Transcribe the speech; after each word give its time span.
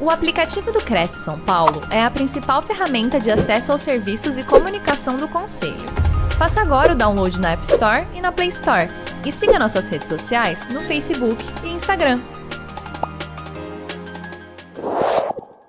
O 0.00 0.10
aplicativo 0.10 0.70
do 0.70 0.78
Cresce 0.78 1.24
São 1.24 1.40
Paulo 1.40 1.80
é 1.92 2.00
a 2.00 2.08
principal 2.08 2.62
ferramenta 2.62 3.18
de 3.18 3.32
acesso 3.32 3.72
aos 3.72 3.82
serviços 3.82 4.38
e 4.38 4.46
comunicação 4.46 5.16
do 5.16 5.28
Conselho. 5.28 5.74
Faça 6.38 6.60
agora 6.60 6.92
o 6.92 6.96
download 6.96 7.40
na 7.40 7.50
App 7.50 7.64
Store 7.64 8.06
e 8.14 8.20
na 8.20 8.30
Play 8.30 8.46
Store. 8.46 8.86
E 9.26 9.32
siga 9.32 9.58
nossas 9.58 9.88
redes 9.88 10.06
sociais 10.06 10.68
no 10.68 10.82
Facebook 10.82 11.42
e 11.64 11.70
Instagram. 11.70 12.20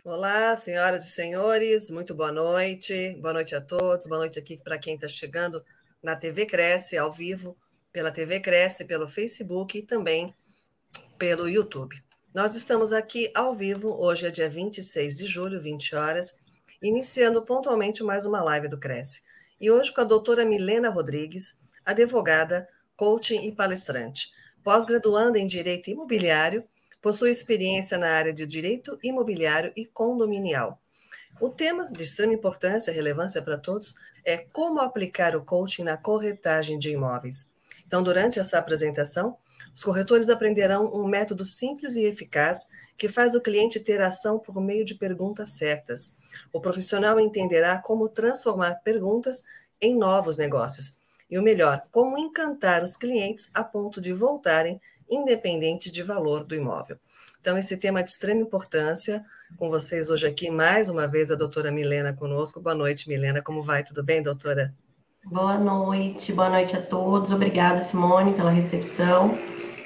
Olá, 0.06 0.56
senhoras 0.56 1.06
e 1.06 1.10
senhores, 1.10 1.90
muito 1.90 2.14
boa 2.14 2.32
noite. 2.32 3.18
Boa 3.20 3.34
noite 3.34 3.56
a 3.56 3.62
todos. 3.62 4.06
Boa 4.06 4.20
noite 4.20 4.38
aqui 4.38 4.58
para 4.58 4.78
quem 4.78 4.94
está 4.94 5.08
chegando 5.08 5.64
na 6.04 6.16
TV 6.16 6.46
Cresce, 6.46 7.00
ao 7.00 7.12
vivo, 7.12 7.58
pela 7.92 8.12
TV 8.12 8.40
Cresce, 8.40 8.86
pelo 8.86 9.10
Facebook 9.10 9.80
e 9.80 9.82
também 9.82 10.36
pelo 11.18 11.50
YouTube. 11.50 12.00
Nós 12.32 12.56
estamos 12.56 12.94
aqui 12.94 13.32
ao 13.34 13.56
vivo, 13.56 13.90
hoje 14.00 14.28
é 14.28 14.30
dia 14.30 14.48
26 14.48 15.18
de 15.18 15.26
julho, 15.26 15.60
20 15.60 15.96
horas, 15.96 16.40
iniciando 16.80 17.42
pontualmente 17.42 18.04
mais 18.04 18.28
uma 18.28 18.44
live 18.44 18.68
do 18.68 18.78
Cresce. 18.78 19.24
E 19.60 19.72
hoje 19.72 19.92
com 19.92 20.02
a 20.02 20.04
doutora 20.04 20.46
Milena 20.46 20.92
Rodrigues, 20.92 21.60
advogada, 21.84 22.68
coaching 22.96 23.48
e 23.48 23.52
palestrante. 23.52 24.30
Pós-graduanda 24.64 25.40
em 25.40 25.48
Direito 25.48 25.90
Imobiliário, 25.90 26.64
possui 27.02 27.32
experiência 27.32 27.98
na 27.98 28.12
área 28.12 28.32
de 28.32 28.46
Direito 28.46 29.00
Imobiliário 29.02 29.74
e 29.76 29.84
Condominial. 29.88 30.80
O 31.42 31.50
tema 31.50 31.90
de 31.92 32.04
extrema 32.04 32.34
importância 32.34 32.92
e 32.92 32.94
relevância 32.94 33.42
para 33.42 33.58
todos 33.58 33.96
é 34.24 34.38
como 34.38 34.80
aplicar 34.80 35.36
o 35.36 35.44
coaching 35.44 35.84
na 35.84 35.98
corretagem 35.98 36.78
de 36.78 36.92
imóveis. 36.92 37.52
Então, 37.88 38.04
durante 38.04 38.40
essa 38.40 38.60
apresentação, 38.60 39.36
os 39.76 39.84
corretores 39.84 40.30
aprenderão 40.30 40.92
um 40.94 41.08
método 41.08 41.46
simples 41.46 41.96
e 41.96 42.04
eficaz 42.04 42.68
que 42.98 43.08
faz 43.08 43.36
o 43.36 43.42
cliente 43.42 43.80
ter 43.80 44.02
ação 44.02 44.40
por 44.40 44.62
meio 44.62 44.86
de 44.86 44.96
perguntas 44.96 45.52
certas. 45.52 46.18
O 46.52 46.60
profissional 46.60 47.20
entenderá 47.20 47.80
como 47.80 48.10
transformar 48.10 48.76
perguntas 48.84 49.44
em 49.82 49.96
novos 49.96 50.38
negócios. 50.38 51.00
E 51.30 51.38
o 51.38 51.44
melhor, 51.44 51.84
como 51.92 52.18
encantar 52.18 52.84
os 52.84 52.98
clientes 52.98 53.52
a 53.54 53.64
ponto 53.64 54.02
de 54.02 54.12
voltarem, 54.12 54.82
independente 55.10 55.92
de 55.92 56.04
valor 56.04 56.44
do 56.44 56.56
imóvel. 56.56 56.98
Então, 57.40 57.58
esse 57.58 57.78
tema 57.78 58.02
é 58.02 58.04
de 58.04 58.12
extrema 58.12 58.42
importância. 58.42 59.24
Com 59.56 59.70
vocês 59.70 60.10
hoje 60.10 60.28
aqui, 60.28 60.50
mais 60.50 60.90
uma 60.90 61.08
vez, 61.08 61.32
a 61.32 61.36
doutora 61.36 61.72
Milena 61.72 62.14
conosco. 62.14 62.60
Boa 62.60 62.76
noite, 62.76 63.08
Milena. 63.08 63.42
Como 63.42 63.64
vai? 63.64 63.84
Tudo 63.84 64.04
bem, 64.04 64.22
doutora? 64.22 64.74
Boa 65.26 65.58
noite, 65.58 66.34
boa 66.34 66.50
noite 66.50 66.76
a 66.76 66.82
todos. 66.82 67.32
Obrigada, 67.32 67.82
Simone, 67.82 68.34
pela 68.34 68.50
recepção. 68.50 69.38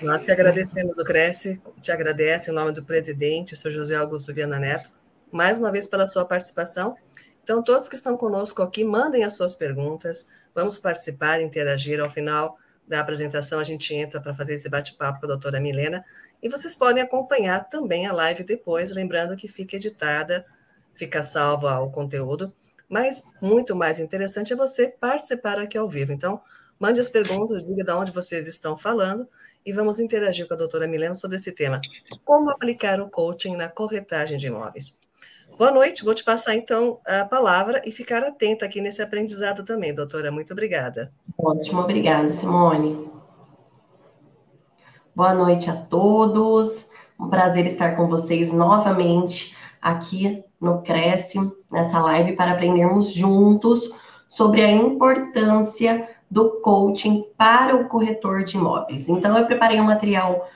Nós 0.02 0.24
que 0.24 0.32
agradecemos 0.32 0.98
o 0.98 1.04
Cresce, 1.04 1.62
te 1.82 1.92
agradece 1.92 2.50
em 2.50 2.54
nome 2.54 2.72
do 2.72 2.84
presidente, 2.84 3.54
o 3.54 3.58
senhor 3.58 3.74
José 3.74 3.96
Augusto 3.96 4.34
Viana 4.34 4.60
Neto, 4.60 4.90
mais 5.32 5.60
uma 5.60 5.72
vez 5.72 5.88
pela 5.88 6.08
sua 6.08 6.24
participação. 6.24 6.96
Então, 7.44 7.62
todos 7.62 7.90
que 7.90 7.96
estão 7.96 8.16
conosco 8.16 8.62
aqui, 8.62 8.84
mandem 8.86 9.24
as 9.26 9.34
suas 9.34 9.54
perguntas, 9.54 10.48
vamos 10.56 10.78
participar, 10.78 11.42
interagir. 11.42 12.00
Ao 12.00 12.10
final 12.10 12.56
da 12.88 13.02
apresentação, 13.02 13.60
a 13.60 13.64
gente 13.64 13.94
entra 13.94 14.22
para 14.22 14.34
fazer 14.34 14.54
esse 14.54 14.70
bate-papo 14.70 15.20
com 15.20 15.26
a 15.26 15.30
doutora 15.30 15.60
Milena. 15.60 16.06
E 16.42 16.48
vocês 16.48 16.76
podem 16.76 17.04
acompanhar 17.04 17.68
também 17.70 18.06
a 18.06 18.14
live 18.14 18.44
depois, 18.44 18.92
lembrando 18.92 19.36
que 19.36 19.50
fica 19.50 19.76
editada, 19.76 20.46
fica 20.94 21.22
salvo 21.22 21.68
o 21.68 21.92
conteúdo. 21.92 22.54
Mas 22.94 23.24
muito 23.42 23.76
mais 23.76 24.00
interessante 24.00 24.54
é 24.54 24.56
você 24.56 24.88
participar 24.88 25.58
aqui 25.58 25.76
ao 25.76 25.90
vivo. 25.90 26.14
Então, 26.14 26.40
Mande 26.80 27.00
as 27.00 27.10
perguntas, 27.10 27.64
diga 27.64 27.82
de 27.82 27.92
onde 27.92 28.12
vocês 28.12 28.46
estão 28.46 28.76
falando 28.76 29.26
e 29.66 29.72
vamos 29.72 30.02
interagir 30.02 30.46
com 30.48 30.54
a 30.54 30.58
doutora 30.58 30.86
Milena 30.86 31.16
sobre 31.16 31.38
esse 31.38 31.56
tema. 31.56 31.80
Como 32.26 32.50
aplicar 32.50 33.00
o 33.00 33.10
coaching 33.10 33.56
na 33.56 33.70
corretagem 33.70 34.38
de 34.38 34.48
imóveis? 34.48 35.00
Boa 35.58 35.72
noite, 35.72 36.04
vou 36.04 36.14
te 36.14 36.26
passar 36.26 36.56
então 36.56 37.00
a 37.06 37.24
palavra 37.24 37.82
e 37.86 37.92
ficar 37.94 38.22
atenta 38.24 38.66
aqui 38.66 38.82
nesse 38.82 39.02
aprendizado 39.02 39.64
também, 39.64 39.94
doutora. 39.94 40.30
Muito 40.30 40.52
obrigada. 40.52 41.14
Ótimo, 41.38 41.80
obrigada, 41.80 42.28
Simone. 42.28 43.10
Boa 45.16 45.34
noite 45.34 45.70
a 45.70 45.76
todos. 45.76 46.86
Um 47.18 47.30
prazer 47.30 47.66
estar 47.66 47.96
com 47.96 48.10
vocês 48.10 48.52
novamente 48.52 49.56
aqui 49.84 50.42
no 50.62 50.82
Cresce, 50.82 51.38
nessa 51.70 52.00
live, 52.00 52.38
para 52.38 52.54
aprendermos 52.54 53.12
juntos 53.12 53.94
sobre 54.30 54.62
a 54.62 54.72
importância 54.72 56.08
do 56.32 56.62
coaching 56.62 57.26
para 57.38 57.76
o 57.76 57.90
corretor 57.90 58.46
de 58.46 58.56
imóveis. 58.56 59.10
Então, 59.10 59.38
eu 59.38 59.46
preparei 59.46 59.80
um 59.82 59.84
material 59.84 60.50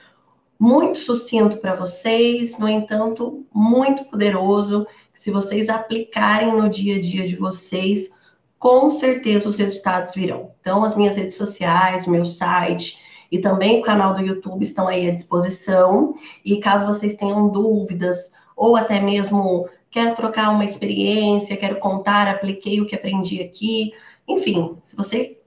muito 0.58 0.98
sucinto 0.98 1.58
para 1.58 1.74
vocês, 1.74 2.58
no 2.58 2.66
entanto, 2.66 3.46
muito 3.52 4.04
poderoso, 4.06 4.86
que 5.12 5.20
se 5.20 5.30
vocês 5.30 5.68
aplicarem 5.68 6.56
no 6.56 6.68
dia 6.68 6.96
a 6.96 7.00
dia 7.00 7.28
de 7.28 7.36
vocês, 7.36 8.10
com 8.58 8.90
certeza 8.90 9.48
os 9.48 9.58
resultados 9.58 10.14
virão. 10.14 10.50
Então, 10.60 10.82
as 10.82 10.96
minhas 10.96 11.16
redes 11.16 11.36
sociais, 11.36 12.06
meu 12.06 12.24
site 12.24 12.98
e 13.30 13.38
também 13.38 13.78
o 13.78 13.82
canal 13.82 14.14
do 14.14 14.22
YouTube 14.22 14.62
estão 14.62 14.88
aí 14.88 15.08
à 15.08 15.14
disposição. 15.14 16.14
E 16.44 16.58
caso 16.58 16.86
vocês 16.86 17.14
tenham 17.14 17.48
dúvidas 17.48 18.32
ou 18.58 18.76
até 18.76 19.00
mesmo 19.00 19.68
quero 19.90 20.14
trocar 20.16 20.50
uma 20.50 20.64
experiência, 20.64 21.56
quero 21.56 21.76
contar, 21.76 22.28
apliquei 22.28 22.80
o 22.80 22.86
que 22.86 22.94
aprendi 22.94 23.40
aqui, 23.40 23.92
enfim, 24.26 24.76
se 24.82 24.96
você 24.96 25.40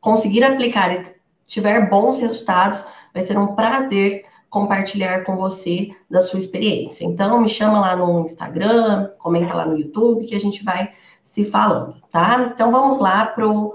conseguir 0.00 0.44
aplicar 0.44 0.92
e 0.94 1.04
tiver 1.46 1.88
bons 1.88 2.20
resultados, 2.20 2.84
vai 3.12 3.22
ser 3.22 3.36
um 3.38 3.54
prazer 3.54 4.24
compartilhar 4.48 5.24
com 5.24 5.36
você 5.36 5.90
da 6.08 6.20
sua 6.20 6.38
experiência. 6.38 7.04
Então, 7.04 7.40
me 7.40 7.48
chama 7.48 7.80
lá 7.80 7.96
no 7.96 8.20
Instagram, 8.20 9.10
comenta 9.18 9.54
lá 9.54 9.64
no 9.64 9.78
YouTube, 9.78 10.26
que 10.26 10.34
a 10.34 10.40
gente 10.40 10.62
vai 10.62 10.92
se 11.22 11.44
falando, 11.44 11.96
tá? 12.10 12.50
Então, 12.52 12.70
vamos 12.70 12.98
lá 12.98 13.26
para 13.26 13.48
o 13.48 13.74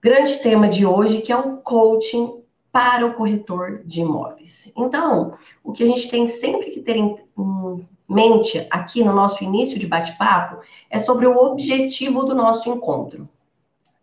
grande 0.00 0.38
tema 0.38 0.68
de 0.68 0.84
hoje, 0.84 1.20
que 1.20 1.32
é 1.32 1.36
o 1.36 1.58
coaching 1.58 2.42
para 2.72 3.06
o 3.06 3.14
corretor 3.14 3.82
de 3.84 4.00
imóveis. 4.00 4.72
Então, 4.76 5.34
o 5.62 5.72
que 5.72 5.82
a 5.82 5.86
gente 5.86 6.10
tem 6.10 6.28
sempre 6.28 6.70
que 6.70 6.80
ter 6.80 6.96
em 6.96 7.16
mente 8.08 8.66
aqui 8.70 9.04
no 9.04 9.12
nosso 9.12 9.44
início 9.44 9.78
de 9.78 9.86
bate-papo 9.86 10.60
é 10.88 10.98
sobre 10.98 11.26
o 11.26 11.36
objetivo 11.36 12.24
do 12.24 12.34
nosso 12.34 12.68
encontro. 12.70 13.28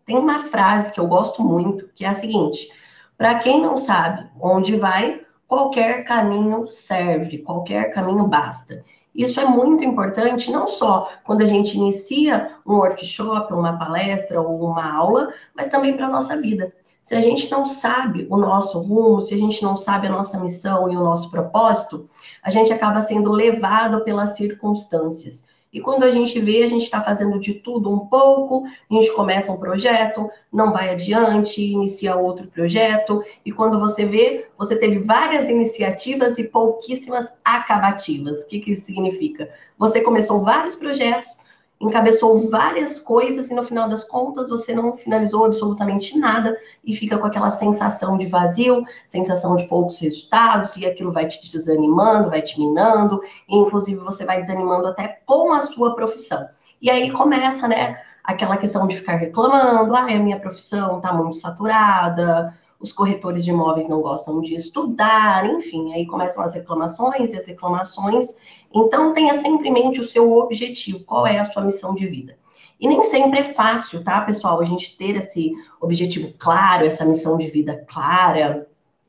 Tem 0.04 0.16
uma 0.16 0.44
frase 0.44 0.92
que 0.92 1.00
eu 1.00 1.06
gosto 1.06 1.42
muito, 1.42 1.88
que 1.94 2.04
é 2.04 2.08
a 2.08 2.14
seguinte: 2.14 2.70
para 3.18 3.38
quem 3.40 3.60
não 3.60 3.76
sabe 3.76 4.30
onde 4.40 4.76
vai, 4.76 5.22
qualquer 5.48 6.04
caminho 6.04 6.68
serve, 6.68 7.38
qualquer 7.38 7.92
caminho 7.92 8.26
basta. 8.26 8.84
Isso 9.14 9.40
é 9.40 9.46
muito 9.46 9.82
importante, 9.82 10.50
não 10.50 10.68
só 10.68 11.08
quando 11.24 11.40
a 11.40 11.46
gente 11.46 11.76
inicia 11.76 12.58
um 12.66 12.74
workshop, 12.74 13.52
uma 13.52 13.78
palestra 13.78 14.40
ou 14.40 14.62
uma 14.62 14.94
aula, 14.94 15.32
mas 15.54 15.68
também 15.68 15.96
para 15.96 16.06
a 16.06 16.10
nossa 16.10 16.36
vida. 16.36 16.72
Se 17.06 17.14
a 17.14 17.20
gente 17.20 17.48
não 17.52 17.66
sabe 17.66 18.26
o 18.28 18.36
nosso 18.36 18.80
rumo, 18.80 19.22
se 19.22 19.32
a 19.32 19.38
gente 19.38 19.62
não 19.62 19.76
sabe 19.76 20.08
a 20.08 20.10
nossa 20.10 20.40
missão 20.40 20.90
e 20.90 20.96
o 20.96 21.04
nosso 21.04 21.30
propósito, 21.30 22.10
a 22.42 22.50
gente 22.50 22.72
acaba 22.72 23.00
sendo 23.00 23.30
levado 23.30 24.02
pelas 24.02 24.30
circunstâncias. 24.30 25.44
E 25.72 25.80
quando 25.80 26.02
a 26.02 26.10
gente 26.10 26.40
vê, 26.40 26.64
a 26.64 26.68
gente 26.68 26.82
está 26.82 27.00
fazendo 27.00 27.38
de 27.38 27.54
tudo 27.54 27.88
um 27.88 28.08
pouco, 28.08 28.64
a 28.66 28.94
gente 28.94 29.12
começa 29.12 29.52
um 29.52 29.56
projeto, 29.56 30.28
não 30.52 30.72
vai 30.72 30.90
adiante, 30.90 31.62
inicia 31.62 32.16
outro 32.16 32.48
projeto, 32.48 33.22
e 33.44 33.52
quando 33.52 33.78
você 33.78 34.04
vê, 34.04 34.48
você 34.58 34.74
teve 34.74 34.98
várias 34.98 35.48
iniciativas 35.48 36.38
e 36.38 36.44
pouquíssimas 36.48 37.32
acabativas. 37.44 38.42
O 38.42 38.48
que, 38.48 38.58
que 38.58 38.72
isso 38.72 38.86
significa? 38.86 39.48
Você 39.78 40.00
começou 40.00 40.42
vários 40.42 40.74
projetos, 40.74 41.38
encabeçou 41.80 42.48
várias 42.48 42.98
coisas 42.98 43.50
e 43.50 43.54
no 43.54 43.62
final 43.62 43.88
das 43.88 44.02
contas 44.04 44.48
você 44.48 44.74
não 44.74 44.94
finalizou 44.94 45.44
absolutamente 45.44 46.18
nada 46.18 46.56
e 46.84 46.94
fica 46.96 47.18
com 47.18 47.26
aquela 47.26 47.50
sensação 47.50 48.16
de 48.16 48.26
vazio, 48.26 48.84
sensação 49.06 49.56
de 49.56 49.64
poucos 49.64 49.98
resultados 50.00 50.76
e 50.76 50.86
aquilo 50.86 51.12
vai 51.12 51.26
te 51.26 51.50
desanimando, 51.50 52.30
vai 52.30 52.40
te 52.40 52.58
minando, 52.58 53.20
e 53.48 53.56
inclusive 53.56 54.00
você 54.00 54.24
vai 54.24 54.40
desanimando 54.40 54.88
até 54.88 55.20
com 55.26 55.52
a 55.52 55.60
sua 55.60 55.94
profissão. 55.94 56.48
E 56.80 56.90
aí 56.90 57.10
começa, 57.10 57.68
né, 57.68 58.00
aquela 58.24 58.56
questão 58.56 58.86
de 58.86 58.96
ficar 58.96 59.16
reclamando, 59.16 59.94
ah, 59.94 60.02
a 60.02 60.18
minha 60.18 60.40
profissão 60.40 60.96
está 60.96 61.12
muito 61.12 61.36
saturada, 61.36 62.54
os 62.78 62.92
corretores 62.92 63.44
de 63.44 63.50
imóveis 63.50 63.88
não 63.88 64.02
gostam 64.02 64.40
de 64.40 64.54
estudar, 64.54 65.48
enfim, 65.48 65.94
aí 65.94 66.06
começam 66.06 66.42
as 66.42 66.54
reclamações 66.54 67.32
e 67.32 67.36
as 67.36 67.46
reclamações. 67.46 68.36
Então, 68.74 69.14
tenha 69.14 69.40
sempre 69.40 69.68
em 69.68 69.72
mente 69.72 70.00
o 70.00 70.06
seu 70.06 70.30
objetivo, 70.32 71.00
qual 71.00 71.26
é 71.26 71.38
a 71.38 71.44
sua 71.44 71.64
missão 71.64 71.94
de 71.94 72.06
vida. 72.06 72.36
E 72.78 72.86
nem 72.86 73.02
sempre 73.02 73.38
é 73.40 73.44
fácil, 73.44 74.04
tá, 74.04 74.20
pessoal, 74.20 74.60
a 74.60 74.64
gente 74.64 74.96
ter 74.98 75.16
esse 75.16 75.54
objetivo 75.80 76.32
claro, 76.38 76.84
essa 76.84 77.04
missão 77.06 77.38
de 77.38 77.48
vida 77.48 77.82
clara. 77.88 78.68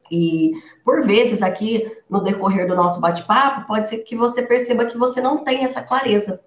E, 0.10 0.54
por 0.86 1.06
vezes, 1.06 1.44
aqui 1.44 1.92
no 2.10 2.22
decorrer 2.22 2.66
do 2.66 2.76
nosso 2.76 3.02
bate-papo, 3.02 3.68
pode 3.68 3.90
ser 3.90 3.98
que 4.00 4.16
você 4.16 4.42
perceba 4.42 4.86
que 4.86 4.98
você 4.98 5.20
não 5.20 5.44
tem 5.44 5.66
essa 5.66 5.82
clareza. 5.82 6.40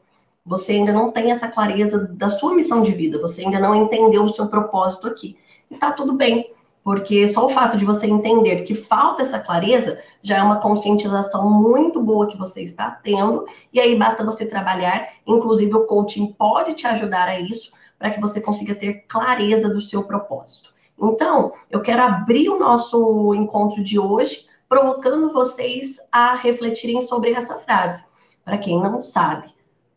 Você 0.46 0.72
ainda 0.72 0.92
não 0.92 1.12
tem 1.12 1.30
essa 1.30 1.48
clareza 1.48 2.08
da 2.12 2.30
sua 2.30 2.54
missão 2.54 2.80
de 2.80 2.92
vida, 2.92 3.20
você 3.20 3.42
ainda 3.42 3.60
não 3.60 3.74
entendeu 3.74 4.24
o 4.24 4.30
seu 4.30 4.48
propósito 4.48 5.06
aqui. 5.06 5.36
E 5.70 5.76
tá 5.76 5.92
tudo 5.92 6.14
bem 6.14 6.50
porque 6.82 7.28
só 7.28 7.46
o 7.46 7.50
fato 7.50 7.76
de 7.76 7.84
você 7.84 8.06
entender 8.06 8.62
que 8.62 8.74
falta 8.74 9.22
essa 9.22 9.38
clareza 9.38 9.98
já 10.22 10.38
é 10.38 10.42
uma 10.42 10.60
conscientização 10.60 11.48
muito 11.48 12.02
boa 12.02 12.26
que 12.26 12.38
você 12.38 12.62
está 12.62 12.90
tendo, 12.90 13.46
e 13.72 13.78
aí 13.80 13.96
basta 13.96 14.24
você 14.24 14.46
trabalhar, 14.46 15.08
inclusive 15.26 15.74
o 15.74 15.84
coaching 15.84 16.32
pode 16.32 16.74
te 16.74 16.86
ajudar 16.86 17.28
a 17.28 17.38
isso, 17.38 17.72
para 17.98 18.10
que 18.10 18.20
você 18.20 18.40
consiga 18.40 18.74
ter 18.74 19.04
clareza 19.06 19.68
do 19.68 19.80
seu 19.80 20.04
propósito. 20.04 20.72
Então, 20.98 21.52
eu 21.70 21.80
quero 21.80 22.02
abrir 22.02 22.48
o 22.48 22.58
nosso 22.58 23.34
encontro 23.34 23.82
de 23.82 23.98
hoje 23.98 24.46
provocando 24.68 25.32
vocês 25.32 25.96
a 26.10 26.34
refletirem 26.34 27.02
sobre 27.02 27.32
essa 27.32 27.56
frase. 27.56 28.04
Para 28.44 28.56
quem 28.56 28.80
não 28.80 29.02
sabe, 29.02 29.52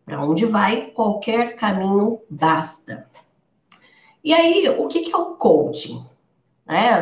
para 0.06 0.22
onde 0.22 0.46
vai, 0.46 0.88
qualquer 0.88 1.56
caminho 1.56 2.20
basta. 2.30 3.08
E 4.24 4.34
aí, 4.34 4.68
o 4.70 4.88
que 4.88 5.12
é 5.12 5.18
o 5.18 5.36
coaching? 5.36 6.04
Né? 6.66 7.02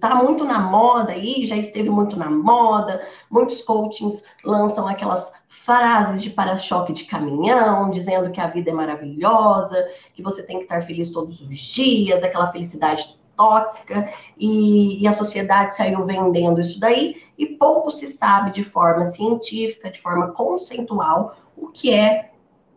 Tá 0.00 0.14
muito 0.14 0.44
na 0.44 0.58
moda 0.58 1.12
aí, 1.12 1.44
já 1.46 1.56
esteve 1.56 1.90
muito 1.90 2.16
na 2.18 2.30
moda. 2.30 3.06
Muitos 3.30 3.62
coachings 3.62 4.22
lançam 4.44 4.86
aquelas 4.86 5.32
frases 5.48 6.22
de 6.22 6.30
para-choque 6.30 6.92
de 6.92 7.04
caminhão, 7.04 7.90
dizendo 7.90 8.30
que 8.30 8.40
a 8.40 8.46
vida 8.46 8.70
é 8.70 8.74
maravilhosa, 8.74 9.86
que 10.14 10.22
você 10.22 10.42
tem 10.42 10.58
que 10.58 10.64
estar 10.64 10.80
feliz 10.82 11.10
todos 11.10 11.40
os 11.40 11.58
dias, 11.58 12.22
aquela 12.22 12.50
felicidade 12.50 13.18
tóxica, 13.36 14.12
e, 14.36 15.02
e 15.02 15.06
a 15.06 15.12
sociedade 15.12 15.74
saiu 15.74 16.04
vendendo 16.04 16.60
isso 16.60 16.78
daí, 16.80 17.22
e 17.36 17.46
pouco 17.46 17.90
se 17.90 18.06
sabe 18.06 18.50
de 18.50 18.62
forma 18.62 19.04
científica, 19.04 19.90
de 19.90 20.00
forma 20.00 20.32
conceitual, 20.32 21.36
o 21.56 21.68
que 21.68 21.92
é 21.92 22.30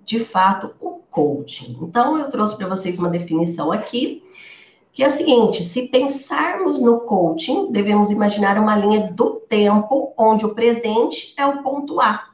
de 0.03 0.19
fato 0.19 0.75
o 0.79 1.01
coaching. 1.09 1.77
Então, 1.81 2.17
eu 2.17 2.29
trouxe 2.29 2.57
para 2.57 2.67
vocês 2.67 2.99
uma 2.99 3.09
definição 3.09 3.71
aqui 3.71 4.23
que 4.95 5.03
é 5.03 5.07
a 5.07 5.11
seguinte: 5.11 5.63
se 5.63 5.89
pensarmos 5.89 6.79
no 6.79 7.01
coaching, 7.01 7.69
devemos 7.69 8.09
imaginar 8.09 8.57
uma 8.57 8.77
linha 8.77 9.11
do 9.11 9.41
tempo 9.41 10.13
onde 10.17 10.45
o 10.45 10.55
presente 10.55 11.35
é 11.37 11.45
o 11.45 11.61
ponto 11.61 11.99
A, 11.99 12.29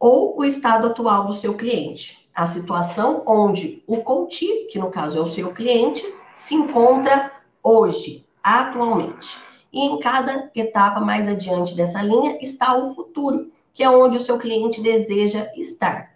ou 0.00 0.36
o 0.38 0.44
estado 0.44 0.86
atual 0.86 1.26
do 1.26 1.34
seu 1.34 1.54
cliente, 1.54 2.26
a 2.34 2.46
situação 2.46 3.22
onde 3.26 3.84
o 3.86 3.98
coach, 3.98 4.66
que 4.70 4.78
no 4.78 4.90
caso 4.90 5.18
é 5.18 5.20
o 5.20 5.30
seu 5.30 5.52
cliente, 5.52 6.02
se 6.34 6.54
encontra 6.54 7.30
hoje, 7.62 8.26
atualmente. 8.42 9.36
E 9.70 9.80
em 9.84 10.00
cada 10.00 10.50
etapa 10.54 11.00
mais 11.00 11.28
adiante 11.28 11.76
dessa 11.76 12.02
linha 12.02 12.38
está 12.40 12.74
o 12.76 12.94
futuro, 12.94 13.52
que 13.74 13.82
é 13.82 13.90
onde 13.90 14.16
o 14.16 14.24
seu 14.24 14.38
cliente 14.38 14.80
deseja 14.80 15.50
estar. 15.54 16.12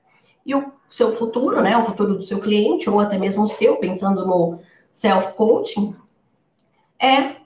E 0.47 0.55
o 0.55 0.73
seu 0.88 1.12
futuro, 1.12 1.61
né, 1.61 1.77
o 1.77 1.85
futuro 1.85 2.15
do 2.15 2.23
seu 2.23 2.41
cliente, 2.41 2.88
ou 2.88 3.00
até 3.00 3.19
mesmo 3.19 3.44
o 3.44 3.49
seu, 3.49 3.77
pensando 3.77 4.27
no 4.27 4.59
self-coaching, 4.96 5.94
é 6.98 7.37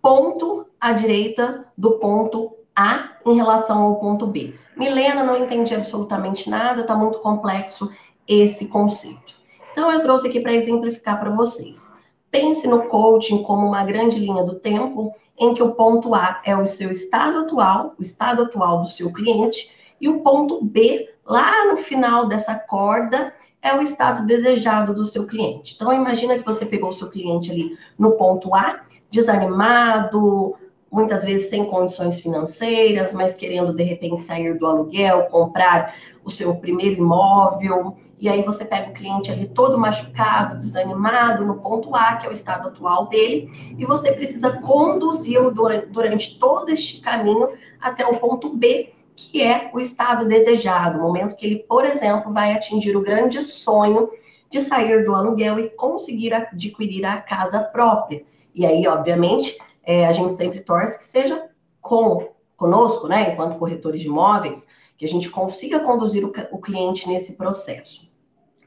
ponto 0.00 0.66
à 0.80 0.92
direita 0.92 1.66
do 1.76 1.98
ponto 1.98 2.56
A 2.76 3.16
em 3.26 3.34
relação 3.34 3.82
ao 3.82 3.96
ponto 3.96 4.28
B. 4.28 4.54
Milena, 4.76 5.24
não 5.24 5.36
entendi 5.36 5.74
absolutamente 5.74 6.48
nada, 6.48 6.82
está 6.82 6.94
muito 6.94 7.18
complexo 7.18 7.90
esse 8.28 8.68
conceito. 8.68 9.34
Então, 9.72 9.90
eu 9.90 10.02
trouxe 10.02 10.28
aqui 10.28 10.38
para 10.38 10.52
exemplificar 10.52 11.18
para 11.18 11.30
vocês. 11.30 11.92
Pense 12.30 12.66
no 12.68 12.84
coaching 12.84 13.42
como 13.42 13.66
uma 13.66 13.82
grande 13.82 14.20
linha 14.20 14.44
do 14.44 14.54
tempo 14.54 15.12
em 15.36 15.52
que 15.52 15.62
o 15.62 15.74
ponto 15.74 16.14
A 16.14 16.40
é 16.44 16.56
o 16.56 16.64
seu 16.64 16.92
estado 16.92 17.40
atual, 17.40 17.94
o 17.98 18.02
estado 18.02 18.44
atual 18.44 18.82
do 18.82 18.88
seu 18.88 19.12
cliente, 19.12 19.68
e 20.00 20.08
o 20.08 20.20
ponto 20.20 20.64
B, 20.64 21.12
lá 21.26 21.66
no 21.66 21.76
final 21.76 22.28
dessa 22.28 22.54
corda, 22.54 23.34
é 23.64 23.74
o 23.74 23.80
estado 23.80 24.26
desejado 24.26 24.92
do 24.92 25.06
seu 25.06 25.26
cliente. 25.26 25.74
Então, 25.74 25.90
imagina 25.90 26.38
que 26.38 26.44
você 26.44 26.66
pegou 26.66 26.90
o 26.90 26.92
seu 26.92 27.08
cliente 27.08 27.50
ali 27.50 27.76
no 27.98 28.12
ponto 28.12 28.54
A, 28.54 28.82
desanimado, 29.10 30.54
muitas 30.92 31.24
vezes 31.24 31.48
sem 31.48 31.64
condições 31.64 32.20
financeiras, 32.20 33.14
mas 33.14 33.34
querendo 33.34 33.72
de 33.72 33.82
repente 33.82 34.22
sair 34.22 34.58
do 34.58 34.66
aluguel, 34.66 35.24
comprar 35.24 35.94
o 36.22 36.30
seu 36.30 36.54
primeiro 36.56 37.00
imóvel, 37.00 37.96
e 38.18 38.28
aí 38.28 38.42
você 38.42 38.64
pega 38.64 38.90
o 38.90 38.94
cliente 38.94 39.30
ali 39.30 39.48
todo 39.48 39.78
machucado, 39.78 40.58
desanimado, 40.58 41.44
no 41.44 41.56
ponto 41.56 41.94
A, 41.94 42.16
que 42.16 42.26
é 42.26 42.28
o 42.28 42.32
estado 42.32 42.68
atual 42.68 43.06
dele, 43.08 43.50
e 43.78 43.84
você 43.84 44.12
precisa 44.12 44.52
conduzi-lo 44.60 45.52
durante 45.90 46.38
todo 46.38 46.68
este 46.68 47.00
caminho 47.00 47.50
até 47.80 48.06
o 48.06 48.18
ponto 48.18 48.56
B, 48.56 48.93
que 49.16 49.42
é 49.42 49.70
o 49.72 49.80
estado 49.80 50.26
desejado, 50.26 50.98
o 50.98 51.02
momento 51.02 51.36
que 51.36 51.46
ele, 51.46 51.58
por 51.68 51.84
exemplo, 51.84 52.32
vai 52.32 52.52
atingir 52.52 52.96
o 52.96 53.02
grande 53.02 53.42
sonho 53.42 54.10
de 54.50 54.60
sair 54.60 55.04
do 55.04 55.14
aluguel 55.14 55.58
e 55.58 55.70
conseguir 55.70 56.32
adquirir 56.32 57.04
a 57.04 57.20
casa 57.20 57.60
própria. 57.60 58.24
E 58.54 58.64
aí, 58.64 58.86
obviamente, 58.86 59.58
é, 59.82 60.06
a 60.06 60.12
gente 60.12 60.34
sempre 60.34 60.60
torce 60.60 60.98
que 60.98 61.04
seja 61.04 61.48
com 61.80 62.32
conosco, 62.56 63.08
né, 63.08 63.32
enquanto 63.32 63.58
corretores 63.58 64.00
de 64.00 64.06
imóveis, 64.06 64.66
que 64.96 65.04
a 65.04 65.08
gente 65.08 65.28
consiga 65.28 65.80
conduzir 65.80 66.24
o, 66.24 66.32
o 66.52 66.58
cliente 66.58 67.08
nesse 67.08 67.32
processo. 67.32 68.08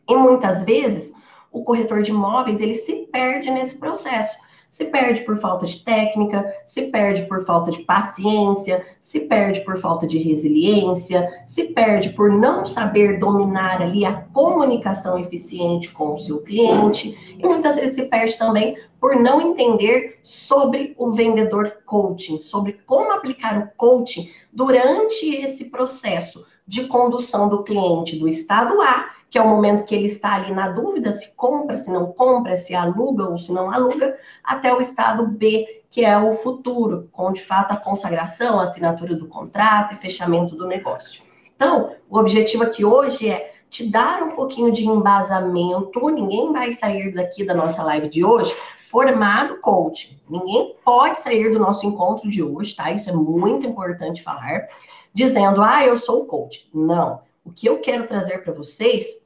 E 0.07 0.15
muitas 0.15 0.65
vezes, 0.65 1.13
o 1.51 1.63
corretor 1.63 2.03
de 2.03 2.11
imóveis, 2.11 2.59
ele 2.59 2.75
se 2.75 3.07
perde 3.11 3.49
nesse 3.49 3.77
processo 3.77 4.37
se 4.69 4.85
perde 4.85 5.21
por 5.21 5.39
falta 5.39 5.65
de 5.65 5.83
técnica, 5.83 6.45
se 6.65 6.83
perde 6.83 7.23
por 7.23 7.45
falta 7.45 7.71
de 7.71 7.83
paciência, 7.83 8.85
se 8.99 9.21
perde 9.21 9.61
por 9.61 9.77
falta 9.77 10.05
de 10.05 10.17
resiliência, 10.17 11.27
se 11.47 11.65
perde 11.65 12.09
por 12.09 12.31
não 12.31 12.65
saber 12.65 13.19
dominar 13.19 13.81
ali 13.81 14.05
a 14.05 14.13
comunicação 14.13 15.17
eficiente 15.17 15.89
com 15.91 16.15
o 16.15 16.19
seu 16.19 16.39
cliente, 16.39 17.17
e 17.37 17.45
muitas 17.45 17.75
vezes 17.75 17.95
se 17.95 18.05
perde 18.05 18.37
também 18.37 18.77
por 18.99 19.15
não 19.15 19.39
entender 19.39 20.19
sobre 20.21 20.93
o 20.97 21.11
vendedor 21.11 21.77
coaching, 21.85 22.41
sobre 22.41 22.73
como 22.85 23.11
aplicar 23.11 23.57
o 23.59 23.77
coaching 23.77 24.29
durante 24.51 25.35
esse 25.35 25.65
processo 25.65 26.45
de 26.67 26.85
condução 26.87 27.47
do 27.47 27.63
cliente 27.63 28.17
do 28.17 28.27
estado 28.27 28.81
A 28.81 29.16
que 29.29 29.37
é 29.37 29.41
o 29.41 29.47
momento 29.47 29.85
que 29.85 29.93
ele 29.93 30.07
está 30.07 30.35
ali 30.35 30.53
na 30.53 30.69
dúvida 30.69 31.11
se 31.11 31.35
compra, 31.35 31.77
se 31.77 31.91
não 31.91 32.11
compra, 32.13 32.55
se 32.55 32.73
aluga 32.73 33.25
ou 33.25 33.37
se 33.37 33.51
não 33.51 33.71
aluga, 33.71 34.17
até 34.43 34.73
o 34.73 34.81
estado 34.81 35.27
B, 35.27 35.83
que 35.91 36.03
é 36.05 36.17
o 36.17 36.33
futuro, 36.33 37.09
com 37.11 37.31
de 37.31 37.41
fato 37.41 37.71
a 37.71 37.77
consagração, 37.77 38.59
a 38.59 38.63
assinatura 38.63 39.15
do 39.15 39.27
contrato 39.27 39.93
e 39.93 39.97
fechamento 39.97 40.55
do 40.55 40.67
negócio. 40.67 41.21
Então, 41.55 41.91
o 42.09 42.17
objetivo 42.17 42.63
aqui 42.63 42.85
hoje 42.85 43.29
é 43.29 43.51
te 43.69 43.89
dar 43.89 44.23
um 44.23 44.31
pouquinho 44.31 44.71
de 44.71 44.85
embasamento. 44.85 46.09
Ninguém 46.09 46.53
vai 46.53 46.71
sair 46.71 47.13
daqui 47.13 47.43
da 47.43 47.53
nossa 47.53 47.83
live 47.83 48.07
de 48.09 48.23
hoje 48.23 48.55
formado 48.83 49.59
coach. 49.59 50.21
Ninguém 50.29 50.75
pode 50.83 51.19
sair 51.19 51.51
do 51.51 51.59
nosso 51.59 51.85
encontro 51.85 52.29
de 52.29 52.41
hoje, 52.41 52.75
tá? 52.75 52.91
Isso 52.91 53.09
é 53.09 53.13
muito 53.13 53.65
importante 53.65 54.23
falar, 54.23 54.67
dizendo, 55.13 55.61
ah, 55.61 55.85
eu 55.85 55.97
sou 55.97 56.25
coach. 56.25 56.69
Não. 56.73 57.21
O 57.47 57.51
que 57.53 57.69
eu 57.69 57.79
quero 57.79 58.05
trazer 58.05 58.43
para 58.43 58.51
vocês 58.51 59.25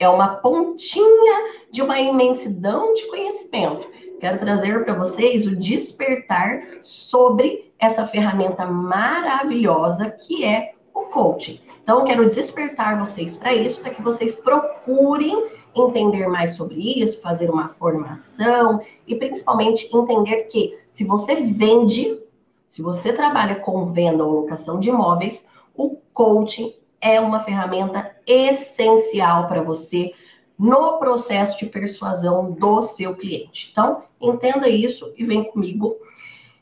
é 0.00 0.08
uma 0.08 0.34
pontinha 0.34 1.54
de 1.70 1.80
uma 1.80 2.00
imensidão 2.00 2.92
de 2.92 3.06
conhecimento. 3.06 3.88
Quero 4.18 4.36
trazer 4.36 4.84
para 4.84 4.94
vocês 4.94 5.46
o 5.46 5.54
despertar 5.54 6.60
sobre 6.82 7.72
essa 7.78 8.04
ferramenta 8.04 8.66
maravilhosa 8.66 10.10
que 10.10 10.44
é 10.44 10.74
o 10.92 11.02
coaching. 11.02 11.60
Então, 11.80 12.00
eu 12.00 12.04
quero 12.04 12.28
despertar 12.28 12.98
vocês 12.98 13.36
para 13.36 13.54
isso, 13.54 13.80
para 13.80 13.94
que 13.94 14.02
vocês 14.02 14.34
procurem 14.34 15.46
entender 15.72 16.26
mais 16.26 16.56
sobre 16.56 17.00
isso, 17.00 17.22
fazer 17.22 17.48
uma 17.48 17.68
formação 17.68 18.80
e 19.06 19.14
principalmente 19.14 19.88
entender 19.96 20.48
que 20.48 20.76
se 20.90 21.04
você 21.04 21.36
vende, 21.36 22.20
se 22.68 22.82
você 22.82 23.12
trabalha 23.12 23.54
com 23.54 23.84
venda 23.92 24.24
ou 24.24 24.40
locação 24.40 24.80
de 24.80 24.88
imóveis, 24.88 25.46
o 25.76 25.96
coaching 26.12 26.74
é 27.02 27.20
uma 27.20 27.40
ferramenta 27.40 28.14
essencial 28.24 29.48
para 29.48 29.60
você 29.60 30.12
no 30.56 30.98
processo 30.98 31.58
de 31.58 31.66
persuasão 31.66 32.52
do 32.52 32.80
seu 32.82 33.16
cliente. 33.16 33.70
Então, 33.72 34.04
entenda 34.20 34.68
isso 34.68 35.12
e 35.16 35.24
vem 35.24 35.42
comigo. 35.42 35.96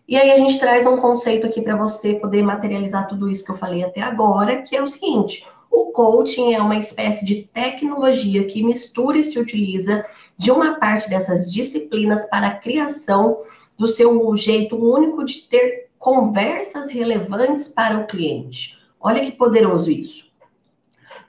E 0.09 0.17
aí 0.17 0.31
a 0.31 0.39
gente 0.39 0.59
traz 0.59 0.87
um 0.87 0.97
conceito 0.97 1.47
aqui 1.47 1.61
para 1.61 1.77
você 1.77 2.15
poder 2.15 2.43
materializar 2.43 3.07
tudo 3.07 3.29
isso 3.29 3.45
que 3.45 3.51
eu 3.51 3.57
falei 3.57 3.85
até 3.85 4.01
agora, 4.01 4.63
que 4.63 4.75
é 4.75 4.83
o 4.83 4.89
seguinte: 4.89 5.47
o 5.71 5.93
coaching 5.93 6.55
é 6.55 6.61
uma 6.61 6.79
espécie 6.79 7.25
de 7.25 7.43
tecnologia 7.53 8.47
que 8.47 8.63
mistura 8.63 9.19
e 9.19 9.23
se 9.23 9.39
utiliza 9.39 10.05
de 10.37 10.51
uma 10.51 10.77
parte 10.81 11.11
dessas 11.11 11.53
disciplinas 11.53 12.27
para 12.31 12.47
a 12.47 12.57
criação 12.57 13.43
do 13.77 13.87
seu 13.87 14.35
jeito 14.35 14.77
único 14.77 15.25
de 15.25 15.43
ter 15.43 15.91
conversas 15.99 16.91
relevantes 16.91 17.69
para 17.69 17.99
o 17.99 18.07
cliente. 18.07 18.79
Olha 18.99 19.21
que 19.21 19.33
poderoso 19.33 19.91
isso 19.91 20.30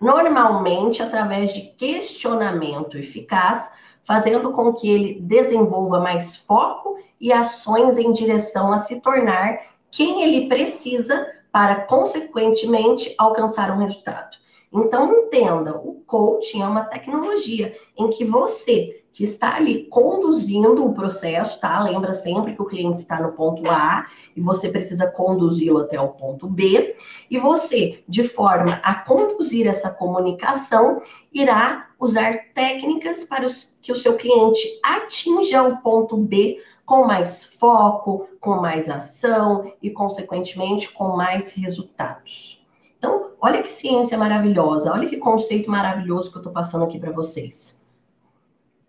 normalmente 0.01 1.03
através 1.03 1.53
de 1.53 1.61
questionamento 1.77 2.97
eficaz, 2.97 3.71
fazendo 4.03 4.51
com 4.51 4.73
que 4.73 4.89
ele 4.89 5.21
desenvolva 5.21 5.99
mais 5.99 6.35
foco 6.35 6.97
e 7.19 7.31
ações 7.31 7.99
em 7.99 8.11
direção 8.11 8.73
a 8.73 8.79
se 8.79 8.99
tornar 8.99 9.59
quem 9.91 10.23
ele 10.23 10.49
precisa 10.49 11.27
para, 11.51 11.81
consequentemente, 11.81 13.13
alcançar 13.17 13.69
um 13.71 13.77
resultado. 13.77 14.37
Então, 14.73 15.11
entenda, 15.11 15.77
o 15.77 16.01
coaching 16.07 16.63
é 16.63 16.67
uma 16.67 16.85
tecnologia 16.85 17.77
em 17.97 18.09
que 18.09 18.25
você 18.25 19.00
que 19.13 19.23
está 19.23 19.55
ali 19.55 19.85
conduzindo 19.85 20.85
o 20.85 20.93
processo, 20.93 21.59
tá? 21.59 21.83
Lembra 21.83 22.13
sempre 22.13 22.55
que 22.55 22.61
o 22.61 22.65
cliente 22.65 22.99
está 22.99 23.19
no 23.19 23.33
ponto 23.33 23.69
A 23.69 24.07
e 24.35 24.41
você 24.41 24.69
precisa 24.69 25.07
conduzi-lo 25.11 25.79
até 25.79 25.99
o 25.99 26.09
ponto 26.09 26.47
B, 26.47 26.95
e 27.29 27.37
você, 27.37 28.03
de 28.07 28.27
forma 28.27 28.79
a 28.83 28.95
conduzir 28.95 29.67
essa 29.67 29.89
comunicação, 29.89 31.01
irá 31.33 31.89
usar 31.99 32.53
técnicas 32.53 33.23
para 33.23 33.47
que 33.81 33.91
o 33.91 33.95
seu 33.95 34.15
cliente 34.15 34.79
atinja 34.83 35.63
o 35.63 35.77
ponto 35.77 36.17
B 36.17 36.61
com 36.85 37.05
mais 37.05 37.45
foco, 37.45 38.27
com 38.39 38.55
mais 38.55 38.89
ação 38.89 39.71
e, 39.81 39.89
consequentemente, 39.89 40.91
com 40.91 41.15
mais 41.15 41.53
resultados. 41.53 42.65
Então, 42.97 43.31
olha 43.39 43.63
que 43.63 43.69
ciência 43.69 44.17
maravilhosa, 44.17 44.91
olha 44.91 45.07
que 45.07 45.17
conceito 45.17 45.69
maravilhoso 45.69 46.29
que 46.31 46.37
eu 46.37 46.41
estou 46.41 46.53
passando 46.53 46.83
aqui 46.83 46.99
para 46.99 47.11
vocês 47.11 47.80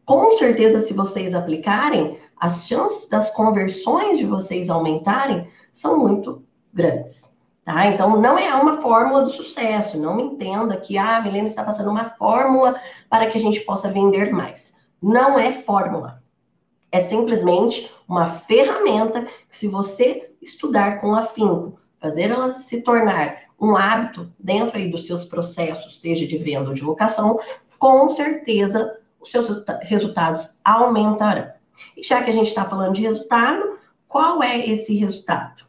com 0.05 0.37
certeza, 0.37 0.81
se 0.81 0.93
vocês 0.93 1.35
aplicarem, 1.35 2.19
as 2.37 2.67
chances 2.67 3.09
das 3.09 3.31
conversões 3.31 4.19
de 4.19 4.27
vocês 4.27 4.69
aumentarem 4.69 5.49
são 5.73 5.99
muito 5.99 6.43
grandes. 6.73 7.33
Tá? 7.65 7.87
Então, 7.87 8.21
não 8.21 8.37
é 8.37 8.53
uma 8.55 8.83
fórmula 8.83 9.23
do 9.23 9.31
sucesso. 9.31 9.97
Não 9.97 10.19
entenda 10.19 10.77
que 10.77 10.99
ah, 10.99 11.19
a 11.19 11.21
Milena 11.21 11.47
está 11.47 11.63
passando 11.63 11.91
uma 11.91 12.07
fórmula 12.17 12.81
para 13.09 13.29
que 13.29 13.39
a 13.39 13.41
gente 13.41 13.61
possa 13.61 13.89
vender 13.89 14.33
mais. 14.33 14.75
Não 15.01 15.39
é 15.39 15.53
fórmula. 15.53 16.21
É 16.91 17.01
simplesmente 17.05 17.91
uma 18.09 18.27
ferramenta 18.27 19.23
que, 19.49 19.57
se 19.57 19.69
você 19.69 20.33
estudar 20.43 21.01
com 21.01 21.15
afinco, 21.15 21.79
fazer 22.01 22.31
ela 22.31 22.51
se 22.51 22.83
tornar 22.83 23.43
um 23.61 23.77
hábito 23.77 24.31
dentro 24.37 24.77
aí 24.77 24.91
dos 24.91 25.07
seus 25.07 25.25
processos, 25.25 26.01
seja 26.01 26.27
de 26.27 26.37
venda 26.37 26.69
ou 26.69 26.75
de 26.75 26.83
locação, 26.83 27.39
com 27.79 28.11
certeza 28.11 28.99
os 29.23 29.31
seus 29.31 29.49
resultados 29.83 30.59
aumentarão. 30.65 31.51
E 31.97 32.03
já 32.03 32.23
que 32.23 32.31
a 32.31 32.33
gente 32.33 32.49
está 32.49 32.65
falando 32.65 32.95
de 32.95 33.03
resultado, 33.03 33.79
qual 34.09 34.43
é 34.43 34.67
esse 34.67 34.95
resultado? 34.95 35.63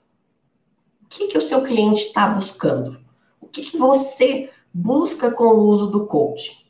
O 1.03 1.07
que, 1.07 1.27
que 1.27 1.37
o 1.37 1.47
seu 1.47 1.61
cliente 1.61 2.07
está 2.07 2.27
buscando? 2.27 2.99
O 3.39 3.47
que, 3.47 3.61
que 3.61 3.77
você 3.77 4.49
busca 4.73 5.31
com 5.31 5.45
o 5.45 5.65
uso 5.67 5.87
do 5.87 6.07
coaching? 6.07 6.63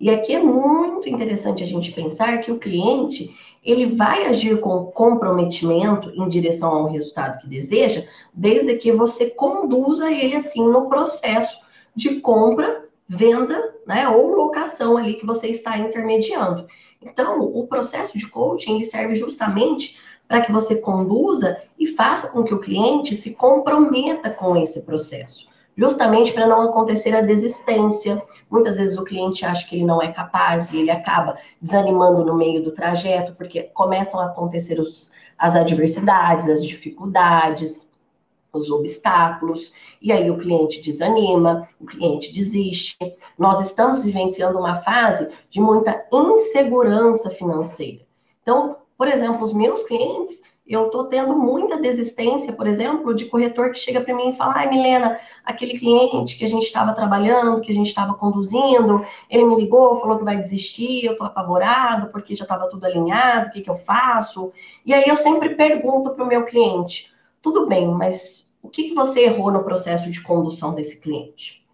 E 0.00 0.10
aqui 0.10 0.34
é 0.34 0.40
muito 0.40 1.08
interessante 1.08 1.64
a 1.64 1.66
gente 1.66 1.90
pensar 1.90 2.38
que 2.38 2.52
o 2.52 2.58
cliente 2.58 3.34
ele 3.64 3.86
vai 3.86 4.26
agir 4.26 4.60
com 4.60 4.84
comprometimento 4.86 6.10
em 6.14 6.28
direção 6.28 6.70
ao 6.70 6.88
resultado 6.88 7.40
que 7.40 7.48
deseja, 7.48 8.06
desde 8.32 8.76
que 8.76 8.92
você 8.92 9.30
conduza 9.30 10.12
ele 10.12 10.36
assim 10.36 10.62
no 10.62 10.88
processo 10.88 11.58
de 11.96 12.20
compra 12.20 12.87
venda, 13.08 13.74
né, 13.86 14.06
ou 14.08 14.36
locação 14.36 14.98
ali 14.98 15.14
que 15.14 15.24
você 15.24 15.48
está 15.48 15.78
intermediando. 15.78 16.66
Então, 17.00 17.40
o 17.40 17.66
processo 17.66 18.18
de 18.18 18.26
coaching 18.26 18.76
ele 18.76 18.84
serve 18.84 19.16
justamente 19.16 19.98
para 20.26 20.42
que 20.42 20.52
você 20.52 20.76
conduza 20.76 21.58
e 21.78 21.86
faça 21.86 22.28
com 22.28 22.44
que 22.44 22.52
o 22.52 22.60
cliente 22.60 23.16
se 23.16 23.34
comprometa 23.34 24.28
com 24.28 24.56
esse 24.56 24.82
processo. 24.82 25.48
Justamente 25.74 26.32
para 26.32 26.46
não 26.46 26.60
acontecer 26.62 27.14
a 27.14 27.22
desistência. 27.22 28.20
Muitas 28.50 28.76
vezes 28.76 28.98
o 28.98 29.04
cliente 29.04 29.46
acha 29.46 29.66
que 29.66 29.76
ele 29.76 29.84
não 29.84 30.02
é 30.02 30.08
capaz 30.08 30.70
e 30.72 30.76
ele 30.76 30.90
acaba 30.90 31.38
desanimando 31.62 32.24
no 32.24 32.36
meio 32.36 32.62
do 32.62 32.72
trajeto, 32.72 33.32
porque 33.36 33.62
começam 33.72 34.18
a 34.20 34.26
acontecer 34.26 34.78
os, 34.78 35.12
as 35.38 35.54
adversidades, 35.54 36.50
as 36.50 36.66
dificuldades 36.66 37.87
os 38.52 38.70
obstáculos, 38.70 39.72
e 40.00 40.10
aí 40.10 40.30
o 40.30 40.38
cliente 40.38 40.80
desanima, 40.80 41.68
o 41.80 41.86
cliente 41.86 42.32
desiste. 42.32 42.96
Nós 43.38 43.60
estamos 43.60 44.04
vivenciando 44.04 44.58
uma 44.58 44.76
fase 44.76 45.28
de 45.50 45.60
muita 45.60 46.06
insegurança 46.12 47.30
financeira. 47.30 48.00
Então, 48.42 48.78
por 48.96 49.08
exemplo, 49.08 49.42
os 49.42 49.52
meus 49.52 49.82
clientes, 49.82 50.42
eu 50.66 50.86
estou 50.86 51.04
tendo 51.06 51.34
muita 51.36 51.78
desistência, 51.78 52.52
por 52.52 52.66
exemplo, 52.66 53.14
de 53.14 53.24
corretor 53.24 53.70
que 53.70 53.78
chega 53.78 54.00
para 54.00 54.14
mim 54.14 54.30
e 54.30 54.32
fala: 54.34 54.54
ai, 54.56 54.68
Milena, 54.68 55.18
aquele 55.44 55.78
cliente 55.78 56.36
que 56.36 56.44
a 56.44 56.48
gente 56.48 56.64
estava 56.64 56.92
trabalhando, 56.92 57.60
que 57.60 57.72
a 57.72 57.74
gente 57.74 57.86
estava 57.86 58.14
conduzindo, 58.14 59.04
ele 59.30 59.44
me 59.44 59.56
ligou, 59.56 60.00
falou 60.00 60.18
que 60.18 60.24
vai 60.24 60.36
desistir, 60.36 61.04
eu 61.04 61.12
estou 61.12 61.26
apavorado 61.26 62.08
porque 62.08 62.34
já 62.34 62.44
estava 62.44 62.68
tudo 62.68 62.84
alinhado, 62.84 63.48
o 63.48 63.52
que, 63.52 63.62
que 63.62 63.70
eu 63.70 63.76
faço? 63.76 64.52
E 64.84 64.92
aí 64.92 65.04
eu 65.06 65.16
sempre 65.16 65.54
pergunto 65.54 66.10
para 66.10 66.24
o 66.24 66.28
meu 66.28 66.44
cliente 66.44 67.10
tudo 67.42 67.66
bem, 67.66 67.88
mas 67.88 68.52
o 68.62 68.68
que, 68.68 68.88
que 68.88 68.94
você 68.94 69.20
errou 69.20 69.50
no 69.50 69.64
processo 69.64 70.10
de 70.10 70.22
condução 70.22 70.74
desse 70.74 70.98
cliente? 70.98 71.64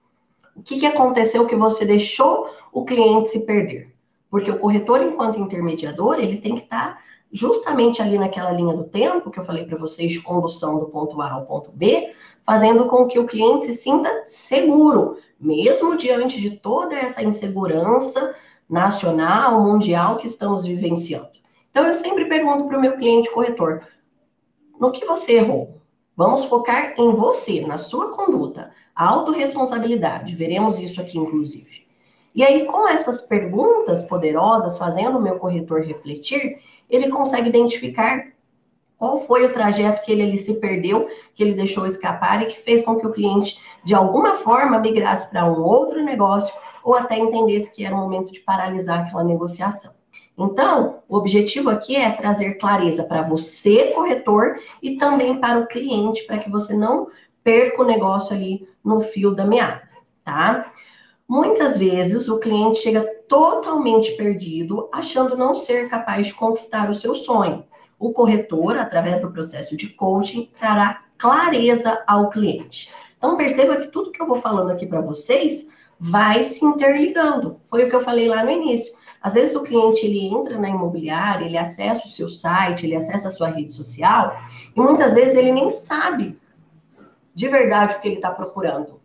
O 0.55 0.63
que, 0.63 0.79
que 0.79 0.87
aconteceu 0.87 1.47
que 1.47 1.57
você 1.57 1.85
deixou 1.85 2.49
o 2.73 2.85
cliente 2.85 3.29
se 3.29 3.41
perder? 3.41 3.93
Porque 4.31 4.51
o 4.51 4.59
corretor, 4.59 5.03
enquanto 5.03 5.39
intermediador, 5.39 6.19
ele 6.19 6.39
tem 6.39 6.55
que 6.55 6.63
estar 6.63 7.03
justamente 7.33 8.01
ali 8.01 8.17
naquela 8.17 8.53
linha 8.53 8.77
do 8.77 8.85
tempo 8.85 9.31
que 9.31 9.41
eu 9.41 9.45
falei 9.45 9.65
para 9.65 9.77
vocês, 9.77 10.13
de 10.13 10.21
condução 10.21 10.79
do 10.79 10.87
ponto 10.87 11.21
A 11.21 11.33
ao 11.33 11.47
ponto 11.47 11.73
B, 11.73 12.13
fazendo 12.47 12.87
com 12.87 13.07
que 13.07 13.19
o 13.19 13.27
cliente 13.27 13.67
se 13.67 13.75
sinta 13.75 14.23
seguro, 14.25 15.19
mesmo 15.41 15.97
diante 15.97 16.41
de 16.41 16.53
toda 16.53 16.95
essa 16.95 17.23
insegurança 17.23 18.35
nacional, 18.69 19.63
mundial 19.63 20.17
que 20.17 20.27
estamos 20.27 20.65
vivenciando. 20.65 21.31
Então, 21.71 21.87
eu 21.87 21.95
sempre 21.95 22.27
pergunto 22.27 22.69
para 22.69 22.79
o 22.79 22.81
meu 22.81 22.97
cliente 22.97 23.33
corretor: 23.33 23.83
no 24.85 24.93
que 24.93 25.07
você 25.07 25.37
errou. 25.37 25.81
Vamos 26.15 26.45
focar 26.45 26.95
em 26.99 27.11
você, 27.13 27.63
na 27.63 27.79
sua 27.79 28.11
conduta, 28.11 28.71
a 28.95 29.09
autorresponsabilidade. 29.09 30.35
Veremos 30.35 30.79
isso 30.79 31.01
aqui, 31.01 31.19
inclusive. 31.19 31.87
E 32.35 32.45
aí, 32.45 32.67
com 32.67 32.87
essas 32.87 33.23
perguntas 33.23 34.05
poderosas, 34.05 34.77
fazendo 34.77 35.17
o 35.17 35.23
meu 35.23 35.39
corretor 35.39 35.81
refletir, 35.81 36.61
ele 36.91 37.09
consegue 37.09 37.49
identificar 37.49 38.27
qual 38.99 39.21
foi 39.21 39.47
o 39.47 39.53
trajeto 39.53 40.05
que 40.05 40.13
ele, 40.13 40.23
ele 40.23 40.37
se 40.37 40.53
perdeu, 40.55 41.09
que 41.35 41.43
ele 41.43 41.55
deixou 41.55 41.87
escapar 41.87 42.43
e 42.43 42.47
que 42.47 42.61
fez 42.61 42.85
com 42.85 42.97
que 42.97 43.07
o 43.07 43.13
cliente, 43.13 43.59
de 43.83 43.95
alguma 43.95 44.35
forma, 44.35 44.79
migrasse 44.79 45.31
para 45.31 45.51
um 45.51 45.63
outro 45.63 46.05
negócio 46.05 46.55
ou 46.85 46.95
até 46.95 47.17
entendesse 47.17 47.73
que 47.73 47.87
era 47.87 47.95
o 47.95 47.99
momento 47.99 48.31
de 48.31 48.41
paralisar 48.41 49.07
aquela 49.07 49.25
negociação. 49.25 49.94
Então, 50.37 51.03
o 51.09 51.17
objetivo 51.17 51.71
aqui 51.71 51.95
é 51.95 52.11
trazer 52.11 52.55
clareza 52.55 53.05
para 53.05 53.23
você, 53.23 53.93
corretor, 53.93 54.59
e 54.83 54.97
também 54.97 55.39
para 55.39 55.61
o 55.61 55.67
cliente, 55.67 56.25
para 56.25 56.39
que 56.39 56.51
você 56.51 56.75
não 56.75 57.09
perca 57.43 57.83
o 57.83 57.87
negócio 57.87 58.35
ali 58.35 58.69
no 58.83 59.01
fio 59.01 59.35
da 59.35 59.45
meada, 59.45 59.89
tá? 60.25 60.73
Muitas 61.29 61.79
vezes 61.79 62.29
o 62.29 62.39
cliente 62.39 62.81
chega 62.81 63.03
totalmente 63.29 64.13
perdido, 64.13 64.89
achando 64.93 65.37
não 65.37 65.55
ser 65.55 65.89
capaz 65.89 66.27
de 66.27 66.35
conquistar 66.35 66.91
o 66.91 66.95
seu 66.95 67.15
sonho. 67.15 67.65
O 67.99 68.13
corretor, 68.13 68.77
através 68.77 69.21
do 69.21 69.33
processo 69.33 69.77
de 69.77 69.89
coaching, 69.89 70.51
trará 70.59 71.05
clareza 71.17 72.03
ao 72.07 72.29
cliente. 72.29 72.93
Então 73.17 73.37
perceba 73.37 73.77
que 73.77 73.89
tudo 73.89 74.11
que 74.11 74.21
eu 74.21 74.27
vou 74.27 74.41
falando 74.41 74.71
aqui 74.71 74.85
para 74.85 75.01
vocês 75.01 75.67
vai 75.99 76.43
se 76.43 76.63
interligando. 76.63 77.59
Foi 77.65 77.85
o 77.85 77.89
que 77.89 77.97
eu 77.97 78.03
falei 78.03 78.29
lá 78.29 78.45
no 78.45 78.51
início. 78.51 78.93
Às 79.25 79.33
vezes 79.33 79.57
o 79.57 79.63
cliente 79.63 80.05
ele 80.05 80.27
entra 80.27 80.59
na 80.59 80.69
imobiliária, 80.69 81.47
ele 81.47 81.57
acessa 81.57 82.07
o 82.07 82.11
seu 82.11 82.29
site, 82.29 82.85
ele 82.85 82.95
acessa 82.95 83.29
a 83.29 83.31
sua 83.31 83.49
rede 83.49 83.73
social 83.73 84.39
e 84.77 84.79
muitas 84.79 85.15
vezes 85.15 85.35
ele 85.35 85.51
nem 85.51 85.71
sabe 85.71 86.39
de 87.35 87.49
verdade 87.49 87.95
o 87.95 88.01
que 88.01 88.07
ele 88.07 88.17
está 88.17 88.31
procurando. 88.31 89.01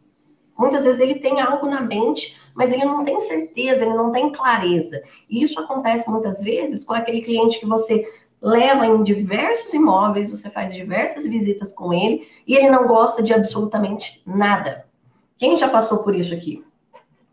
Muitas 0.57 0.83
vezes 0.83 0.99
ele 0.99 1.19
tem 1.19 1.39
algo 1.39 1.67
na 1.67 1.79
mente, 1.79 2.37
mas 2.53 2.69
ele 2.69 2.83
não 2.83 3.05
tem 3.05 3.17
certeza, 3.21 3.85
ele 3.85 3.93
não 3.93 4.11
tem 4.11 4.29
clareza. 4.29 5.01
E 5.29 5.41
isso 5.41 5.57
acontece 5.57 6.09
muitas 6.09 6.43
vezes 6.43 6.83
com 6.83 6.93
aquele 6.93 7.21
cliente 7.21 7.57
que 7.57 7.65
você 7.65 8.05
leva 8.41 8.85
em 8.85 9.01
diversos 9.03 9.73
imóveis, 9.73 10.29
você 10.29 10.49
faz 10.49 10.73
diversas 10.73 11.25
visitas 11.25 11.71
com 11.71 11.93
ele 11.93 12.27
e 12.45 12.57
ele 12.57 12.69
não 12.69 12.87
gosta 12.87 13.23
de 13.23 13.33
absolutamente 13.33 14.21
nada. 14.25 14.85
Quem 15.37 15.55
já 15.55 15.69
passou 15.69 16.03
por 16.03 16.13
isso 16.13 16.33
aqui? 16.33 16.61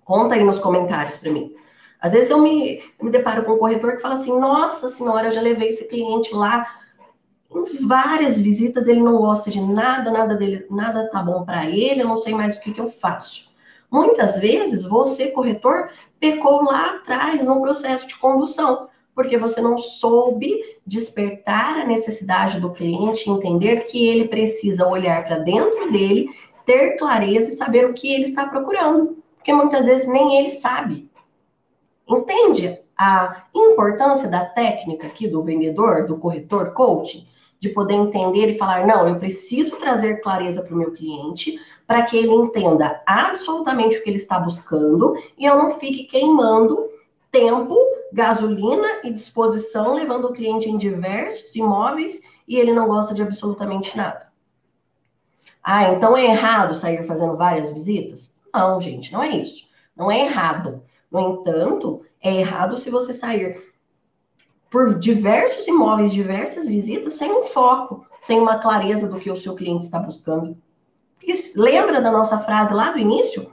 Conta 0.05 0.37
aí 0.37 0.45
nos 0.45 0.61
comentários 0.61 1.17
para 1.17 1.33
mim. 1.33 1.53
Às 2.01 2.13
vezes 2.13 2.31
eu 2.31 2.39
me, 2.39 2.79
eu 2.99 3.05
me 3.05 3.11
deparo 3.11 3.45
com 3.45 3.53
um 3.53 3.59
corretor 3.59 3.97
que 3.97 4.03
fala 4.03 4.15
assim: 4.15 4.39
Nossa 4.39 4.89
senhora, 4.89 5.29
eu 5.29 5.33
já 5.33 5.41
levei 5.41 5.69
esse 5.69 5.85
cliente 5.85 6.35
lá 6.35 6.67
em 7.55 7.87
várias 7.87 8.41
visitas, 8.41 8.89
ele 8.89 9.01
não 9.01 9.19
gosta 9.19 9.51
de 9.51 9.61
nada, 9.61 10.11
nada 10.11 10.37
dele, 10.37 10.67
nada 10.71 11.09
tá 11.11 11.23
bom 11.23 11.45
para 11.45 11.67
ele, 11.67 12.03
eu 12.03 12.09
não 12.09 12.17
sei 12.17 12.35
mais 12.35 12.57
o 12.57 12.61
que, 12.61 12.73
que 12.73 12.81
eu 12.81 12.89
faço. 12.89 13.47
Muitas 13.91 14.41
vezes 14.41 14.85
você, 14.85 15.29
corretor, 15.29 15.91
pecou 16.19 16.65
lá 16.65 16.97
atrás 16.97 17.45
no 17.45 17.61
processo 17.61 18.07
de 18.07 18.17
condução, 18.17 18.89
porque 19.15 19.39
você 19.39 19.61
não 19.61 19.79
soube 19.79 20.61
despertar 20.85 21.79
a 21.79 21.87
necessidade 21.87 22.61
do 22.61 22.73
cliente, 22.73 23.31
entender 23.31 23.87
que 23.87 24.07
ele 24.07 24.29
precisa 24.29 24.87
olhar 24.87 25.25
para 25.25 25.39
dentro 25.39 25.91
dele, 25.91 26.29
ter 26.67 26.97
clareza 26.99 27.49
e 27.49 27.57
saber 27.57 27.87
o 27.87 27.95
que 27.95 28.13
ele 28.13 28.25
está 28.25 28.47
procurando. 28.47 29.23
Porque 29.37 29.53
muitas 29.53 29.87
vezes 29.87 30.09
nem 30.09 30.39
ele 30.39 30.51
sabe. 30.51 31.09
Entende 32.09 32.79
a 32.97 33.45
importância 33.55 34.29
da 34.29 34.45
técnica 34.45 35.07
aqui 35.07 35.29
do 35.29 35.43
vendedor, 35.43 36.07
do 36.07 36.17
corretor 36.17 36.73
coaching? 36.73 37.27
De 37.59 37.71
poder 37.71 37.95
entender 37.95 38.51
e 38.51 38.59
falar: 38.59 38.87
não, 38.87 39.09
eu 39.09 39.19
preciso 39.19 39.77
trazer 39.77 40.21
clareza 40.21 40.63
para 40.63 40.75
o 40.75 40.79
meu 40.79 40.93
cliente 40.93 41.59
para 41.87 42.03
que 42.03 42.17
ele 42.17 42.33
entenda 42.33 43.03
absolutamente 43.07 43.97
o 43.97 44.03
que 44.03 44.11
ele 44.11 44.17
está 44.17 44.39
buscando 44.39 45.17
e 45.39 45.45
eu 45.45 45.57
não 45.57 45.71
fique 45.71 46.05
queimando 46.05 46.89
tempo 47.31 47.77
gasolina 48.13 48.87
e 49.05 49.13
disposição, 49.13 49.95
levando 49.95 50.27
o 50.27 50.33
cliente 50.33 50.69
em 50.69 50.77
diversos 50.77 51.55
imóveis 51.55 52.21
e 52.47 52.57
ele 52.57 52.73
não 52.73 52.89
gosta 52.89 53.15
de 53.15 53.23
absolutamente 53.23 53.97
nada. 53.97 54.27
Ah, 55.63 55.93
então 55.93 56.17
é 56.17 56.27
errado 56.27 56.75
sair 56.75 57.05
fazendo 57.07 57.37
várias 57.37 57.73
visitas? 57.73 58.37
Não, 58.55 58.81
gente, 58.81 59.13
não 59.13 59.23
é 59.23 59.37
isso. 59.37 59.67
Não 59.97 60.11
é 60.11 60.21
errado. 60.21 60.83
No 61.11 61.21
entanto, 61.21 62.03
é 62.21 62.35
errado 62.35 62.77
se 62.77 62.91
você 62.91 63.13
sair 63.13 63.63
por 64.71 64.99
diversos 64.99 65.67
imóveis, 65.67 66.13
diversas 66.13 66.67
visitas, 66.67 67.15
sem 67.15 67.33
um 67.33 67.45
foco, 67.45 68.05
sem 68.19 68.39
uma 68.41 68.59
clareza 68.59 69.09
do 69.09 69.19
que 69.19 69.31
o 69.31 69.37
seu 69.37 69.55
cliente 69.55 69.85
está 69.85 69.99
buscando. 69.99 70.57
Lembra 71.57 72.01
da 72.01 72.11
nossa 72.11 72.39
frase 72.39 72.75
lá 72.75 72.91
do 72.91 72.99
início? 72.99 73.53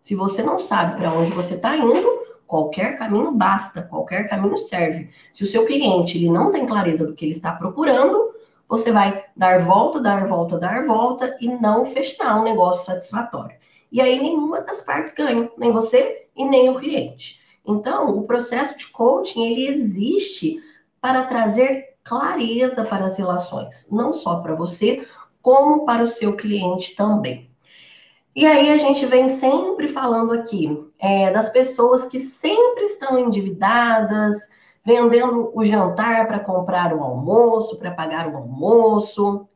Se 0.00 0.14
você 0.14 0.42
não 0.42 0.58
sabe 0.58 0.96
para 0.96 1.12
onde 1.12 1.32
você 1.32 1.54
está 1.54 1.76
indo, 1.76 2.20
qualquer 2.46 2.96
caminho 2.96 3.32
basta, 3.32 3.82
qualquer 3.82 4.28
caminho 4.28 4.56
serve. 4.58 5.10
Se 5.32 5.44
o 5.44 5.46
seu 5.46 5.64
cliente 5.66 6.18
ele 6.18 6.30
não 6.30 6.50
tem 6.50 6.66
clareza 6.66 7.06
do 7.06 7.14
que 7.14 7.24
ele 7.24 7.32
está 7.32 7.52
procurando, 7.52 8.34
você 8.68 8.90
vai 8.90 9.24
dar 9.36 9.60
volta, 9.60 10.00
dar 10.00 10.26
volta, 10.26 10.58
dar 10.58 10.86
volta 10.86 11.36
e 11.40 11.48
não 11.48 11.84
fechar 11.84 12.40
um 12.40 12.44
negócio 12.44 12.86
satisfatório. 12.86 13.56
E 13.90 14.00
aí 14.00 14.20
nenhuma 14.20 14.60
das 14.60 14.82
partes 14.82 15.14
ganha, 15.14 15.50
nem 15.56 15.72
você 15.72 16.26
e 16.36 16.44
nem 16.44 16.68
o 16.68 16.76
cliente. 16.76 17.40
Então, 17.66 18.18
o 18.18 18.24
processo 18.24 18.76
de 18.76 18.86
coaching 18.88 19.44
ele 19.44 19.68
existe 19.68 20.60
para 21.00 21.24
trazer 21.24 21.96
clareza 22.02 22.84
para 22.84 23.06
as 23.06 23.18
relações, 23.18 23.86
não 23.90 24.14
só 24.14 24.40
para 24.40 24.54
você, 24.54 25.06
como 25.42 25.84
para 25.84 26.02
o 26.02 26.08
seu 26.08 26.36
cliente 26.36 26.94
também. 26.94 27.50
E 28.34 28.46
aí 28.46 28.70
a 28.70 28.76
gente 28.76 29.04
vem 29.06 29.28
sempre 29.28 29.88
falando 29.88 30.32
aqui 30.32 30.86
é, 30.98 31.30
das 31.30 31.50
pessoas 31.50 32.06
que 32.06 32.20
sempre 32.20 32.84
estão 32.84 33.18
endividadas, 33.18 34.36
vendendo 34.84 35.50
o 35.54 35.64
jantar 35.64 36.26
para 36.26 36.40
comprar 36.40 36.94
o 36.94 37.02
almoço, 37.02 37.78
para 37.78 37.90
pagar 37.90 38.28
o 38.28 38.36
almoço. 38.36 39.48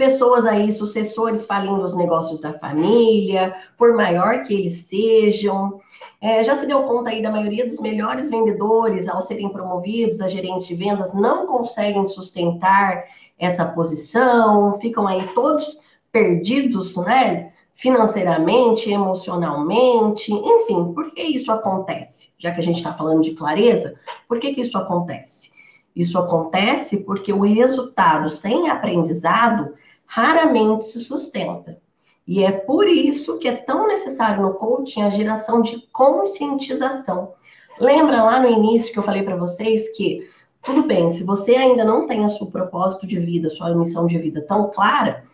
Pessoas 0.00 0.46
aí, 0.46 0.72
sucessores 0.72 1.44
falindo 1.44 1.84
os 1.84 1.94
negócios 1.94 2.40
da 2.40 2.54
família, 2.54 3.54
por 3.76 3.94
maior 3.94 4.44
que 4.44 4.54
eles 4.54 4.84
sejam. 4.84 5.78
É, 6.18 6.42
já 6.42 6.56
se 6.56 6.64
deu 6.64 6.84
conta 6.84 7.10
aí 7.10 7.20
da 7.20 7.30
maioria 7.30 7.66
dos 7.66 7.78
melhores 7.78 8.30
vendedores, 8.30 9.06
ao 9.06 9.20
serem 9.20 9.50
promovidos 9.50 10.22
a 10.22 10.26
gerentes 10.26 10.66
de 10.66 10.74
vendas, 10.74 11.12
não 11.12 11.46
conseguem 11.46 12.06
sustentar 12.06 13.04
essa 13.38 13.66
posição, 13.66 14.74
ficam 14.80 15.06
aí 15.06 15.22
todos 15.34 15.78
perdidos, 16.10 16.96
né? 16.96 17.52
financeiramente, 17.74 18.90
emocionalmente, 18.90 20.32
enfim, 20.32 20.94
por 20.94 21.10
que 21.10 21.24
isso 21.24 21.52
acontece? 21.52 22.30
Já 22.38 22.52
que 22.52 22.60
a 22.60 22.64
gente 22.64 22.78
está 22.78 22.94
falando 22.94 23.20
de 23.20 23.34
clareza, 23.34 23.94
por 24.26 24.40
que, 24.40 24.54
que 24.54 24.62
isso 24.62 24.78
acontece? 24.78 25.50
Isso 25.94 26.18
acontece 26.18 27.04
porque 27.04 27.34
o 27.34 27.42
resultado 27.42 28.30
sem 28.30 28.70
aprendizado 28.70 29.74
raramente 30.10 30.82
se 30.82 31.04
sustenta. 31.04 31.78
E 32.26 32.42
é 32.42 32.50
por 32.50 32.88
isso 32.88 33.38
que 33.38 33.46
é 33.46 33.54
tão 33.54 33.86
necessário 33.86 34.42
no 34.42 34.54
coaching 34.54 35.02
a 35.02 35.10
geração 35.10 35.62
de 35.62 35.86
conscientização. 35.92 37.34
Lembra 37.78 38.24
lá 38.24 38.40
no 38.40 38.48
início 38.48 38.92
que 38.92 38.98
eu 38.98 39.04
falei 39.04 39.22
para 39.22 39.36
vocês 39.36 39.96
que 39.96 40.28
tudo 40.64 40.82
bem, 40.82 41.12
se 41.12 41.22
você 41.22 41.54
ainda 41.54 41.84
não 41.84 42.08
tem 42.08 42.24
a 42.24 42.28
seu 42.28 42.48
propósito 42.48 43.06
de 43.06 43.20
vida, 43.20 43.48
sua 43.48 43.72
missão 43.72 44.06
de 44.06 44.18
vida 44.18 44.42
tão 44.42 44.72
clara, 44.72 45.24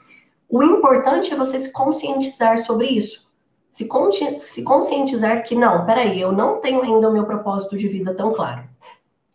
o 0.47 0.63
importante 0.63 1.33
é 1.33 1.37
você 1.37 1.59
se 1.59 1.73
conscientizar 1.73 2.59
sobre 2.59 2.89
isso. 2.89 3.27
Se, 3.71 3.89
se 4.39 4.63
conscientizar 4.63 5.43
que, 5.43 5.55
não, 5.55 5.87
peraí, 5.87 6.21
eu 6.21 6.33
não 6.33 6.61
tenho 6.61 6.83
ainda 6.83 7.09
o 7.09 7.13
meu 7.15 7.25
propósito 7.25 7.79
de 7.79 7.89
vida 7.89 8.15
tão 8.15 8.35
claro. 8.35 8.65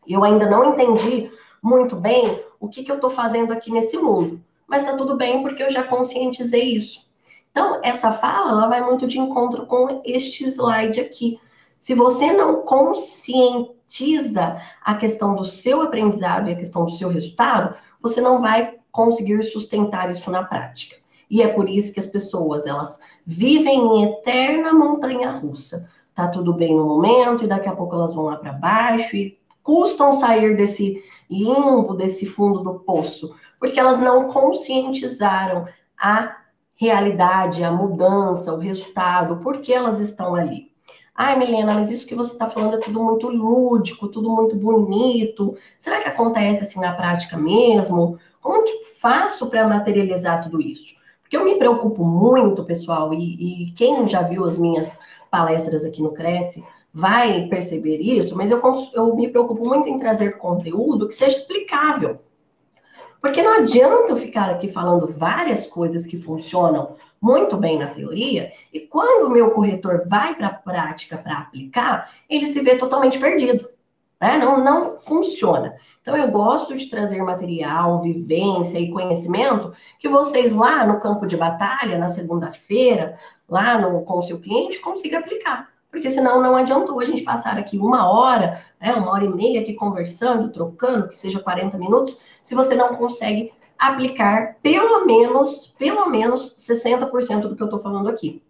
Eu 0.08 0.24
ainda 0.24 0.48
não 0.48 0.72
entendi 0.72 1.32
muito 1.64 1.96
bem 1.96 2.40
o 2.60 2.70
que, 2.70 2.84
que 2.84 2.92
eu 2.92 2.96
estou 2.96 3.10
fazendo 3.10 3.52
aqui 3.52 3.72
nesse 3.72 3.98
mundo. 3.98 4.40
Mas 4.72 4.84
está 4.84 4.96
tudo 4.96 5.18
bem 5.18 5.42
porque 5.42 5.62
eu 5.62 5.70
já 5.70 5.84
conscientizei 5.84 6.64
isso. 6.64 7.06
Então, 7.52 7.82
essa 7.84 8.14
fala 8.14 8.52
ela 8.52 8.68
vai 8.68 8.80
muito 8.80 9.06
de 9.06 9.20
encontro 9.20 9.66
com 9.66 10.02
este 10.06 10.46
slide 10.46 11.02
aqui. 11.02 11.38
Se 11.78 11.94
você 11.94 12.32
não 12.32 12.62
conscientiza 12.62 14.62
a 14.82 14.96
questão 14.96 15.36
do 15.36 15.44
seu 15.44 15.82
aprendizado 15.82 16.48
e 16.48 16.54
a 16.54 16.56
questão 16.56 16.86
do 16.86 16.92
seu 16.92 17.10
resultado, 17.10 17.76
você 18.02 18.22
não 18.22 18.40
vai 18.40 18.76
conseguir 18.94 19.44
sustentar 19.44 20.10
isso 20.10 20.32
na 20.32 20.46
prática. 20.46 20.96
E 21.30 21.42
é 21.42 21.50
por 21.50 21.68
isso 21.68 21.94
que 21.94 22.00
as 22.00 22.08
pessoas, 22.08 22.66
elas 22.66 22.98
vivem 23.26 23.78
em 23.78 24.04
eterna 24.06 24.74
montanha 24.74 25.32
russa. 25.32 25.90
Tá 26.16 26.30
tudo 26.30 26.54
bem 26.54 26.78
no 26.78 26.86
momento 26.86 27.44
e 27.44 27.48
daqui 27.48 27.68
a 27.68 27.76
pouco 27.76 27.94
elas 27.94 28.14
vão 28.14 28.24
lá 28.24 28.38
para 28.38 28.54
baixo 28.54 29.18
e 29.18 29.38
custam 29.62 30.14
sair 30.14 30.56
desse 30.56 31.04
limbo, 31.30 31.94
desse 31.94 32.26
fundo 32.26 32.62
do 32.62 32.80
poço, 32.80 33.36
porque 33.62 33.80
elas 33.80 34.00
não 34.00 34.28
conscientizaram 34.28 35.68
a 35.96 36.36
realidade, 36.76 37.64
a 37.64 37.72
mudança, 37.72 38.52
o 38.52 38.58
resultado, 38.58 39.38
por 39.38 39.60
que 39.60 39.72
elas 39.72 40.00
estão 40.00 40.34
ali. 40.34 40.72
Ai, 41.14 41.38
Milena, 41.38 41.76
mas 41.76 41.92
isso 41.92 42.08
que 42.08 42.16
você 42.16 42.32
está 42.32 42.50
falando 42.50 42.78
é 42.78 42.80
tudo 42.80 43.04
muito 43.04 43.30
lúdico, 43.30 44.08
tudo 44.08 44.32
muito 44.32 44.56
bonito. 44.56 45.56
Será 45.80 46.02
que 46.02 46.10
acontece 46.10 46.64
assim 46.64 46.80
na 46.80 46.94
prática 46.94 47.38
mesmo? 47.38 48.18
Como 48.42 48.64
que 48.64 48.84
faço 49.00 49.48
para 49.48 49.68
materializar 49.68 50.42
tudo 50.42 50.60
isso? 50.60 50.96
Porque 51.22 51.38
eu 51.38 51.46
me 51.46 51.60
preocupo 51.60 52.04
muito, 52.04 52.64
pessoal, 52.64 53.14
e, 53.14 53.68
e 53.68 53.72
quem 53.74 54.10
já 54.10 54.24
viu 54.24 54.44
as 54.44 54.58
minhas 54.58 55.00
palestras 55.30 55.86
aqui 55.86 56.02
no 56.02 56.14
Cresce 56.14 56.66
vai 56.92 57.46
perceber 57.46 57.98
isso, 57.98 58.36
mas 58.36 58.50
eu, 58.50 58.60
eu 58.96 59.16
me 59.16 59.30
preocupo 59.30 59.64
muito 59.64 59.88
em 59.88 60.00
trazer 60.00 60.40
conteúdo 60.40 61.08
que 61.08 61.14
seja 61.14 61.38
aplicável. 61.38 62.20
Porque 63.22 63.44
não 63.44 63.60
adianta 63.60 64.12
eu 64.12 64.18
ficar 64.18 64.50
aqui 64.50 64.68
falando 64.68 65.06
várias 65.06 65.68
coisas 65.68 66.08
que 66.08 66.18
funcionam 66.18 66.96
muito 67.22 67.56
bem 67.56 67.78
na 67.78 67.88
teoria, 67.88 68.52
e 68.74 68.80
quando 68.80 69.28
o 69.28 69.30
meu 69.30 69.52
corretor 69.52 70.02
vai 70.08 70.34
para 70.34 70.48
a 70.48 70.54
prática 70.54 71.18
para 71.18 71.38
aplicar, 71.38 72.12
ele 72.28 72.48
se 72.48 72.60
vê 72.62 72.76
totalmente 72.78 73.20
perdido. 73.20 73.70
Né? 74.20 74.38
Não, 74.38 74.64
não 74.64 75.00
funciona. 75.00 75.76
Então, 76.02 76.18
eu 76.18 76.30
gosto 76.30 76.76
de 76.76 76.90
trazer 76.90 77.22
material, 77.24 78.02
vivência 78.02 78.80
e 78.80 78.92
conhecimento 78.92 79.72
que 80.00 80.10
vocês 80.10 80.52
lá 80.52 80.86
no 80.86 81.00
campo 81.00 81.28
de 81.28 81.38
batalha, 81.38 82.00
na 82.00 82.08
segunda-feira, 82.08 83.20
lá 83.48 83.78
no, 83.78 84.02
com 84.02 84.18
o 84.18 84.24
seu 84.24 84.40
cliente, 84.40 84.80
consigam 84.80 85.20
aplicar. 85.20 85.71
Porque 85.92 86.10
senão 86.10 86.42
não 86.42 86.56
adiantou 86.56 87.00
a 87.02 87.06
gente 87.06 87.22
passar 87.22 87.58
aqui 87.58 87.78
uma 87.78 88.10
hora, 88.10 88.64
né, 88.80 88.94
uma 88.94 89.12
hora 89.12 89.26
e 89.26 89.30
meia 89.30 89.60
aqui 89.60 89.74
conversando, 89.74 90.50
trocando, 90.50 91.10
que 91.10 91.18
seja 91.18 91.40
40 91.40 91.78
minutos, 91.78 92.20
se 92.42 92.56
você 92.56 92.74
não 92.74 92.96
consegue 92.96 93.52
aplicar 93.78 94.56
pelo 94.62 95.06
menos, 95.06 95.76
pelo 95.78 96.10
menos 96.10 96.56
60% 96.58 97.42
do 97.42 97.56
que 97.56 97.62
eu 97.62 97.66
estou 97.66 97.82
falando 97.82 98.10
aqui. 98.10 98.42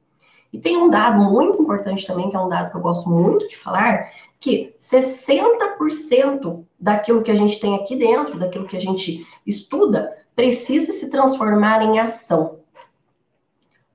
E 0.54 0.60
tem 0.60 0.77
um 0.77 0.89
dado 0.89 1.19
muito 1.19 1.62
importante 1.62 2.06
também, 2.06 2.30
que 2.30 2.36
é 2.36 2.39
um 2.39 2.49
dado 2.49 2.69
que 2.69 2.77
eu 2.77 2.82
gosto 2.82 3.10
muito 3.10 3.47
de 3.47 3.58
falar, 3.58 4.12
que 4.39 4.75
60% 4.80 6.63
daquilo 6.80 7.23
que 7.23 7.32
a 7.32 7.36
gente 7.36 7.60
tem 7.60 7.75
aqui 7.75 7.95
dentro, 7.95 8.38
daquilo 8.38 8.67
que 8.67 8.75
a 8.75 8.82
gente 8.82 9.25
estuda, 9.47 10.13
precisa 10.36 10.91
se 10.91 11.10
transformar 11.10 11.82
em 11.84 11.99
ação. 11.99 12.61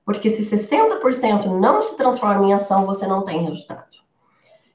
Porque 0.07 0.29
se 0.29 0.41
60% 0.41 1.47
não 1.59 1.81
se 1.81 1.97
transforma 1.97 2.45
em 2.45 2.53
ação, 2.53 2.85
você 2.85 3.05
não 3.05 3.25
tem 3.25 3.43
resultado. 3.43 3.97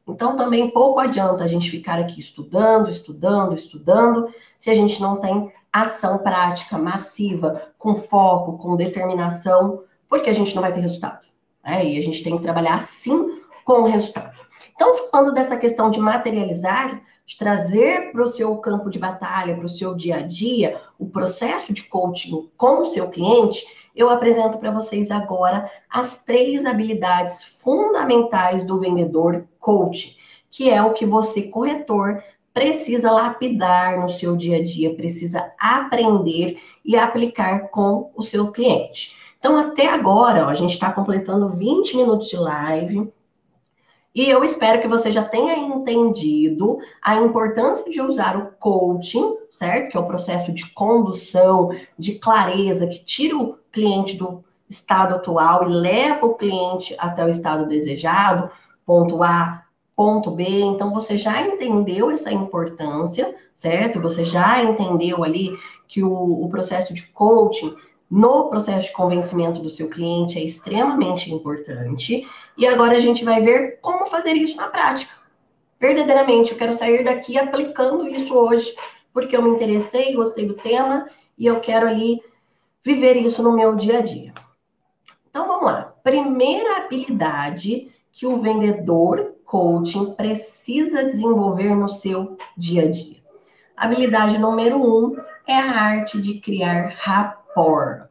Então, 0.07 0.37
também 0.37 0.68
pouco 0.68 1.01
adianta 1.01 1.42
a 1.42 1.49
gente 1.49 1.71
ficar 1.71 1.99
aqui 1.99 2.21
estudando, 2.21 2.90
estudando, 2.90 3.55
estudando, 3.55 4.29
se 4.59 4.68
a 4.68 4.75
gente 4.75 5.01
não 5.01 5.16
tem 5.16 5.51
ação 5.73 6.18
prática, 6.18 6.77
massiva, 6.77 7.73
com 7.79 7.95
foco, 7.95 8.59
com 8.59 8.77
determinação, 8.77 9.85
porque 10.07 10.29
a 10.29 10.35
gente 10.35 10.55
não 10.55 10.61
vai 10.61 10.71
ter 10.71 10.81
resultado. 10.81 11.27
Né? 11.64 11.87
E 11.87 11.99
a 11.99 12.03
gente 12.03 12.23
tem 12.23 12.37
que 12.37 12.42
trabalhar 12.42 12.83
sim 12.83 13.40
com 13.64 13.81
o 13.81 13.87
resultado. 13.87 14.38
Então, 14.75 15.09
falando 15.11 15.33
dessa 15.33 15.57
questão 15.57 15.88
de 15.88 15.99
materializar, 15.99 17.01
de 17.25 17.38
trazer 17.38 18.12
para 18.12 18.23
o 18.23 18.27
seu 18.27 18.55
campo 18.59 18.90
de 18.90 18.99
batalha, 18.99 19.57
para 19.57 19.64
o 19.64 19.71
seu 19.71 19.95
dia 19.95 20.16
a 20.16 20.21
dia, 20.21 20.79
o 20.99 21.09
processo 21.09 21.73
de 21.73 21.85
coaching 21.85 22.51
com 22.55 22.83
o 22.83 22.87
seu 22.87 23.09
cliente, 23.09 23.64
eu 23.94 24.09
apresento 24.09 24.59
para 24.59 24.70
vocês 24.70 25.11
agora 25.11 25.70
as 25.88 26.22
três 26.22 26.64
habilidades 26.64 27.44
fundamentais 27.62 28.64
do 28.64 28.78
vendedor 28.78 29.46
coach, 29.59 30.18
que 30.50 30.70
é 30.70 30.83
o 30.83 30.92
que 30.92 31.07
você, 31.07 31.42
corretor, 31.42 32.22
precisa 32.52 33.11
lapidar 33.11 34.00
no 34.00 34.09
seu 34.09 34.37
dia 34.37 34.59
a 34.59 34.62
dia, 34.62 34.94
precisa 34.94 35.52
aprender 35.59 36.59
e 36.85 36.96
aplicar 36.96 37.68
com 37.70 38.11
o 38.14 38.22
seu 38.22 38.50
cliente. 38.50 39.16
Então, 39.38 39.57
até 39.57 39.88
agora, 39.88 40.46
ó, 40.46 40.48
a 40.48 40.55
gente 40.55 40.74
está 40.74 40.92
completando 40.92 41.48
20 41.55 41.96
minutos 41.96 42.28
de 42.28 42.37
live. 42.37 43.12
E 44.14 44.28
eu 44.28 44.44
espero 44.44 44.81
que 44.81 44.87
você 44.87 45.11
já 45.11 45.24
tenha 45.24 45.57
entendido 45.57 46.78
a 47.00 47.16
importância 47.16 47.90
de 47.90 48.00
usar 48.00 48.37
o 48.37 48.52
coaching, 48.59 49.37
certo? 49.53 49.91
Que 49.91 49.97
é 49.97 50.01
o 50.01 50.07
processo 50.07 50.51
de 50.53 50.67
condução, 50.73 51.71
de 51.99 52.19
clareza, 52.19 52.87
que 52.87 53.05
tira 53.05 53.37
o 53.37 53.59
cliente 53.71 54.17
do 54.17 54.43
estado 54.69 55.15
atual 55.15 55.69
e 55.69 55.73
leva 55.73 56.27
o 56.27 56.35
cliente 56.35 56.97
até 56.99 57.25
o 57.25 57.29
estado 57.29 57.69
desejado, 57.69 58.51
ponto 58.87 59.23
A, 59.23 59.62
ponto 59.95 60.31
B. 60.31 60.45
Então, 60.45 60.93
você 60.93 61.17
já 61.17 61.41
entendeu 61.43 62.11
essa 62.11 62.33
importância, 62.33 63.35
certo? 63.55 64.01
Você 64.01 64.25
já 64.25 64.62
entendeu 64.65 65.23
ali 65.23 65.57
que 65.87 66.03
o, 66.03 66.45
o 66.45 66.49
processo 66.49 66.95
de 66.95 67.03
coaching 67.09 67.77
no 68.11 68.51
processo 68.51 68.88
de 68.88 68.93
convencimento 68.93 69.62
do 69.62 69.71
seu 69.71 69.88
cliente 69.88 70.38
é 70.38 70.45
extremamente 70.45 71.33
importante. 71.33 72.29
E 72.59 72.67
agora 72.67 72.97
a 72.97 73.01
gente 73.01 73.25
vai 73.25 73.41
ver 73.41 73.79
como 73.81 74.07
fazer 74.07 74.35
isso 74.35 74.55
na 74.57 74.69
prática. 74.69 75.12
Verdadeiramente, 75.81 76.53
eu 76.53 76.59
quero 76.59 76.75
sair 76.75 77.03
daqui 77.05 77.38
aplicando 77.38 78.07
isso 78.07 78.35
hoje, 78.35 78.75
porque 79.12 79.37
eu 79.37 79.42
me 79.42 79.51
interessei, 79.51 80.14
gostei 80.14 80.46
do 80.46 80.55
tema 80.55 81.09
e 81.37 81.46
eu 81.46 81.61
quero 81.61 81.87
ali 81.87 82.20
viver 82.85 83.16
isso 83.16 83.42
no 83.42 83.53
meu 83.53 83.75
dia 83.75 83.98
a 83.98 84.03
dia. 84.03 84.33
Então 85.31 85.46
vamos 85.46 85.64
lá. 85.64 85.94
Primeira 86.03 86.79
habilidade 86.79 87.90
que 88.11 88.27
o 88.27 88.38
vendedor 88.38 89.35
coaching 89.44 90.14
precisa 90.14 91.05
desenvolver 91.05 91.75
no 91.75 91.88
seu 91.88 92.37
dia 92.57 92.85
a 92.85 92.90
dia. 92.90 93.22
Habilidade 93.77 94.38
número 94.38 94.77
um 94.77 95.16
é 95.46 95.55
a 95.55 95.70
arte 95.70 96.20
de 96.20 96.40
criar 96.40 96.94
rapport. 96.98 98.09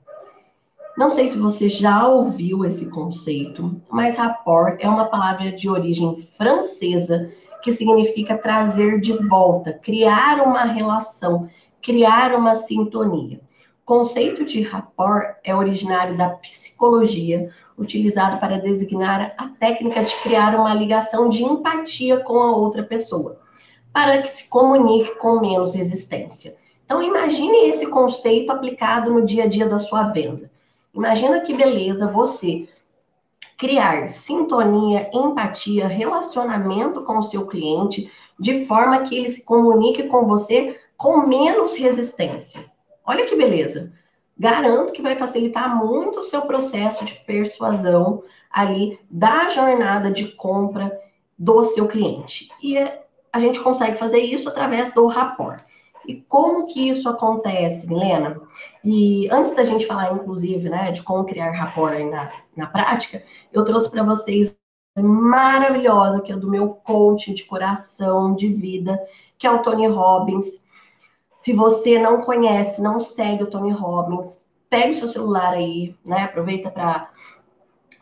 Não 0.98 1.12
sei 1.12 1.30
se 1.30 1.38
você 1.38 1.70
já 1.70 2.08
ouviu 2.08 2.66
esse 2.66 2.90
conceito, 2.90 3.82
mas 3.90 4.18
rapport 4.18 4.78
é 4.80 4.90
uma 4.90 5.06
palavra 5.06 5.52
de 5.52 5.70
origem 5.70 6.18
francesa 6.38 7.32
que 7.62 7.74
significa 7.74 8.38
trazer 8.38 9.00
de 9.00 9.13
volta, 9.28 9.74
criar 9.74 10.41
uma 10.41 10.63
relação, 10.63 11.47
criar 11.82 12.36
uma 12.36 12.56
sintonia. 12.56 13.39
O 13.84 13.86
conceito 13.86 14.45
de 14.45 14.62
rapport 14.62 15.36
é 15.43 15.56
originário 15.56 16.17
da 16.17 16.30
psicologia, 16.30 17.50
utilizado 17.78 18.39
para 18.39 18.60
designar 18.60 19.34
a 19.38 19.47
técnica 19.47 20.04
de 20.04 20.15
criar 20.17 20.56
uma 20.56 20.74
ligação 20.74 21.28
de 21.28 21.43
empatia 21.43 22.19
com 22.19 22.39
a 22.39 22.56
outra 22.56 22.84
pessoa, 22.84 23.39
para 23.91 24.21
que 24.21 24.30
se 24.30 24.47
comunique 24.47 25.15
com 25.15 25.39
menos 25.39 25.74
resistência. 25.74 26.56
Então 26.86 27.02
imagine 27.02 27.69
esse 27.69 27.88
conceito 27.88 28.52
aplicado 28.52 29.12
no 29.12 29.26
dia 29.26 29.45
a 29.45 29.47
dia 29.47 29.67
da 29.67 29.80
sua 29.80 30.04
venda. 30.12 30.52
Imagina 30.93 31.39
que 31.39 31.54
beleza 31.54 32.06
você 32.06 32.67
criar 33.62 34.10
sintonia, 34.10 35.08
empatia, 35.13 35.88
relacionamento 35.88 37.04
com 37.04 37.19
o 37.19 37.24
seu 37.24 37.45
cliente, 37.45 38.12
de 38.39 38.65
forma 38.65 39.04
que 39.04 39.15
ele 39.15 39.28
se 39.28 39.45
comunique 39.45 40.08
com 40.08 40.26
você 40.26 40.80
com 40.97 41.28
menos 41.28 41.76
resistência. 41.76 42.65
Olha 43.06 43.28
que 43.28 43.36
beleza. 43.36 43.93
Garanto 44.36 44.91
que 44.91 45.02
vai 45.04 45.15
facilitar 45.15 45.78
muito 45.78 46.21
o 46.21 46.24
seu 46.24 46.41
processo 46.41 47.06
de 47.06 47.13
persuasão 47.24 48.24
ali 48.50 49.00
da 49.12 49.52
jornada 49.52 50.10
de 50.10 50.30
compra 50.30 51.00
do 51.38 51.63
seu 51.63 51.88
cliente. 51.88 52.50
E 52.63 52.80
a 52.80 53.39
gente 53.39 53.60
consegue 53.60 53.95
fazer 53.95 54.21
isso 54.21 54.50
através 54.50 54.91
do 54.91 55.06
rapport. 55.06 55.63
E 56.08 56.16
como 56.16 56.66
que 56.66 56.90
isso 56.90 57.08
acontece, 57.08 57.88
Milena? 57.88 58.42
E 58.84 59.30
antes 59.32 59.56
da 59.56 59.64
gente 59.64 59.86
falar, 59.86 60.14
inclusive, 60.14 60.70
né, 60.70 60.92
de 60.92 61.04
como 61.04 61.26
criar 61.26 61.52
rapport 61.52 61.98
na, 62.10 62.32
na 62.56 62.68
prática, 62.68 63.24
eu 63.54 63.64
trouxe 63.64 63.90
para 63.90 64.04
vocês 64.04 64.58
maravilhosa, 65.00 66.22
que 66.22 66.32
é 66.32 66.36
do 66.36 66.50
meu 66.50 66.70
coach 66.70 67.34
de 67.34 67.44
coração, 67.46 68.36
de 68.36 68.50
vida, 68.50 69.00
que 69.38 69.48
é 69.48 69.52
o 69.52 69.62
Tony 69.62 69.88
Robbins. 69.88 70.64
Se 71.38 71.54
você 71.54 71.98
não 71.98 72.22
conhece, 72.22 72.82
não 72.82 73.00
segue 73.00 73.44
o 73.44 73.50
Tony 73.50 73.72
Robbins, 73.72 74.46
pegue 74.70 74.92
o 74.92 74.96
seu 74.96 75.08
celular 75.08 75.54
aí, 75.54 75.96
né? 76.06 76.24
Aproveita 76.24 76.70
para 76.70 77.10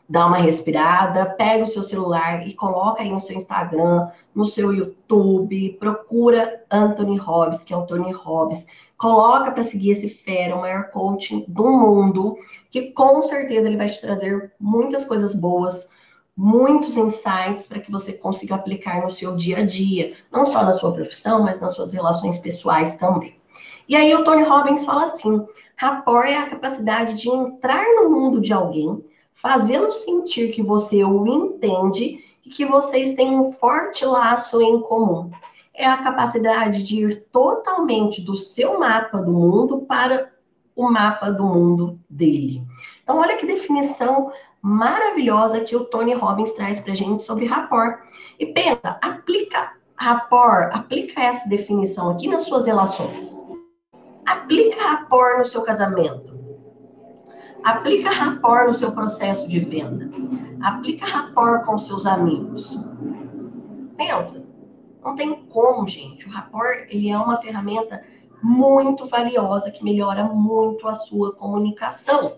dá 0.09 0.25
uma 0.25 0.37
respirada, 0.37 1.25
pega 1.37 1.63
o 1.63 1.67
seu 1.67 1.83
celular 1.83 2.47
e 2.47 2.55
coloca 2.55 3.03
aí 3.03 3.11
no 3.11 3.21
seu 3.21 3.37
Instagram, 3.37 4.09
no 4.33 4.43
seu 4.43 4.73
YouTube, 4.73 5.77
procura 5.79 6.63
Anthony 6.71 7.15
Robbins, 7.15 7.63
que 7.63 7.73
é 7.73 7.77
o 7.77 7.85
Tony 7.85 8.11
Robbins, 8.11 8.65
coloca 8.97 9.51
para 9.51 9.61
seguir 9.61 9.91
esse 9.91 10.09
fera, 10.09 10.55
o 10.55 10.61
maior 10.61 10.89
coaching 10.89 11.45
do 11.47 11.71
mundo, 11.71 12.37
que 12.71 12.91
com 12.91 13.21
certeza 13.21 13.67
ele 13.67 13.77
vai 13.77 13.89
te 13.89 14.01
trazer 14.01 14.51
muitas 14.59 15.05
coisas 15.05 15.35
boas, 15.35 15.87
muitos 16.35 16.97
insights 16.97 17.67
para 17.67 17.79
que 17.79 17.91
você 17.91 18.13
consiga 18.13 18.55
aplicar 18.55 19.03
no 19.03 19.11
seu 19.11 19.35
dia 19.35 19.59
a 19.59 19.65
dia, 19.65 20.13
não 20.31 20.43
só 20.43 20.63
na 20.63 20.73
sua 20.73 20.91
profissão, 20.91 21.43
mas 21.43 21.61
nas 21.61 21.75
suas 21.75 21.93
relações 21.93 22.39
pessoais 22.39 22.95
também. 22.95 23.35
E 23.87 23.95
aí 23.95 24.13
o 24.15 24.23
Tony 24.23 24.43
Robbins 24.43 24.83
fala 24.85 25.03
assim: 25.03 25.45
rapport 25.75 26.27
é 26.27 26.37
a 26.37 26.49
capacidade 26.49 27.15
de 27.15 27.29
entrar 27.29 27.85
no 27.95 28.09
mundo 28.09 28.41
de 28.41 28.53
alguém 28.53 29.03
fazê-lo 29.41 29.91
sentir 29.91 30.51
que 30.51 30.61
você 30.61 31.03
o 31.03 31.25
entende 31.25 32.23
e 32.45 32.49
que 32.49 32.65
vocês 32.65 33.15
têm 33.15 33.39
um 33.39 33.51
forte 33.53 34.05
laço 34.05 34.61
em 34.61 34.81
comum. 34.81 35.31
É 35.73 35.87
a 35.87 36.03
capacidade 36.03 36.83
de 36.83 37.05
ir 37.05 37.25
totalmente 37.31 38.21
do 38.21 38.35
seu 38.35 38.77
mapa 38.77 39.19
do 39.19 39.31
mundo 39.31 39.85
para 39.85 40.29
o 40.75 40.91
mapa 40.91 41.31
do 41.31 41.45
mundo 41.45 41.97
dele. 42.09 42.63
Então, 43.01 43.19
olha 43.19 43.37
que 43.37 43.45
definição 43.45 44.31
maravilhosa 44.61 45.61
que 45.61 45.75
o 45.75 45.85
Tony 45.85 46.13
Robbins 46.13 46.51
traz 46.51 46.81
para 46.81 46.93
gente 46.93 47.21
sobre 47.21 47.45
rapport. 47.45 47.97
E 48.37 48.45
pensa, 48.47 48.99
aplica 49.01 49.73
rapport, 49.95 50.75
aplica 50.75 51.21
essa 51.21 51.47
definição 51.47 52.09
aqui 52.09 52.27
nas 52.27 52.43
suas 52.43 52.65
relações. 52.65 53.37
Aplica 54.25 54.81
rapport 54.81 55.37
no 55.37 55.45
seu 55.45 55.61
casamento. 55.61 56.28
Aplica 57.63 58.09
rapport 58.09 58.67
no 58.67 58.73
seu 58.73 58.91
processo 58.91 59.47
de 59.47 59.59
venda. 59.59 60.09
Aplica 60.61 61.05
rapport 61.05 61.65
com 61.65 61.77
seus 61.77 62.05
amigos. 62.05 62.79
Pensa, 63.97 64.45
não 65.03 65.15
tem 65.15 65.45
como, 65.47 65.87
gente. 65.87 66.27
O 66.27 66.29
rapport 66.29 66.87
ele 66.89 67.09
é 67.09 67.17
uma 67.17 67.37
ferramenta 67.37 68.03
muito 68.41 69.05
valiosa 69.07 69.71
que 69.71 69.83
melhora 69.83 70.23
muito 70.23 70.87
a 70.87 70.93
sua 70.93 71.33
comunicação. 71.35 72.37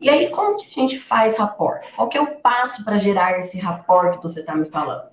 E 0.00 0.08
aí, 0.08 0.30
como 0.30 0.56
que 0.56 0.66
a 0.66 0.82
gente 0.82 0.98
faz 0.98 1.36
rapport? 1.36 1.82
Qual 1.94 2.08
que 2.08 2.18
é 2.18 2.20
o 2.20 2.40
passo 2.40 2.84
para 2.84 2.98
gerar 2.98 3.38
esse 3.38 3.58
rapport 3.58 4.16
que 4.16 4.22
você 4.22 4.40
está 4.40 4.54
me 4.54 4.64
falando? 4.64 5.12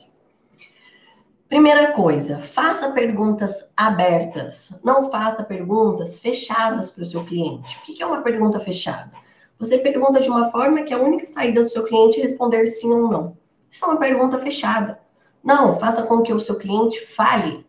Primeira 1.48 1.92
coisa, 1.92 2.40
faça 2.40 2.92
perguntas 2.92 3.68
abertas. 3.76 4.80
Não 4.84 5.12
faça 5.12 5.44
perguntas 5.44 6.20
fechadas 6.20 6.90
para 6.90 7.04
o 7.04 7.06
seu 7.06 7.24
cliente. 7.26 7.78
O 7.78 7.82
que 7.82 8.02
é 8.02 8.06
uma 8.06 8.22
pergunta 8.22 8.60
fechada? 8.60 9.12
Você 9.60 9.78
pergunta 9.78 10.22
de 10.22 10.30
uma 10.30 10.50
forma 10.50 10.84
que 10.84 10.94
a 10.94 11.02
única 11.02 11.26
saída 11.26 11.62
do 11.62 11.68
seu 11.68 11.84
cliente 11.84 12.18
é 12.20 12.24
responder 12.24 12.66
sim 12.68 12.90
ou 12.90 13.12
não. 13.12 13.38
Isso 13.70 13.84
é 13.84 13.90
uma 13.90 13.98
pergunta 13.98 14.40
fechada. 14.40 14.98
Não, 15.44 15.78
faça 15.78 16.04
com 16.04 16.22
que 16.22 16.32
o 16.32 16.40
seu 16.40 16.58
cliente 16.58 17.06
fale. 17.06 17.66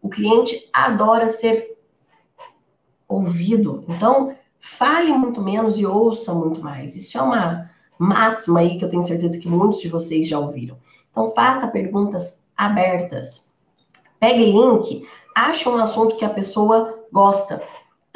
O 0.00 0.08
cliente 0.08 0.70
adora 0.72 1.28
ser 1.28 1.76
ouvido. 3.06 3.84
Então, 3.88 4.34
fale 4.58 5.12
muito 5.12 5.42
menos 5.42 5.78
e 5.78 5.84
ouça 5.84 6.32
muito 6.32 6.62
mais. 6.62 6.96
Isso 6.96 7.18
é 7.18 7.22
uma 7.22 7.70
máxima 7.98 8.60
aí 8.60 8.78
que 8.78 8.84
eu 8.86 8.88
tenho 8.88 9.02
certeza 9.02 9.38
que 9.38 9.48
muitos 9.48 9.80
de 9.80 9.88
vocês 9.88 10.26
já 10.26 10.38
ouviram. 10.38 10.78
Então, 11.10 11.30
faça 11.32 11.68
perguntas 11.68 12.38
abertas. 12.56 13.50
Pegue 14.18 14.50
link, 14.50 15.06
ache 15.34 15.68
um 15.68 15.76
assunto 15.76 16.16
que 16.16 16.24
a 16.24 16.30
pessoa 16.30 17.04
gosta. 17.12 17.62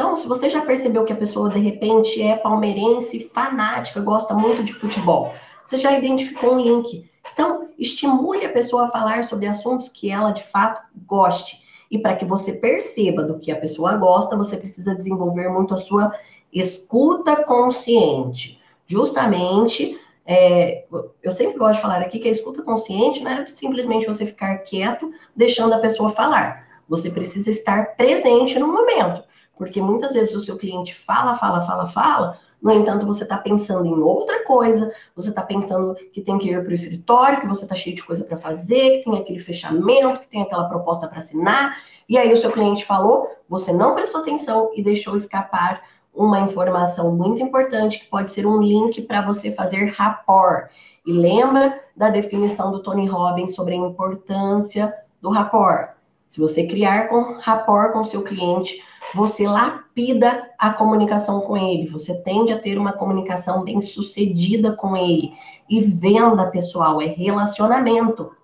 Então, 0.02 0.16
se 0.16 0.26
você 0.26 0.50
já 0.50 0.60
percebeu 0.62 1.04
que 1.04 1.12
a 1.12 1.16
pessoa 1.16 1.48
de 1.48 1.60
repente 1.60 2.20
é 2.20 2.34
palmeirense, 2.34 3.30
fanática, 3.32 4.00
gosta 4.00 4.34
muito 4.34 4.64
de 4.64 4.72
futebol, 4.72 5.32
você 5.64 5.78
já 5.78 5.96
identificou 5.96 6.54
um 6.54 6.60
link. 6.60 7.08
Então, 7.32 7.68
estimule 7.78 8.44
a 8.44 8.52
pessoa 8.52 8.86
a 8.86 8.90
falar 8.90 9.22
sobre 9.22 9.46
assuntos 9.46 9.88
que 9.88 10.10
ela 10.10 10.32
de 10.32 10.42
fato 10.42 10.82
goste. 11.06 11.62
E 11.88 12.00
para 12.00 12.16
que 12.16 12.24
você 12.24 12.52
perceba 12.52 13.22
do 13.22 13.38
que 13.38 13.52
a 13.52 13.56
pessoa 13.56 13.96
gosta, 13.96 14.36
você 14.36 14.56
precisa 14.56 14.92
desenvolver 14.92 15.48
muito 15.48 15.72
a 15.72 15.76
sua 15.76 16.12
escuta 16.52 17.44
consciente. 17.44 18.60
Justamente, 18.88 19.96
é, 20.26 20.84
eu 21.22 21.30
sempre 21.30 21.56
gosto 21.56 21.76
de 21.76 21.80
falar 21.80 22.00
aqui 22.00 22.18
que 22.18 22.26
a 22.26 22.32
escuta 22.32 22.60
consciente 22.62 23.22
não 23.22 23.30
é 23.30 23.46
simplesmente 23.46 24.06
você 24.06 24.26
ficar 24.26 24.58
quieto, 24.58 25.12
deixando 25.36 25.74
a 25.74 25.78
pessoa 25.78 26.10
falar. 26.10 26.66
Você 26.88 27.08
precisa 27.08 27.50
estar 27.50 27.94
presente 27.94 28.58
no 28.58 28.66
momento. 28.66 29.30
Porque 29.62 29.80
muitas 29.80 30.12
vezes 30.12 30.34
o 30.34 30.40
seu 30.40 30.56
cliente 30.56 30.92
fala, 30.92 31.36
fala, 31.36 31.60
fala, 31.60 31.86
fala, 31.86 32.36
no 32.60 32.72
entanto, 32.72 33.06
você 33.06 33.22
está 33.22 33.38
pensando 33.38 33.86
em 33.86 34.00
outra 34.00 34.44
coisa, 34.44 34.92
você 35.14 35.28
está 35.28 35.40
pensando 35.40 35.94
que 36.12 36.20
tem 36.20 36.36
que 36.36 36.50
ir 36.50 36.60
para 36.64 36.72
o 36.72 36.74
escritório, 36.74 37.40
que 37.40 37.46
você 37.46 37.62
está 37.62 37.76
cheio 37.76 37.94
de 37.94 38.02
coisa 38.02 38.24
para 38.24 38.36
fazer, 38.36 38.98
que 38.98 39.04
tem 39.04 39.20
aquele 39.20 39.38
fechamento, 39.38 40.18
que 40.18 40.26
tem 40.26 40.42
aquela 40.42 40.68
proposta 40.68 41.06
para 41.06 41.20
assinar, 41.20 41.76
e 42.08 42.18
aí 42.18 42.32
o 42.32 42.36
seu 42.36 42.50
cliente 42.50 42.84
falou, 42.84 43.30
você 43.48 43.72
não 43.72 43.94
prestou 43.94 44.20
atenção 44.20 44.72
e 44.74 44.82
deixou 44.82 45.14
escapar 45.14 45.80
uma 46.12 46.40
informação 46.40 47.14
muito 47.14 47.40
importante 47.40 48.00
que 48.00 48.06
pode 48.06 48.32
ser 48.32 48.48
um 48.48 48.60
link 48.60 49.00
para 49.02 49.22
você 49.22 49.52
fazer 49.52 49.92
rapport. 49.92 50.70
E 51.06 51.12
lembra 51.12 51.80
da 51.96 52.10
definição 52.10 52.72
do 52.72 52.82
Tony 52.82 53.06
Robbins 53.06 53.54
sobre 53.54 53.74
a 53.74 53.78
importância 53.78 54.92
do 55.20 55.30
rapport. 55.30 55.92
Se 56.32 56.40
você 56.40 56.66
criar 56.66 57.08
com 57.08 57.34
rapport 57.34 57.92
com 57.92 58.02
seu 58.02 58.22
cliente, 58.22 58.82
você 59.14 59.46
lapida 59.46 60.50
a 60.58 60.72
comunicação 60.72 61.42
com 61.42 61.54
ele, 61.58 61.86
você 61.86 62.22
tende 62.22 62.50
a 62.54 62.58
ter 62.58 62.78
uma 62.78 62.94
comunicação 62.94 63.62
bem 63.62 63.82
sucedida 63.82 64.72
com 64.72 64.96
ele. 64.96 65.34
E 65.68 65.82
venda, 65.82 66.46
pessoal, 66.46 67.02
é 67.02 67.04
relacionamento. 67.04 68.34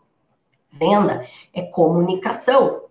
Venda 0.71 1.27
é 1.55 1.63
comunicação, 1.63 2.83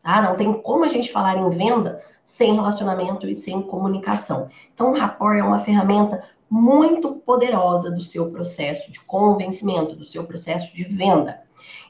tá? 0.00 0.22
Não 0.22 0.36
tem 0.36 0.52
como 0.52 0.84
a 0.84 0.88
gente 0.88 1.10
falar 1.10 1.36
em 1.36 1.50
venda 1.50 2.00
sem 2.24 2.54
relacionamento 2.54 3.26
e 3.26 3.34
sem 3.34 3.60
comunicação. 3.60 4.48
Então, 4.72 4.92
o 4.92 4.96
rapport 4.96 5.36
é 5.36 5.42
uma 5.42 5.58
ferramenta 5.58 6.22
muito 6.48 7.16
poderosa 7.16 7.90
do 7.90 8.04
seu 8.04 8.30
processo 8.30 8.92
de 8.92 9.00
convencimento, 9.00 9.96
do 9.96 10.04
seu 10.04 10.22
processo 10.22 10.72
de 10.72 10.84
venda. 10.84 11.42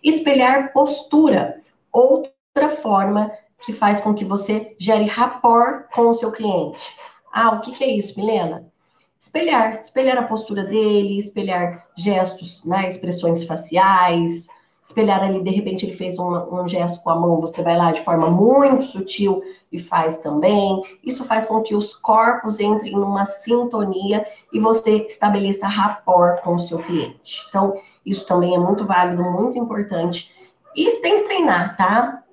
Espelhar 0.03 0.73
postura, 0.73 1.61
outra 1.93 2.33
forma 2.71 3.33
que 3.65 3.73
faz 3.73 4.01
com 4.01 4.15
que 4.15 4.25
você 4.25 4.77
gere 4.79 5.07
rapport 5.07 5.87
com 5.93 6.09
o 6.09 6.15
seu 6.15 6.31
cliente. 6.31 6.95
Ah, 7.33 7.51
o 7.51 7.61
que, 7.61 7.73
que 7.73 7.83
é 7.83 7.89
isso, 7.89 8.19
Milena? 8.19 8.67
Espelhar, 9.19 9.79
espelhar 9.81 10.19
a 10.19 10.23
postura 10.23 10.65
dele, 10.65 11.19
espelhar 11.19 11.89
gestos, 11.97 12.63
né, 12.65 12.87
expressões 12.87 13.43
faciais, 13.43 14.49
espelhar 14.85 15.23
ali, 15.23 15.43
de 15.43 15.51
repente 15.51 15.87
ele 15.87 15.97
fez 15.97 16.19
uma, 16.19 16.45
um 16.55 16.69
gesto 16.69 17.03
com 17.03 17.09
a 17.09 17.19
mão, 17.19 17.41
você 17.41 17.63
vai 17.63 17.75
lá 17.75 17.91
de 17.91 18.03
forma 18.03 18.31
muito 18.31 18.85
sutil 18.85 19.43
e 19.73 19.79
faz 19.79 20.19
também. 20.19 20.83
Isso 21.03 21.25
faz 21.25 21.47
com 21.47 21.63
que 21.63 21.75
os 21.75 21.95
corpos 21.95 22.61
entrem 22.61 22.93
numa 22.93 23.25
sintonia 23.25 24.27
e 24.53 24.61
você 24.61 25.07
estabeleça 25.07 25.67
rapport 25.67 26.43
com 26.43 26.57
o 26.57 26.61
seu 26.61 26.79
cliente. 26.79 27.43
Então, 27.49 27.81
isso 28.05 28.27
também 28.27 28.55
é 28.55 28.59
muito 28.59 28.85
válido, 28.85 29.25
muito 29.25 29.57
importante. 29.57 30.31
E 30.77 31.01
tem 31.01 31.23
que 31.23 31.25
treinar, 31.25 31.77
tá? 31.79 32.24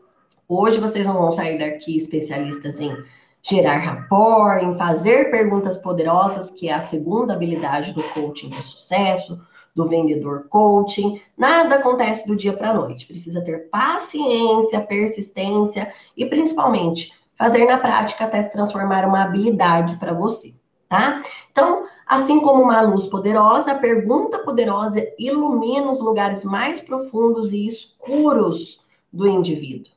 Hoje 0.54 0.82
vocês 0.82 1.08
não 1.08 1.14
vão 1.14 1.32
sair 1.32 1.58
daqui 1.58 1.96
especialistas 1.96 2.82
em 2.82 2.94
gerar 3.42 3.78
rapport, 3.78 4.62
em 4.62 4.74
fazer 4.74 5.32
perguntas 5.32 5.78
poderosas, 5.78 6.52
que 6.52 6.68
é 6.68 6.74
a 6.74 6.86
segunda 6.86 7.34
habilidade 7.34 7.94
do 7.94 8.04
coaching 8.04 8.50
de 8.50 8.62
sucesso 8.62 9.40
do 9.74 9.86
vendedor 9.88 10.50
coaching. 10.50 11.22
Nada 11.38 11.76
acontece 11.76 12.28
do 12.28 12.36
dia 12.36 12.52
para 12.52 12.72
a 12.72 12.74
noite. 12.74 13.08
Precisa 13.08 13.42
ter 13.42 13.70
paciência, 13.70 14.82
persistência 14.82 15.94
e 16.18 16.26
principalmente 16.26 17.14
fazer 17.38 17.64
na 17.64 17.78
prática 17.78 18.26
até 18.26 18.42
se 18.42 18.52
transformar 18.52 19.08
uma 19.08 19.24
habilidade 19.24 19.96
para 19.96 20.12
você, 20.12 20.54
tá? 20.90 21.22
Então, 21.50 21.86
assim 22.06 22.42
como 22.42 22.62
uma 22.62 22.82
luz 22.82 23.06
poderosa, 23.06 23.72
a 23.72 23.76
pergunta 23.76 24.40
poderosa 24.40 25.02
ilumina 25.18 25.90
os 25.90 26.02
lugares 26.02 26.44
mais 26.44 26.82
profundos 26.82 27.54
e 27.54 27.66
escuros 27.66 28.82
do 29.14 29.26
indivíduo. 29.30 29.94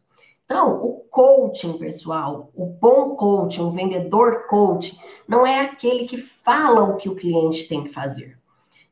Então, 0.55 0.81
o 0.81 1.01
coaching, 1.11 1.79
pessoal, 1.79 2.49
o 2.55 2.65
bom 2.65 3.17
coaching, 3.17 3.63
o 3.63 3.73
vendedor 3.73 4.47
coaching, 4.47 4.97
não 5.27 5.45
é 5.45 5.59
aquele 5.59 6.05
que 6.05 6.17
fala 6.17 6.85
o 6.85 6.97
que 6.97 7.09
o 7.09 7.17
cliente 7.17 7.67
tem 7.67 7.83
que 7.83 7.89
fazer. 7.89 8.39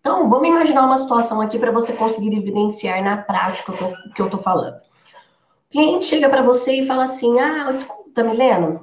Então, 0.01 0.29
vamos 0.29 0.49
imaginar 0.49 0.85
uma 0.85 0.99
situação 0.99 1.41
aqui 1.41 1.61
para 1.61 1.71
você 1.71 1.93
conseguir 1.93 2.37
evidenciar 2.37 3.01
na 3.05 3.17
prática 3.17 3.71
o 3.71 4.13
que 4.13 4.21
eu 4.21 4.27
estou 4.27 4.41
falando. 4.41 4.75
O 4.75 5.71
cliente 5.71 6.07
chega 6.07 6.29
para 6.29 6.43
você 6.43 6.81
e 6.81 6.87
fala 6.87 7.05
assim: 7.05 7.39
Ah, 7.39 7.71
escuta, 7.71 8.25
Milena, 8.25 8.81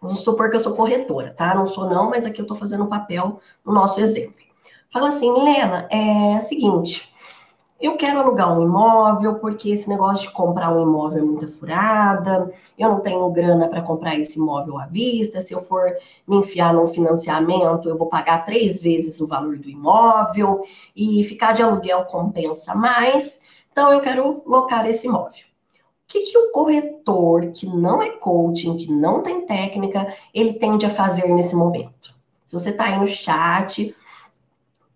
vamos 0.00 0.24
supor 0.24 0.48
que 0.48 0.56
eu 0.56 0.60
sou 0.60 0.74
corretora, 0.74 1.34
tá? 1.36 1.54
Não 1.54 1.68
sou, 1.68 1.86
não, 1.86 2.08
mas 2.08 2.24
aqui 2.24 2.40
eu 2.40 2.44
estou 2.44 2.56
fazendo 2.56 2.84
o 2.84 2.88
papel 2.88 3.40
no 3.62 3.74
nosso 3.74 4.00
exemplo. 4.00 4.40
Fala 4.90 5.08
assim, 5.08 5.30
Milena, 5.30 5.86
é 5.90 6.38
o 6.38 6.40
seguinte 6.40 7.12
eu 7.80 7.96
quero 7.96 8.20
alugar 8.20 8.58
um 8.58 8.62
imóvel 8.62 9.34
porque 9.34 9.70
esse 9.70 9.88
negócio 9.88 10.28
de 10.28 10.34
comprar 10.34 10.74
um 10.74 10.82
imóvel 10.82 11.18
é 11.18 11.22
muita 11.22 11.46
furada, 11.46 12.50
eu 12.78 12.88
não 12.88 13.00
tenho 13.00 13.28
grana 13.30 13.68
para 13.68 13.82
comprar 13.82 14.18
esse 14.18 14.38
imóvel 14.38 14.78
à 14.78 14.86
vista, 14.86 15.40
se 15.40 15.52
eu 15.52 15.60
for 15.60 15.94
me 16.26 16.38
enfiar 16.38 16.72
num 16.72 16.86
financiamento, 16.86 17.88
eu 17.88 17.98
vou 17.98 18.08
pagar 18.08 18.46
três 18.46 18.80
vezes 18.80 19.20
o 19.20 19.26
valor 19.26 19.58
do 19.58 19.68
imóvel 19.68 20.64
e 20.94 21.22
ficar 21.24 21.52
de 21.52 21.62
aluguel 21.62 22.04
compensa 22.06 22.74
mais, 22.74 23.40
então 23.70 23.92
eu 23.92 24.00
quero 24.00 24.42
locar 24.46 24.88
esse 24.88 25.06
imóvel. 25.06 25.44
O 25.74 26.08
que, 26.08 26.20
que 26.20 26.38
o 26.38 26.52
corretor, 26.52 27.50
que 27.50 27.66
não 27.66 28.00
é 28.00 28.10
coaching, 28.10 28.76
que 28.76 28.90
não 28.90 29.22
tem 29.22 29.44
técnica, 29.44 30.14
ele 30.32 30.54
tende 30.54 30.86
a 30.86 30.90
fazer 30.90 31.26
nesse 31.28 31.54
momento? 31.54 32.14
Se 32.44 32.52
você 32.52 32.70
está 32.70 32.84
aí 32.84 32.98
no 32.98 33.08
chat, 33.08 33.94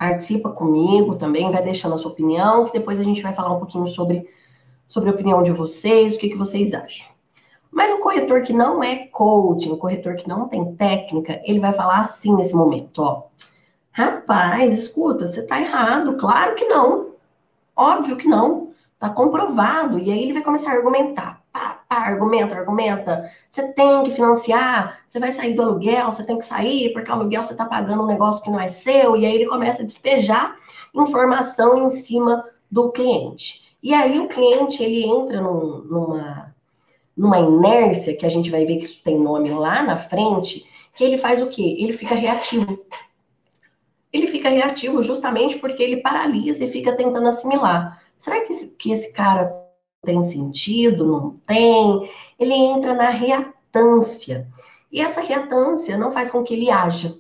participa 0.01 0.49
comigo 0.49 1.17
também, 1.17 1.53
vai 1.53 1.63
deixando 1.63 1.93
a 1.93 1.99
sua 1.99 2.11
opinião, 2.11 2.65
que 2.65 2.73
depois 2.73 2.99
a 2.99 3.03
gente 3.03 3.21
vai 3.21 3.35
falar 3.35 3.53
um 3.53 3.59
pouquinho 3.59 3.87
sobre, 3.87 4.27
sobre 4.87 5.11
a 5.11 5.13
opinião 5.13 5.43
de 5.43 5.53
vocês, 5.53 6.15
o 6.15 6.19
que, 6.19 6.31
que 6.31 6.39
vocês 6.39 6.73
acham. 6.73 7.07
Mas 7.71 7.93
o 7.93 7.99
corretor 7.99 8.41
que 8.43 8.55
não 8.55 8.83
é 8.83 9.09
coaching, 9.09 9.71
o 9.71 9.77
corretor 9.77 10.17
que 10.17 10.27
não 10.27 10.49
tem 10.49 10.75
técnica, 10.75 11.43
ele 11.45 11.61
vai 11.61 11.75
falar 11.75 12.01
assim 12.01 12.35
nesse 12.35 12.57
momento, 12.57 13.03
ó. 13.03 13.25
Rapaz, 13.93 14.73
escuta, 14.73 15.27
você 15.27 15.43
tá 15.43 15.61
errado, 15.61 16.17
claro 16.17 16.55
que 16.55 16.65
não. 16.65 17.11
Óbvio 17.77 18.17
que 18.17 18.27
não. 18.27 18.71
Tá 18.99 19.11
comprovado. 19.11 19.99
E 19.99 20.11
aí 20.11 20.23
ele 20.23 20.33
vai 20.33 20.43
começar 20.43 20.71
a 20.71 20.77
argumentar 20.77 21.40
argumenta, 21.91 22.55
argumenta. 22.55 23.31
Você 23.49 23.73
tem 23.73 24.05
que 24.05 24.13
financiar, 24.13 25.01
você 25.09 25.19
vai 25.19 25.33
sair 25.33 25.55
do 25.55 25.63
aluguel, 25.63 26.07
você 26.07 26.25
tem 26.25 26.39
que 26.39 26.45
sair, 26.47 26.93
porque 26.93 27.11
o 27.11 27.15
aluguel 27.15 27.43
você 27.43 27.53
está 27.53 27.65
pagando 27.65 28.05
um 28.05 28.07
negócio 28.07 28.43
que 28.43 28.51
não 28.51 28.61
é 28.61 28.69
seu, 28.69 29.17
e 29.17 29.27
aí 29.27 29.35
ele 29.35 29.47
começa 29.47 29.83
a 29.83 29.85
despejar 29.85 30.57
informação 30.95 31.89
em 31.89 31.91
cima 31.91 32.45
do 32.71 32.93
cliente. 32.93 33.69
E 33.83 33.93
aí 33.93 34.21
o 34.21 34.29
cliente 34.29 34.83
ele 34.83 35.05
entra 35.05 35.41
num, 35.41 35.79
numa, 35.79 36.55
numa 37.17 37.39
inércia, 37.39 38.17
que 38.17 38.25
a 38.25 38.29
gente 38.29 38.51
vai 38.51 38.65
ver 38.65 38.77
que 38.79 38.85
isso 38.85 39.03
tem 39.03 39.19
nome 39.19 39.51
lá 39.51 39.83
na 39.83 39.97
frente, 39.97 40.65
que 40.95 41.03
ele 41.03 41.19
faz 41.19 41.43
o 41.43 41.49
quê? 41.49 41.77
Ele 41.79 41.93
fica 41.93 42.15
reativo. 42.15 42.85
Ele 44.13 44.27
fica 44.27 44.49
reativo 44.49 45.03
justamente 45.03 45.59
porque 45.59 45.83
ele 45.83 45.99
paralisa 45.99 46.65
e 46.65 46.71
fica 46.71 46.97
tentando 46.97 47.29
assimilar. 47.29 48.01
Será 48.17 48.41
que 48.45 48.53
esse, 48.53 48.67
que 48.77 48.93
esse 48.93 49.13
cara 49.13 49.60
tem 50.03 50.23
sentido, 50.25 51.07
não 51.07 51.31
tem, 51.47 52.11
ele 52.39 52.55
entra 52.55 52.95
na 52.95 53.11
reatância. 53.11 54.49
E 54.91 55.01
essa 55.01 55.21
reatância 55.21 55.99
não 55.99 56.11
faz 56.11 56.31
com 56.31 56.43
que 56.43 56.55
ele 56.55 56.71
haja. 56.71 57.17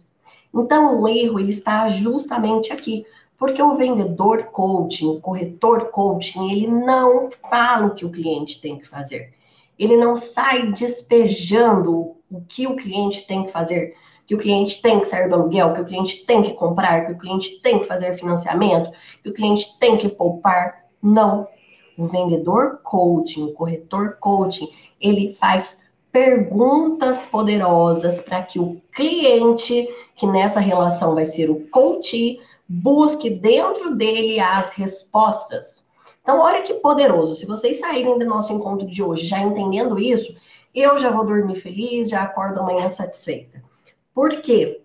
Então, 0.52 1.00
o 1.00 1.06
erro 1.06 1.38
ele 1.38 1.50
está 1.50 1.86
justamente 1.88 2.72
aqui, 2.72 3.06
porque 3.38 3.62
o 3.62 3.74
vendedor 3.74 4.44
coaching, 4.44 5.06
o 5.06 5.20
corretor 5.20 5.90
coaching, 5.90 6.50
ele 6.50 6.66
não 6.66 7.28
fala 7.48 7.86
o 7.86 7.94
que 7.94 8.04
o 8.04 8.10
cliente 8.10 8.60
tem 8.60 8.78
que 8.78 8.88
fazer. 8.88 9.32
Ele 9.78 9.96
não 9.96 10.16
sai 10.16 10.72
despejando 10.72 12.16
o 12.30 12.40
que 12.48 12.66
o 12.66 12.76
cliente 12.76 13.26
tem 13.26 13.44
que 13.44 13.52
fazer, 13.52 13.94
que 14.26 14.34
o 14.34 14.38
cliente 14.38 14.82
tem 14.82 15.00
que 15.00 15.06
sair 15.06 15.28
do 15.28 15.34
aluguel, 15.34 15.74
que 15.74 15.80
o 15.80 15.86
cliente 15.86 16.24
tem 16.26 16.42
que 16.42 16.52
comprar, 16.54 17.06
que 17.06 17.12
o 17.12 17.18
cliente 17.18 17.60
tem 17.62 17.78
que 17.78 17.86
fazer 17.86 18.14
financiamento, 18.14 18.90
que 19.22 19.30
o 19.30 19.32
cliente 19.32 19.78
tem 19.78 19.96
que 19.96 20.08
poupar. 20.08 20.84
Não, 21.02 21.48
o 22.00 22.06
vendedor 22.06 22.80
coaching, 22.82 23.44
o 23.44 23.52
corretor 23.52 24.16
coaching, 24.18 24.68
ele 25.00 25.32
faz 25.32 25.78
perguntas 26.10 27.22
poderosas 27.22 28.20
para 28.20 28.42
que 28.42 28.58
o 28.58 28.80
cliente, 28.92 29.88
que 30.16 30.26
nessa 30.26 30.60
relação 30.60 31.14
vai 31.14 31.26
ser 31.26 31.50
o 31.50 31.68
coach, 31.68 32.40
busque 32.68 33.30
dentro 33.30 33.94
dele 33.94 34.40
as 34.40 34.72
respostas. 34.72 35.86
Então, 36.22 36.40
olha 36.40 36.62
que 36.62 36.74
poderoso. 36.74 37.34
Se 37.34 37.46
vocês 37.46 37.80
saírem 37.80 38.18
do 38.18 38.24
nosso 38.24 38.52
encontro 38.52 38.86
de 38.86 39.02
hoje 39.02 39.26
já 39.26 39.40
entendendo 39.40 39.98
isso, 39.98 40.34
eu 40.74 40.98
já 40.98 41.10
vou 41.10 41.24
dormir 41.24 41.56
feliz, 41.56 42.08
já 42.08 42.22
acordo 42.22 42.60
amanhã 42.60 42.88
satisfeita. 42.88 43.62
Por 44.14 44.40
quê? 44.40 44.82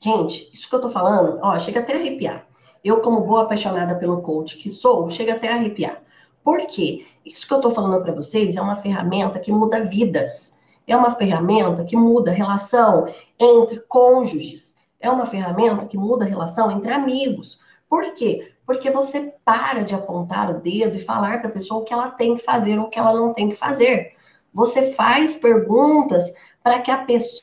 Gente, 0.00 0.50
isso 0.52 0.68
que 0.68 0.74
eu 0.74 0.80
tô 0.80 0.90
falando, 0.90 1.38
ó, 1.42 1.58
chega 1.58 1.80
até 1.80 1.94
a 1.94 1.96
arrepiar. 1.96 2.46
Eu, 2.82 3.00
como 3.00 3.20
boa 3.20 3.42
apaixonada 3.42 3.94
pelo 3.94 4.22
coach 4.22 4.56
que 4.56 4.68
sou, 4.68 5.08
chega 5.10 5.34
até 5.34 5.48
a 5.48 5.54
arrepiar. 5.54 6.01
Por 6.44 6.66
quê? 6.66 7.06
Isso 7.24 7.46
que 7.46 7.52
eu 7.52 7.58
estou 7.58 7.70
falando 7.70 8.02
para 8.02 8.12
vocês 8.12 8.56
é 8.56 8.60
uma 8.60 8.76
ferramenta 8.76 9.38
que 9.38 9.52
muda 9.52 9.84
vidas. 9.84 10.58
É 10.86 10.96
uma 10.96 11.14
ferramenta 11.14 11.84
que 11.84 11.96
muda 11.96 12.30
a 12.30 12.34
relação 12.34 13.06
entre 13.38 13.80
cônjuges. 13.80 14.76
É 14.98 15.08
uma 15.08 15.26
ferramenta 15.26 15.86
que 15.86 15.96
muda 15.96 16.24
a 16.24 16.28
relação 16.28 16.70
entre 16.70 16.92
amigos. 16.92 17.60
Por 17.88 18.14
quê? 18.14 18.52
Porque 18.66 18.90
você 18.90 19.34
para 19.44 19.84
de 19.84 19.94
apontar 19.94 20.50
o 20.50 20.60
dedo 20.60 20.96
e 20.96 21.00
falar 21.00 21.40
para 21.40 21.48
a 21.48 21.52
pessoa 21.52 21.80
o 21.80 21.84
que 21.84 21.92
ela 21.92 22.10
tem 22.10 22.36
que 22.36 22.44
fazer 22.44 22.78
ou 22.78 22.86
o 22.86 22.90
que 22.90 22.98
ela 22.98 23.12
não 23.12 23.32
tem 23.32 23.50
que 23.50 23.56
fazer. 23.56 24.14
Você 24.52 24.92
faz 24.92 25.34
perguntas 25.34 26.32
para 26.62 26.80
que 26.80 26.90
a 26.90 27.04
pessoa, 27.04 27.42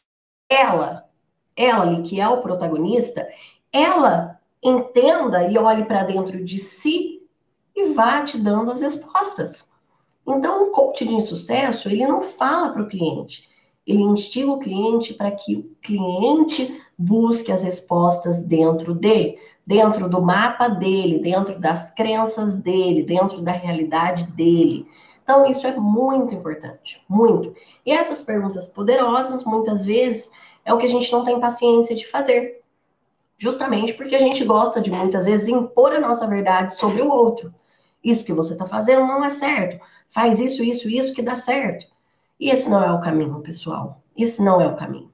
ela, 0.50 1.06
ela 1.56 2.02
que 2.02 2.20
é 2.20 2.28
o 2.28 2.42
protagonista, 2.42 3.28
ela 3.72 4.40
entenda 4.62 5.48
e 5.48 5.58
olhe 5.58 5.86
para 5.86 6.04
dentro 6.04 6.44
de 6.44 6.58
si 6.58 7.19
e 7.80 7.94
vá 7.94 8.22
te 8.22 8.38
dando 8.38 8.72
as 8.72 8.82
respostas. 8.82 9.70
Então, 10.28 10.64
o 10.64 10.72
coach 10.72 11.06
de 11.06 11.22
sucesso, 11.22 11.90
ele 11.90 12.06
não 12.06 12.22
fala 12.22 12.70
para 12.70 12.84
o 12.84 12.88
cliente, 12.88 13.50
ele 13.86 14.04
instiga 14.04 14.52
o 14.52 14.60
cliente 14.60 15.14
para 15.14 15.32
que 15.32 15.56
o 15.56 15.76
cliente 15.82 16.84
busque 16.98 17.52
as 17.52 17.64
respostas 17.64 18.40
dentro 18.40 18.94
dele, 18.94 19.40
dentro 19.66 20.08
do 20.08 20.22
mapa 20.22 20.68
dele, 20.68 21.20
dentro 21.20 21.60
das 21.60 21.92
crenças 21.92 22.56
dele, 22.56 23.04
dentro 23.04 23.42
da 23.42 23.52
realidade 23.52 24.26
dele. 24.32 24.88
Então, 25.24 25.46
isso 25.46 25.66
é 25.66 25.76
muito 25.76 26.36
importante, 26.36 27.02
muito. 27.08 27.56
E 27.86 27.92
essas 27.92 28.22
perguntas 28.22 28.68
poderosas, 28.68 29.44
muitas 29.44 29.86
vezes, 29.86 30.30
é 30.66 30.74
o 30.74 30.78
que 30.78 30.86
a 30.86 30.90
gente 30.90 31.12
não 31.12 31.24
tem 31.24 31.40
paciência 31.40 31.96
de 31.96 32.06
fazer. 32.08 32.62
Justamente 33.38 33.94
porque 33.94 34.16
a 34.16 34.20
gente 34.20 34.44
gosta 34.44 34.82
de 34.82 34.92
muitas 34.92 35.26
vezes 35.26 35.48
impor 35.48 35.94
a 35.94 36.00
nossa 36.00 36.28
verdade 36.28 36.76
sobre 36.76 37.02
o 37.02 37.10
outro. 37.10 37.54
Isso 38.04 38.26
que 38.26 38.34
você 38.34 38.54
está 38.54 38.66
fazendo 38.66 39.06
não 39.06 39.24
é 39.24 39.30
certo. 39.30 39.84
Faz 40.10 40.40
isso, 40.40 40.64
isso, 40.64 40.90
isso 40.90 41.14
que 41.14 41.22
dá 41.22 41.36
certo. 41.36 41.86
E 42.40 42.50
esse 42.50 42.70
não 42.70 42.84
é 42.84 42.92
o 42.92 43.02
caminho, 43.02 43.42
pessoal. 43.42 44.02
Esse 44.18 44.42
não 44.42 44.62
é 44.62 44.68
o 44.68 44.76
caminho. 44.76 45.12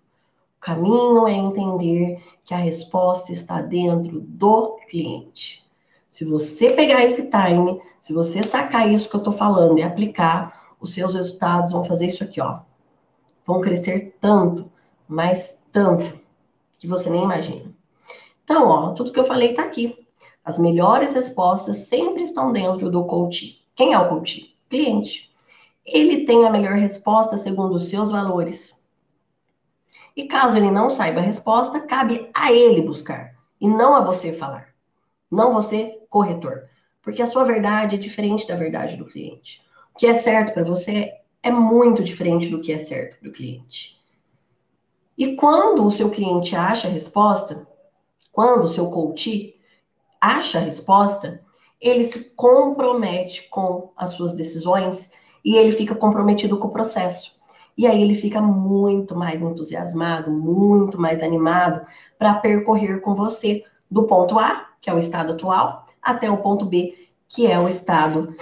O 0.58 0.62
caminho 0.62 1.28
é 1.28 1.34
entender 1.34 2.24
que 2.44 2.54
a 2.54 2.58
resposta 2.58 3.32
está 3.32 3.62
dentro 3.62 4.22
do 4.22 4.78
cliente. 4.88 5.66
Se 6.08 6.24
você 6.24 6.72
pegar 6.72 7.04
esse 7.04 7.30
time, 7.30 7.82
se 8.00 8.14
você 8.14 8.42
sacar 8.42 8.90
isso 8.90 9.10
que 9.10 9.16
eu 9.16 9.20
estou 9.20 9.34
falando 9.34 9.80
e 9.80 9.84
aplicar, 9.84 10.76
os 10.80 10.94
seus 10.94 11.14
resultados 11.14 11.72
vão 11.72 11.84
fazer 11.84 12.08
isso 12.08 12.24
aqui, 12.24 12.40
ó. 12.40 12.60
Vão 13.46 13.60
crescer 13.62 14.16
tanto, 14.22 14.72
mas 15.08 15.58
tanto, 15.72 16.20
que 16.80 16.88
você 16.88 17.10
nem 17.10 17.24
imagina. 17.24 17.74
Então, 18.44 18.68
ó, 18.68 18.94
tudo 18.94 19.12
que 19.12 19.20
eu 19.20 19.26
falei 19.26 19.50
está 19.50 19.64
aqui. 19.64 20.05
As 20.46 20.60
melhores 20.60 21.16
respostas 21.16 21.88
sempre 21.88 22.22
estão 22.22 22.54
dentro 22.54 22.92
do 22.92 23.04
coach. 23.06 23.66
Quem 23.76 23.94
é 23.94 23.98
o 24.00 24.08
coach? 24.08 24.56
Cliente. 24.70 25.34
Ele 25.84 26.24
tem 26.24 26.46
a 26.46 26.52
melhor 26.52 26.76
resposta 26.76 27.36
segundo 27.36 27.74
os 27.74 27.90
seus 27.90 28.12
valores. 28.12 28.80
E 30.16 30.26
caso 30.28 30.58
ele 30.58 30.70
não 30.70 30.90
saiba 30.90 31.20
a 31.20 31.24
resposta, 31.24 31.82
cabe 31.82 32.30
a 32.32 32.54
ele 32.54 32.82
buscar 32.82 33.36
e 33.60 33.68
não 33.68 33.96
a 33.96 34.02
você 34.02 34.32
falar. 34.32 34.70
Não 35.32 35.52
você, 35.52 36.00
corretor. 36.10 36.70
Porque 37.02 37.24
a 37.24 37.28
sua 37.28 37.44
verdade 37.44 37.96
é 37.96 38.00
diferente 38.00 38.48
da 38.48 38.56
verdade 38.56 38.98
do 38.98 39.06
cliente. 39.06 39.62
O 39.96 39.98
que 39.98 40.06
é 40.06 40.14
certo 40.14 40.54
para 40.54 40.64
você 40.64 41.12
é 41.42 41.50
muito 41.50 42.04
diferente 42.04 42.50
do 42.50 42.62
que 42.62 42.72
é 42.72 42.78
certo 42.78 43.20
para 43.20 43.30
o 43.30 43.34
cliente. 43.34 44.00
E 45.18 45.36
quando 45.36 45.86
o 45.86 45.92
seu 45.92 46.12
cliente 46.12 46.56
acha 46.56 46.88
a 46.88 46.92
resposta, 46.92 47.68
quando 48.32 48.66
o 48.66 48.68
seu 48.68 48.90
coach 48.92 49.55
acha 50.26 50.58
a 50.58 50.62
resposta, 50.62 51.42
ele 51.80 52.04
se 52.04 52.36
compromete 52.36 53.48
com 53.50 53.92
as 53.96 54.12
suas 54.12 54.34
decisões 54.34 55.12
e 55.44 55.56
ele 55.56 55.72
fica 55.72 55.94
comprometido 55.94 56.58
com 56.58 56.68
o 56.68 56.72
processo. 56.72 57.36
E 57.78 57.86
aí 57.86 58.02
ele 58.02 58.16
fica 58.16 58.42
muito 58.42 59.16
mais 59.16 59.42
entusiasmado, 59.42 60.32
muito 60.32 61.00
mais 61.00 61.22
animado 61.22 61.86
para 62.18 62.34
percorrer 62.36 63.02
com 63.02 63.14
você 63.14 63.64
do 63.92 64.04
ponto 64.08 64.40
A, 64.40 64.68
que 64.82 64.90
é 64.90 64.94
o 64.94 64.98
estado 64.98 65.34
atual, 65.34 65.86
até 66.02 66.32
o 66.32 66.42
ponto 66.42 66.66
B, 66.66 66.96
que 67.28 67.46
é 67.46 67.60
o 67.60 67.68
estado 67.68 68.36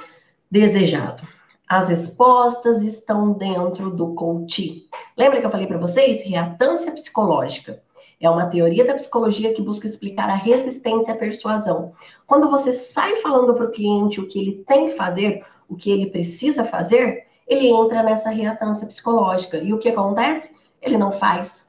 desejado. 0.50 1.28
As 1.68 1.90
respostas 1.90 2.84
estão 2.84 3.34
dentro 3.34 3.90
do 3.90 4.14
coach. 4.14 4.88
Lembra 5.18 5.42
que 5.42 5.46
eu 5.46 5.52
falei 5.52 5.66
para 5.66 5.80
vocês? 5.80 6.24
Reatância 6.24 6.92
psicológica. 6.92 7.82
É 8.24 8.30
uma 8.30 8.46
teoria 8.46 8.86
da 8.86 8.94
psicologia 8.94 9.54
que 9.54 9.62
busca 9.62 9.86
explicar 9.86 10.30
a 10.30 10.36
resistência 10.36 11.14
à 11.14 11.18
persuasão. 11.18 11.92
Quando 12.26 12.50
você 12.50 12.72
sai 12.72 13.18
falando 13.18 13.54
para 13.54 13.66
o 13.66 13.72
cliente 13.72 14.22
o 14.22 14.28
que 14.30 14.40
ele 14.40 14.64
tem 14.66 14.86
que 14.86 14.96
fazer, 14.96 15.46
o 15.68 15.76
que 15.76 15.92
ele 15.92 16.06
precisa 16.06 16.64
fazer, 16.64 17.26
ele 17.46 17.68
entra 17.68 18.02
nessa 18.02 18.30
reatância 18.30 18.88
psicológica. 18.88 19.58
E 19.58 19.74
o 19.74 19.78
que 19.78 19.90
acontece? 19.90 20.56
Ele 20.82 20.98
não 20.98 21.12
faz. 21.12 21.68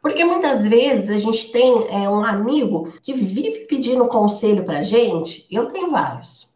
Porque 0.00 0.24
muitas 0.24 0.66
vezes 0.66 1.10
a 1.10 1.18
gente 1.18 1.52
tem 1.52 1.88
é, 1.90 2.08
um 2.08 2.24
amigo 2.24 2.90
que 3.02 3.12
vive 3.12 3.66
pedindo 3.66 4.08
conselho 4.08 4.64
para 4.64 4.82
gente, 4.82 5.46
eu 5.50 5.68
tenho 5.68 5.90
vários. 5.90 6.55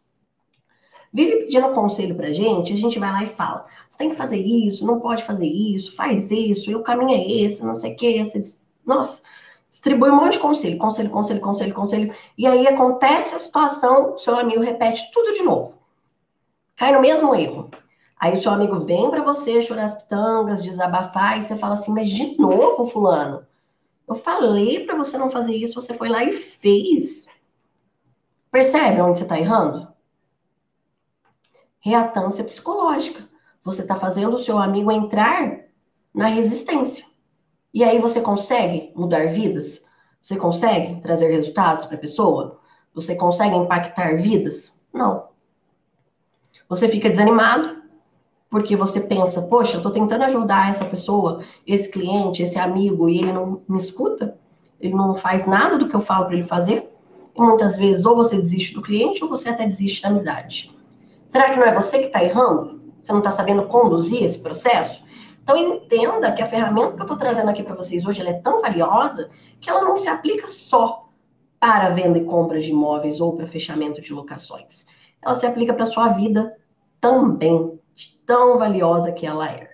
Vive 1.13 1.37
pedindo 1.37 1.73
conselho 1.73 2.15
pra 2.15 2.31
gente, 2.31 2.71
a 2.71 2.77
gente 2.77 2.97
vai 2.97 3.11
lá 3.11 3.23
e 3.23 3.27
fala: 3.27 3.65
você 3.89 3.97
tem 3.97 4.09
que 4.11 4.15
fazer 4.15 4.39
isso, 4.39 4.85
não 4.85 4.99
pode 4.99 5.23
fazer 5.23 5.47
isso, 5.47 5.95
faz 5.95 6.31
isso, 6.31 6.71
e 6.71 6.75
o 6.75 6.83
caminho 6.83 7.11
é 7.11 7.43
esse, 7.43 7.65
não 7.65 7.75
sei 7.75 7.93
o 7.93 7.95
que. 7.97 8.07
Esse. 8.07 8.61
Nossa, 8.85 9.21
distribui 9.69 10.09
um 10.09 10.15
monte 10.15 10.33
de 10.33 10.39
conselho, 10.39 10.77
conselho, 10.77 11.09
conselho, 11.09 11.41
conselho, 11.41 11.73
conselho. 11.73 12.15
E 12.37 12.47
aí 12.47 12.67
acontece 12.67 13.35
a 13.35 13.39
situação, 13.39 14.17
seu 14.17 14.37
amigo 14.37 14.61
repete 14.61 15.11
tudo 15.13 15.33
de 15.33 15.43
novo. 15.43 15.75
Cai 16.77 16.93
no 16.93 17.01
mesmo 17.01 17.35
erro. 17.35 17.69
Aí 18.17 18.33
o 18.33 18.41
seu 18.41 18.51
amigo 18.51 18.79
vem 18.79 19.09
para 19.09 19.23
você 19.23 19.61
chorar 19.61 19.85
as 19.85 19.95
pitangas, 19.95 20.63
desabafar, 20.63 21.37
e 21.37 21.41
você 21.41 21.57
fala 21.57 21.73
assim, 21.73 21.91
mas 21.91 22.09
de 22.09 22.37
novo, 22.37 22.85
fulano? 22.85 23.45
Eu 24.07 24.15
falei 24.15 24.85
para 24.85 24.95
você 24.95 25.17
não 25.17 25.29
fazer 25.29 25.55
isso, 25.55 25.73
você 25.73 25.93
foi 25.93 26.07
lá 26.07 26.23
e 26.23 26.31
fez. 26.31 27.27
Percebe 28.51 29.01
onde 29.01 29.17
você 29.17 29.23
está 29.23 29.39
errando? 29.39 29.90
Reatância 31.81 32.43
psicológica. 32.43 33.27
Você 33.63 33.81
está 33.81 33.95
fazendo 33.95 34.35
o 34.35 34.39
seu 34.39 34.57
amigo 34.57 34.91
entrar 34.91 35.65
na 36.13 36.27
resistência. 36.27 37.05
E 37.73 37.83
aí 37.83 37.99
você 37.99 38.21
consegue 38.21 38.91
mudar 38.95 39.27
vidas? 39.27 39.83
Você 40.21 40.35
consegue 40.35 41.01
trazer 41.01 41.31
resultados 41.31 41.85
para 41.85 41.97
a 41.97 41.99
pessoa? 41.99 42.59
Você 42.93 43.15
consegue 43.15 43.55
impactar 43.55 44.15
vidas? 44.15 44.79
Não. 44.93 45.29
Você 46.69 46.87
fica 46.87 47.09
desanimado 47.09 47.81
porque 48.49 48.75
você 48.75 48.99
pensa, 48.99 49.41
poxa, 49.41 49.73
eu 49.73 49.77
estou 49.77 49.91
tentando 49.91 50.25
ajudar 50.25 50.69
essa 50.69 50.85
pessoa, 50.85 51.41
esse 51.65 51.89
cliente, 51.89 52.43
esse 52.43 52.59
amigo, 52.59 53.07
e 53.09 53.19
ele 53.19 53.31
não 53.31 53.61
me 53.67 53.77
escuta, 53.77 54.37
ele 54.79 54.93
não 54.93 55.15
faz 55.15 55.47
nada 55.47 55.77
do 55.77 55.87
que 55.87 55.95
eu 55.95 56.01
falo 56.01 56.25
para 56.25 56.35
ele 56.35 56.43
fazer. 56.43 56.91
E 57.33 57.41
muitas 57.41 57.77
vezes, 57.77 58.05
ou 58.05 58.15
você 58.15 58.35
desiste 58.35 58.73
do 58.75 58.81
cliente, 58.81 59.23
ou 59.23 59.29
você 59.29 59.49
até 59.49 59.65
desiste 59.65 60.01
da 60.01 60.09
amizade. 60.09 60.75
Será 61.31 61.49
que 61.49 61.57
não 61.57 61.65
é 61.65 61.73
você 61.73 61.99
que 61.99 62.07
está 62.07 62.21
errando? 62.21 62.81
Você 63.01 63.13
não 63.13 63.19
está 63.19 63.31
sabendo 63.31 63.65
conduzir 63.67 64.21
esse 64.21 64.37
processo? 64.37 65.01
Então 65.41 65.55
entenda 65.55 66.29
que 66.33 66.41
a 66.41 66.45
ferramenta 66.45 66.93
que 66.93 66.99
eu 66.99 67.03
estou 67.03 67.15
trazendo 67.15 67.49
aqui 67.49 67.63
para 67.63 67.73
vocês 67.73 68.05
hoje 68.05 68.21
é 68.21 68.33
tão 68.33 68.59
valiosa 68.61 69.29
que 69.61 69.69
ela 69.69 69.85
não 69.85 69.97
se 69.97 70.09
aplica 70.09 70.45
só 70.45 71.07
para 71.57 71.87
venda 71.87 72.17
e 72.17 72.25
compra 72.25 72.59
de 72.59 72.71
imóveis 72.71 73.21
ou 73.21 73.37
para 73.37 73.47
fechamento 73.47 74.01
de 74.01 74.11
locações. 74.11 74.87
Ela 75.21 75.39
se 75.39 75.45
aplica 75.45 75.73
para 75.73 75.83
a 75.83 75.87
sua 75.87 76.09
vida 76.09 76.53
também, 76.99 77.79
tão 78.25 78.59
valiosa 78.59 79.13
que 79.13 79.25
ela 79.25 79.49
é. 79.49 79.69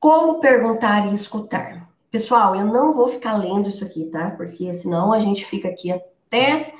Como 0.00 0.40
perguntar 0.40 1.06
e 1.06 1.14
escutar? 1.14 1.88
Pessoal, 2.10 2.56
eu 2.56 2.64
não 2.64 2.92
vou 2.92 3.08
ficar 3.08 3.36
lendo 3.36 3.68
isso 3.68 3.84
aqui, 3.84 4.06
tá? 4.06 4.32
Porque 4.32 4.72
senão 4.72 5.12
a 5.12 5.20
gente 5.20 5.44
fica 5.44 5.68
aqui 5.68 5.92
até 5.92 6.74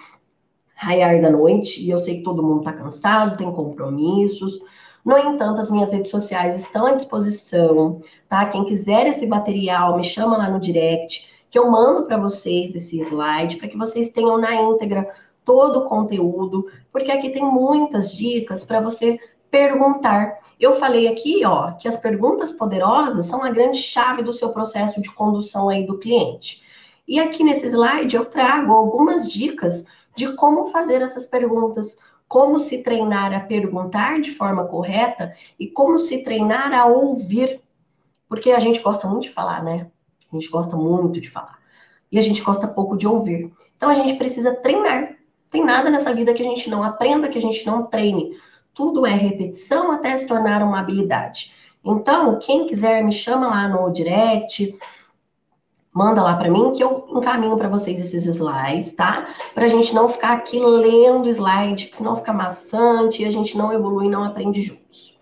raiar 0.77 1.21
da 1.21 1.31
noite, 1.31 1.83
e 1.83 1.91
eu 1.91 1.99
sei 1.99 2.19
que 2.19 2.23
todo 2.23 2.43
mundo 2.43 2.59
está 2.59 2.73
cansado, 2.73 3.37
tem 3.37 3.51
compromissos. 3.51 4.61
No 5.03 5.17
entanto, 5.17 5.61
as 5.61 5.71
minhas 5.71 5.91
redes 5.91 6.11
sociais 6.11 6.55
estão 6.55 6.87
à 6.87 6.93
disposição, 6.93 8.01
tá? 8.29 8.45
Quem 8.47 8.65
quiser 8.65 9.07
esse 9.07 9.27
material, 9.27 9.97
me 9.97 10.05
chama 10.05 10.37
lá 10.37 10.51
no 10.51 10.61
direct, 10.61 11.29
que 11.49 11.59
eu 11.59 11.71
mando 11.71 12.05
para 12.05 12.19
vocês 12.19 12.77
esse 12.77 13.01
slide, 13.01 13.57
para 13.57 13.69
que 13.69 13.79
vocês 13.79 14.11
tenham 14.11 14.37
na 14.37 14.55
íntegra 14.55 15.09
todo 15.45 15.79
o 15.79 15.89
conteúdo, 15.89 16.67
porque 16.93 17.11
aqui 17.11 17.31
tem 17.31 17.45
muitas 17.45 18.15
dicas 18.15 18.62
para 18.62 18.81
você 18.81 19.19
perguntar. 19.51 20.41
Eu 20.61 20.75
falei 20.75 21.09
aqui, 21.09 21.43
ó, 21.47 21.73
que 21.73 21.89
as 21.89 21.97
perguntas 21.97 22.53
poderosas 22.53 23.25
são 23.27 23.43
a 23.43 23.51
grande 23.51 23.79
chave 23.79 24.23
do 24.23 24.33
seu 24.33 24.51
processo 24.51 25.01
de 25.01 25.11
condução 25.11 25.69
aí 25.71 25.87
do 25.87 25.99
cliente. 25.99 26.62
E 27.09 27.21
aqui 27.21 27.45
nesse 27.45 27.69
slide 27.69 28.17
eu 28.17 28.25
trago 28.25 28.73
algumas 28.73 29.31
dicas 29.31 29.87
de 30.16 30.33
como 30.35 30.68
fazer 30.68 31.02
essas 31.02 31.26
perguntas, 31.26 31.98
como 32.26 32.59
se 32.59 32.83
treinar 32.83 33.33
a 33.33 33.40
perguntar 33.40 34.20
de 34.20 34.33
forma 34.33 34.66
correta 34.66 35.35
e 35.61 35.68
como 35.68 35.98
se 35.98 36.24
treinar 36.24 36.72
a 36.72 36.87
ouvir. 36.87 37.61
Porque 38.29 38.50
a 38.50 38.59
gente 38.59 38.81
gosta 38.81 39.07
muito 39.07 39.24
de 39.24 39.31
falar, 39.31 39.62
né? 39.62 39.88
A 40.33 40.35
gente 40.35 40.48
gosta 40.48 40.74
muito 40.74 41.20
de 41.20 41.31
falar. 41.31 41.59
E 42.11 42.18
a 42.18 42.22
gente 42.22 42.42
gosta 42.42 42.66
pouco 42.66 42.96
de 42.96 43.07
ouvir. 43.07 43.52
Então 43.76 43.88
a 43.88 43.94
gente 43.94 44.14
precisa 44.14 44.55
treinar. 44.55 45.14
Tem 45.50 45.64
nada 45.64 45.90
nessa 45.90 46.12
vida 46.12 46.35
que 46.35 46.42
a 46.42 46.46
gente 46.46 46.68
não 46.68 46.83
aprenda, 46.83 47.29
que 47.29 47.38
a 47.38 47.42
gente 47.42 47.64
não 47.64 47.85
treine. 47.85 48.37
Tudo 48.74 49.07
é 49.07 49.11
repetição 49.11 49.92
até 49.92 50.16
se 50.16 50.26
tornar 50.26 50.62
uma 50.62 50.81
habilidade. 50.81 51.52
Então, 51.85 52.38
quem 52.40 52.66
quiser 52.66 53.05
me 53.05 53.12
chama 53.12 53.46
lá 53.46 53.68
no 53.68 53.92
direct, 53.92 54.76
manda 55.96 56.22
lá 56.22 56.37
para 56.37 56.50
mim 56.50 56.74
que 56.74 56.85
eu 56.85 57.06
encaminho 57.09 57.56
para 57.56 57.70
vocês 57.70 57.98
esses 57.98 58.26
slides, 58.26 58.92
tá? 58.92 59.35
Para 59.54 59.64
a 59.64 59.68
gente 59.68 59.94
não 59.94 60.11
ficar 60.11 60.35
aqui 60.35 60.59
lendo 60.59 61.26
slide, 61.26 61.87
que 61.87 61.96
senão 61.96 62.14
fica 62.14 62.35
maçante 62.35 63.22
e 63.22 63.24
a 63.24 63.30
gente 63.30 63.56
não 63.56 63.72
evolui 63.72 64.06
não 64.06 64.22
aprende 64.22 64.61
juntos. 64.61 65.18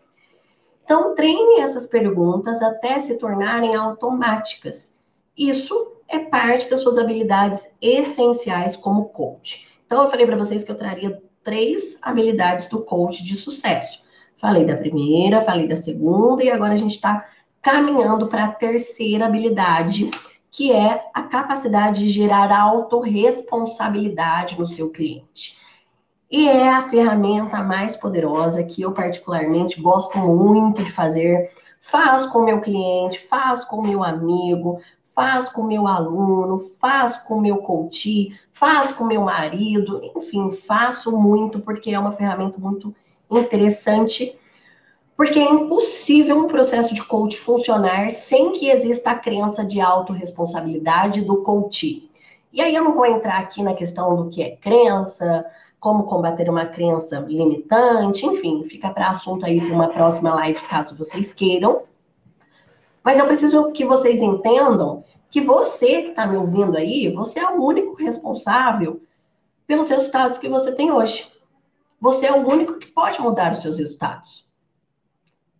Então, 0.82 1.14
treine 1.14 1.60
essas 1.60 1.86
perguntas 1.86 2.60
até 2.60 2.98
se 2.98 3.16
tornarem 3.18 3.76
automáticas. 3.76 4.92
Isso 5.38 5.92
é 6.08 6.18
parte 6.18 6.68
das 6.68 6.80
suas 6.80 6.98
habilidades 6.98 7.62
essenciais 7.80 8.74
como 8.74 9.10
coach. 9.10 9.68
Então, 9.86 10.02
eu 10.02 10.10
falei 10.10 10.26
para 10.26 10.36
vocês 10.36 10.64
que 10.64 10.72
eu 10.72 10.76
traria 10.76 11.22
três 11.44 11.96
habilidades 12.02 12.66
do 12.66 12.82
coach 12.82 13.22
de 13.22 13.36
sucesso. 13.36 14.02
Falei 14.38 14.64
da 14.64 14.76
primeira, 14.76 15.40
falei 15.42 15.68
da 15.68 15.76
segunda 15.76 16.42
e 16.42 16.50
agora 16.50 16.74
a 16.74 16.76
gente 16.76 16.96
está 16.96 17.28
caminhando 17.62 18.26
para 18.26 18.44
a 18.44 18.52
terceira 18.52 19.26
habilidade, 19.26 20.10
que 20.56 20.70
é 20.70 21.10
a 21.12 21.22
capacidade 21.22 21.98
de 21.98 22.08
gerar 22.10 22.56
autorresponsabilidade 22.56 24.56
no 24.56 24.68
seu 24.68 24.90
cliente. 24.90 25.58
E 26.30 26.48
é 26.48 26.68
a 26.68 26.88
ferramenta 26.88 27.60
mais 27.60 27.96
poderosa 27.96 28.62
que 28.62 28.82
eu 28.82 28.92
particularmente 28.92 29.80
gosto 29.80 30.16
muito 30.16 30.84
de 30.84 30.92
fazer. 30.92 31.50
Faz 31.80 32.24
com 32.26 32.44
meu 32.44 32.60
cliente, 32.60 33.18
faz 33.18 33.64
com 33.64 33.82
meu 33.82 34.04
amigo, 34.04 34.80
faz 35.12 35.48
com 35.48 35.64
meu 35.64 35.88
aluno, 35.88 36.60
faz 36.80 37.16
com 37.16 37.40
meu 37.40 37.56
coach, 37.56 38.30
faz 38.52 38.92
com 38.92 39.02
meu 39.02 39.22
marido, 39.22 40.08
enfim, 40.16 40.52
faço 40.52 41.18
muito 41.18 41.58
porque 41.58 41.90
é 41.90 41.98
uma 41.98 42.12
ferramenta 42.12 42.60
muito 42.60 42.94
interessante. 43.28 44.38
Porque 45.16 45.38
é 45.38 45.48
impossível 45.48 46.36
um 46.36 46.48
processo 46.48 46.94
de 46.94 47.04
coach 47.04 47.38
funcionar 47.38 48.10
sem 48.10 48.52
que 48.52 48.68
exista 48.68 49.10
a 49.10 49.18
crença 49.18 49.64
de 49.64 49.80
autorresponsabilidade 49.80 51.22
do 51.22 51.42
coach. 51.42 52.10
E 52.52 52.60
aí 52.60 52.74
eu 52.74 52.84
não 52.84 52.94
vou 52.94 53.06
entrar 53.06 53.38
aqui 53.38 53.62
na 53.62 53.74
questão 53.74 54.16
do 54.16 54.28
que 54.28 54.42
é 54.42 54.56
crença, 54.56 55.44
como 55.78 56.04
combater 56.04 56.48
uma 56.48 56.64
crença 56.64 57.20
limitante, 57.20 58.24
enfim, 58.24 58.64
fica 58.64 58.88
para 58.88 59.10
assunto 59.10 59.44
aí 59.44 59.60
para 59.60 59.74
uma 59.74 59.88
próxima 59.88 60.34
live, 60.34 60.60
caso 60.62 60.96
vocês 60.96 61.34
queiram. 61.34 61.82
Mas 63.02 63.18
eu 63.18 63.26
preciso 63.26 63.70
que 63.70 63.84
vocês 63.84 64.22
entendam 64.22 65.04
que 65.30 65.42
você 65.42 66.02
que 66.02 66.08
está 66.10 66.26
me 66.26 66.38
ouvindo 66.38 66.78
aí, 66.78 67.12
você 67.12 67.38
é 67.38 67.46
o 67.50 67.62
único 67.62 67.94
responsável 67.94 69.02
pelos 69.66 69.90
resultados 69.90 70.38
que 70.38 70.48
você 70.48 70.72
tem 70.72 70.90
hoje. 70.90 71.30
Você 72.00 72.26
é 72.26 72.32
o 72.32 72.48
único 72.48 72.78
que 72.78 72.86
pode 72.86 73.20
mudar 73.20 73.52
os 73.52 73.60
seus 73.60 73.78
resultados. 73.78 74.48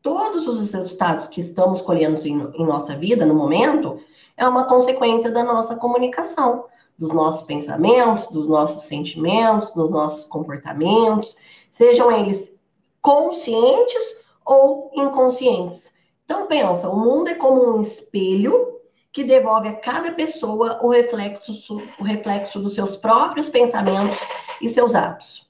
Todos 0.04 0.46
os 0.46 0.70
resultados 0.70 1.26
que 1.28 1.40
estamos 1.40 1.80
colhendo 1.80 2.20
em, 2.28 2.38
em 2.56 2.66
nossa 2.66 2.94
vida 2.94 3.24
no 3.24 3.34
momento 3.34 3.98
é 4.36 4.46
uma 4.46 4.66
consequência 4.66 5.30
da 5.30 5.42
nossa 5.42 5.76
comunicação, 5.76 6.66
dos 6.98 7.10
nossos 7.10 7.40
pensamentos, 7.46 8.26
dos 8.26 8.46
nossos 8.46 8.82
sentimentos, 8.82 9.70
dos 9.70 9.90
nossos 9.90 10.24
comportamentos, 10.26 11.38
sejam 11.70 12.12
eles 12.12 12.54
conscientes 13.00 14.20
ou 14.44 14.90
inconscientes. 14.94 15.94
Então 16.26 16.46
pensa, 16.48 16.86
o 16.90 17.00
mundo 17.00 17.30
é 17.30 17.34
como 17.34 17.74
um 17.74 17.80
espelho 17.80 18.78
que 19.10 19.24
devolve 19.24 19.68
a 19.68 19.76
cada 19.80 20.12
pessoa 20.12 20.80
o 20.82 20.90
reflexo, 20.90 21.80
o 21.98 22.04
reflexo 22.04 22.60
dos 22.60 22.74
seus 22.74 22.94
próprios 22.94 23.48
pensamentos 23.48 24.18
e 24.60 24.68
seus 24.68 24.94
atos. 24.94 25.48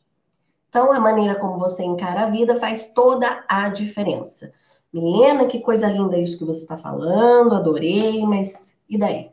Então, 0.75 0.93
a 0.93 0.99
maneira 0.99 1.37
como 1.37 1.57
você 1.57 1.85
encara 1.85 2.23
a 2.23 2.31
vida 2.31 2.59
faz 2.59 2.89
toda 2.89 3.45
a 3.49 3.69
diferença. 3.69 4.53
Milena, 4.93 5.47
que 5.47 5.61
coisa 5.61 5.89
linda 5.89 6.19
isso 6.19 6.37
que 6.37 6.45
você 6.45 6.63
está 6.63 6.77
falando, 6.77 7.55
adorei, 7.55 8.27
mas 8.27 8.77
e 8.91 8.99
daí? 8.99 9.31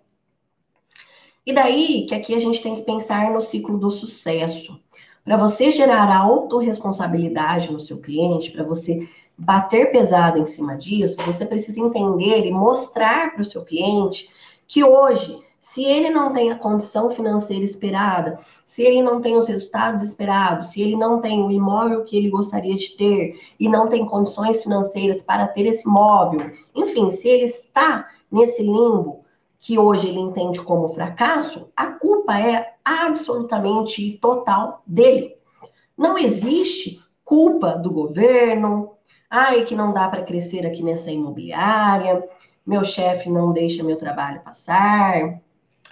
E 1.43 1.51
daí 1.51 2.05
que 2.05 2.13
aqui 2.13 2.35
a 2.35 2.39
gente 2.39 2.61
tem 2.61 2.75
que 2.75 2.83
pensar 2.83 3.31
no 3.31 3.41
ciclo 3.41 3.79
do 3.79 3.89
sucesso. 3.89 4.79
Para 5.25 5.35
você 5.35 5.71
gerar 5.71 6.09
a 6.09 6.19
autorresponsabilidade 6.19 7.73
no 7.73 7.79
seu 7.79 7.97
cliente, 7.99 8.51
para 8.51 8.63
você 8.63 9.09
bater 9.35 9.91
pesado 9.91 10.37
em 10.37 10.45
cima 10.45 10.77
disso, 10.77 11.17
você 11.25 11.43
precisa 11.43 11.79
entender 11.79 12.45
e 12.45 12.51
mostrar 12.51 13.33
para 13.33 13.41
o 13.41 13.45
seu 13.45 13.65
cliente 13.65 14.29
que 14.67 14.83
hoje, 14.83 15.41
se 15.62 15.86
ele 15.86 16.09
não 16.09 16.34
tem 16.34 16.51
a 16.51 16.57
condição 16.57 17.12
financeira 17.12 17.64
esperada, 17.64 18.39
se 18.66 18.82
ele 18.82 19.01
não 19.01 19.22
tem 19.22 19.38
os 19.38 19.47
resultados 19.47 20.01
esperados, 20.01 20.72
se 20.72 20.82
ele 20.82 20.97
não 20.97 21.22
tem 21.22 21.41
o 21.43 21.51
imóvel 21.51 22.03
que 22.03 22.18
ele 22.18 22.32
gostaria 22.32 22.76
de 22.76 22.97
ter 22.97 23.39
e 23.59 23.70
não 23.70 23.88
tem 23.88 24.03
condições 24.05 24.64
financeiras 24.64 25.22
para 25.22 25.47
ter 25.47 25.68
esse 25.68 25.88
imóvel, 25.88 26.51
enfim, 26.74 27.12
se 27.12 27.30
ele 27.30 27.45
está 27.45 28.09
nesse 28.30 28.64
limbo, 28.64 29.24
que 29.59 29.78
hoje 29.78 30.09
ele 30.09 30.20
entende 30.20 30.59
como 30.59 30.89
fracasso, 30.89 31.70
a 31.78 31.86
culpa 31.91 32.39
é 32.39 32.74
absolutamente 32.84 34.18
total 34.20 34.82
dele. 34.88 35.38
Não 35.95 36.18
existe 36.18 36.99
culpa 37.24 37.74
do 37.78 37.91
governo, 37.91 38.93
ai 39.30 39.64
que 39.64 39.76
não 39.76 39.93
dá 39.93 40.09
para 40.09 40.24
crescer 40.24 40.66
aqui 40.66 40.82
nessa 40.82 41.12
imobiliária, 41.12 42.28
meu 42.66 42.84
chefe 42.84 43.30
não 43.30 43.53
deixa 43.53 43.84
meu 43.84 43.95
trabalho 43.95 44.41
passar, 44.41 45.39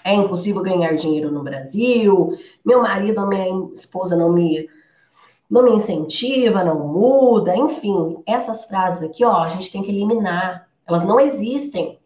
é 0.03 0.13
impossível 0.13 0.61
ganhar 0.61 0.95
dinheiro 0.95 1.31
no 1.31 1.43
Brasil, 1.43 2.37
meu 2.65 2.81
marido 2.81 3.21
ou 3.21 3.27
minha 3.27 3.73
esposa 3.73 4.15
não 4.15 4.31
me 4.31 4.69
não 5.49 5.63
me 5.63 5.71
incentiva, 5.71 6.63
não 6.63 6.87
muda, 6.87 7.55
enfim, 7.55 8.21
essas 8.27 8.65
frases 8.65 9.01
aqui, 9.01 9.25
ó, 9.25 9.35
a 9.35 9.49
gente 9.49 9.71
tem 9.71 9.81
que 9.81 9.89
eliminar. 9.89 10.69
Elas 10.85 11.03
não 11.03 11.19
existem 11.19 11.99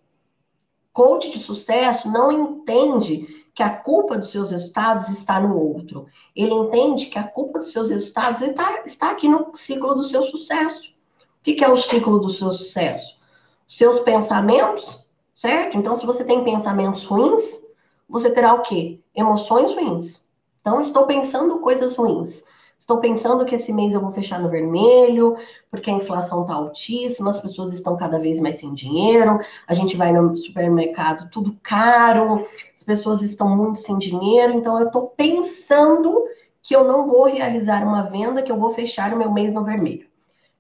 coach 0.94 1.32
de 1.32 1.40
sucesso 1.40 2.10
não 2.10 2.32
entende 2.32 3.44
que 3.56 3.64
a 3.64 3.70
culpa 3.70 4.18
dos 4.18 4.32
seus 4.32 4.52
resultados 4.52 5.10
está 5.10 5.40
no 5.40 5.58
outro. 5.58 6.06
Ele 6.36 6.54
entende 6.54 7.08
que 7.08 7.20
a 7.20 7.24
culpa 7.24 7.60
dos 7.60 7.72
seus 7.72 7.90
resultados 7.90 8.42
está, 8.42 8.84
está 8.86 9.12
aqui 9.12 9.28
no 9.28 9.52
ciclo 9.56 9.96
do 9.96 10.04
seu 10.04 10.24
sucesso. 10.24 10.90
O 10.90 11.44
que, 11.44 11.54
que 11.54 11.64
é 11.64 11.70
o 11.70 11.78
ciclo 11.78 12.20
do 12.20 12.30
seu 12.30 12.52
sucesso? 12.52 13.20
Seus 13.68 14.00
pensamentos, 14.00 15.06
certo? 15.36 15.78
Então, 15.78 15.96
se 15.96 16.06
você 16.06 16.24
tem 16.24 16.44
pensamentos 16.44 17.04
ruins, 17.04 17.63
você 18.08 18.30
terá 18.30 18.54
o 18.54 18.62
quê? 18.62 19.00
Emoções 19.16 19.74
ruins. 19.74 20.28
Então, 20.62 20.80
estou 20.80 21.06
pensando 21.06 21.60
coisas 21.60 21.96
ruins. 21.96 22.44
Estou 22.78 23.00
pensando 23.00 23.46
que 23.46 23.56
esse 23.56 23.72
mês 23.72 23.94
eu 23.94 24.02
vou 24.02 24.12
fechar 24.12 24.42
no 24.42 24.50
vermelho, 24.50 25.38
porque 25.72 25.90
a 25.90 25.94
inflação 25.94 26.42
está 26.42 26.54
altíssima, 26.54 27.30
as 27.30 27.38
pessoas 27.38 27.72
estão 27.72 27.96
cada 27.96 28.20
vez 28.20 28.42
mais 28.42 28.60
sem 28.60 28.74
dinheiro, 28.74 29.40
a 29.66 29.74
gente 29.74 29.96
vai 29.96 30.12
no 30.12 30.36
supermercado, 30.36 31.30
tudo 31.30 31.58
caro, 31.64 32.46
as 32.76 32.84
pessoas 32.84 33.22
estão 33.22 33.56
muito 33.56 33.80
sem 33.80 33.98
dinheiro, 33.98 34.54
então 34.54 34.78
eu 34.78 34.88
estou 34.88 35.08
pensando 35.08 36.26
que 36.62 36.76
eu 36.76 36.84
não 36.84 37.08
vou 37.08 37.26
realizar 37.26 37.84
uma 37.84 38.04
venda, 38.04 38.42
que 38.42 38.52
eu 38.52 38.60
vou 38.60 38.72
fechar 38.72 39.14
o 39.14 39.18
meu 39.18 39.32
mês 39.32 39.54
no 39.54 39.64
vermelho. 39.64 40.08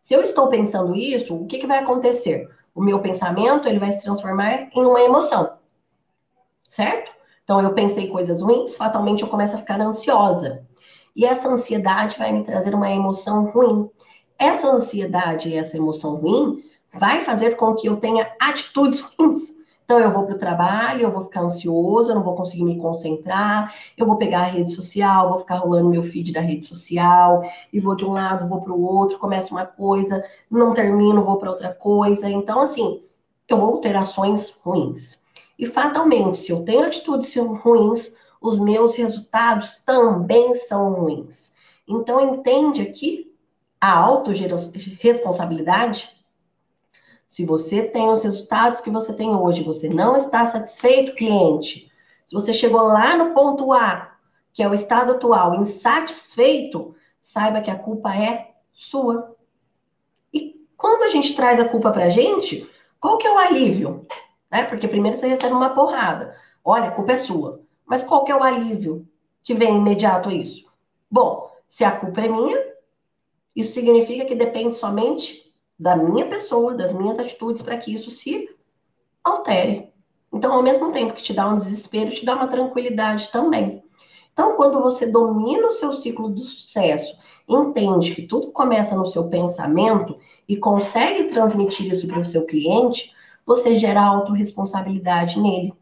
Se 0.01 0.13
eu 0.13 0.21
estou 0.21 0.47
pensando 0.47 0.95
isso, 0.95 1.35
o 1.35 1.45
que, 1.45 1.57
que 1.57 1.67
vai 1.67 1.79
acontecer? 1.79 2.49
O 2.73 2.81
meu 2.81 3.01
pensamento 3.01 3.67
ele 3.67 3.79
vai 3.79 3.91
se 3.91 4.01
transformar 4.01 4.69
em 4.73 4.85
uma 4.85 5.01
emoção, 5.01 5.57
certo? 6.69 7.12
Então 7.43 7.61
eu 7.61 7.73
pensei 7.73 8.07
coisas 8.07 8.41
ruins, 8.41 8.77
fatalmente 8.77 9.23
eu 9.23 9.29
começo 9.29 9.55
a 9.55 9.59
ficar 9.59 9.79
ansiosa. 9.81 10.65
E 11.15 11.25
essa 11.25 11.49
ansiedade 11.49 12.17
vai 12.17 12.31
me 12.31 12.43
trazer 12.43 12.73
uma 12.73 12.89
emoção 12.89 13.51
ruim. 13.51 13.89
Essa 14.39 14.67
ansiedade 14.67 15.49
e 15.49 15.55
essa 15.55 15.77
emoção 15.77 16.15
ruim 16.15 16.63
vai 16.93 17.21
fazer 17.21 17.55
com 17.55 17.75
que 17.75 17.87
eu 17.87 17.97
tenha 17.97 18.33
atitudes 18.39 18.99
ruins. 19.17 19.53
Então, 19.85 19.99
eu 19.99 20.09
vou 20.09 20.25
para 20.25 20.35
o 20.35 20.39
trabalho, 20.39 21.01
eu 21.01 21.11
vou 21.11 21.23
ficar 21.23 21.41
ansioso, 21.41 22.09
eu 22.09 22.15
não 22.15 22.23
vou 22.23 22.35
conseguir 22.35 22.63
me 22.63 22.77
concentrar, 22.77 23.75
eu 23.97 24.05
vou 24.05 24.15
pegar 24.15 24.39
a 24.39 24.45
rede 24.45 24.71
social, 24.71 25.29
vou 25.29 25.39
ficar 25.39 25.57
rolando 25.57 25.89
meu 25.89 26.01
feed 26.01 26.31
da 26.31 26.39
rede 26.39 26.65
social, 26.65 27.43
e 27.71 27.79
vou 27.81 27.93
de 27.93 28.05
um 28.05 28.13
lado, 28.13 28.47
vou 28.47 28.61
para 28.61 28.71
o 28.71 28.81
outro, 28.81 29.19
começo 29.19 29.53
uma 29.53 29.65
coisa, 29.65 30.23
não 30.49 30.73
termino, 30.73 31.23
vou 31.23 31.37
para 31.37 31.51
outra 31.51 31.73
coisa. 31.73 32.29
Então, 32.29 32.61
assim, 32.61 33.03
eu 33.47 33.57
vou 33.57 33.79
ter 33.79 33.95
ações 33.95 34.49
ruins. 34.63 35.22
E 35.57 35.65
fatalmente, 35.65 36.37
se 36.37 36.51
eu 36.51 36.65
tenho 36.65 36.85
atitudes 36.85 37.33
ruins, 37.35 38.17
os 38.41 38.59
meus 38.59 38.95
resultados 38.95 39.77
também 39.85 40.53
são 40.55 40.93
ruins. 40.93 41.53
Então, 41.87 42.35
entende 42.35 42.81
aqui 42.81 43.33
a 43.79 43.97
autorresponsabilidade? 43.97 46.09
Se 47.27 47.45
você 47.45 47.83
tem 47.83 48.09
os 48.09 48.23
resultados 48.23 48.79
que 48.79 48.89
você 48.89 49.13
tem 49.13 49.35
hoje, 49.35 49.63
você 49.63 49.89
não 49.89 50.15
está 50.15 50.45
satisfeito, 50.45 51.15
cliente. 51.15 51.91
Se 52.27 52.33
você 52.33 52.53
chegou 52.53 52.83
lá 52.83 53.17
no 53.17 53.33
ponto 53.33 53.73
A, 53.73 54.13
que 54.53 54.61
é 54.61 54.69
o 54.69 54.73
estado 54.73 55.13
atual, 55.13 55.55
insatisfeito, 55.55 56.95
saiba 57.19 57.61
que 57.61 57.71
a 57.71 57.79
culpa 57.79 58.15
é 58.15 58.51
sua. 58.71 59.35
E 60.31 60.63
quando 60.77 61.03
a 61.03 61.09
gente 61.09 61.35
traz 61.35 61.59
a 61.59 61.67
culpa 61.67 61.91
para 61.91 62.05
a 62.05 62.09
gente, 62.09 62.69
qual 62.99 63.17
que 63.17 63.25
é 63.25 63.31
o 63.31 63.37
alívio? 63.37 64.05
Né? 64.53 64.63
Porque 64.65 64.87
primeiro 64.87 65.17
você 65.17 65.27
recebe 65.27 65.55
uma 65.55 65.71
porrada. 65.71 66.37
Olha, 66.63 66.89
a 66.89 66.91
culpa 66.91 67.13
é 67.13 67.15
sua. 67.15 67.61
Mas 67.87 68.03
qual 68.03 68.23
que 68.23 68.31
é 68.31 68.35
o 68.35 68.43
alívio 68.43 69.07
que 69.43 69.55
vem 69.55 69.75
imediato 69.75 70.29
a 70.29 70.33
isso? 70.33 70.71
Bom, 71.09 71.49
se 71.67 71.83
a 71.83 71.91
culpa 71.91 72.21
é 72.21 72.27
minha, 72.27 72.63
isso 73.55 73.73
significa 73.73 74.25
que 74.25 74.35
depende 74.35 74.75
somente 74.75 75.51
da 75.77 75.95
minha 75.95 76.27
pessoa, 76.27 76.75
das 76.75 76.93
minhas 76.93 77.17
atitudes 77.17 77.63
para 77.63 77.77
que 77.77 77.91
isso 77.91 78.11
se 78.11 78.47
altere. 79.23 79.91
Então, 80.31 80.53
ao 80.53 80.61
mesmo 80.61 80.91
tempo 80.91 81.13
que 81.13 81.23
te 81.23 81.33
dá 81.33 81.47
um 81.47 81.57
desespero, 81.57 82.11
te 82.11 82.23
dá 82.23 82.35
uma 82.35 82.47
tranquilidade 82.47 83.31
também. 83.31 83.83
Então, 84.31 84.55
quando 84.55 84.81
você 84.81 85.07
domina 85.07 85.67
o 85.67 85.71
seu 85.71 85.93
ciclo 85.93 86.29
do 86.29 86.41
sucesso, 86.41 87.17
entende 87.47 88.13
que 88.13 88.27
tudo 88.27 88.51
começa 88.51 88.95
no 88.95 89.07
seu 89.07 89.29
pensamento 89.29 90.17
e 90.47 90.57
consegue 90.57 91.25
transmitir 91.25 91.91
isso 91.91 92.07
para 92.07 92.19
o 92.19 92.25
seu 92.25 92.45
cliente, 92.45 93.13
você 93.45 93.75
gera 93.75 94.01
autorresponsabilidade 94.01 95.39
nele. 95.39 95.73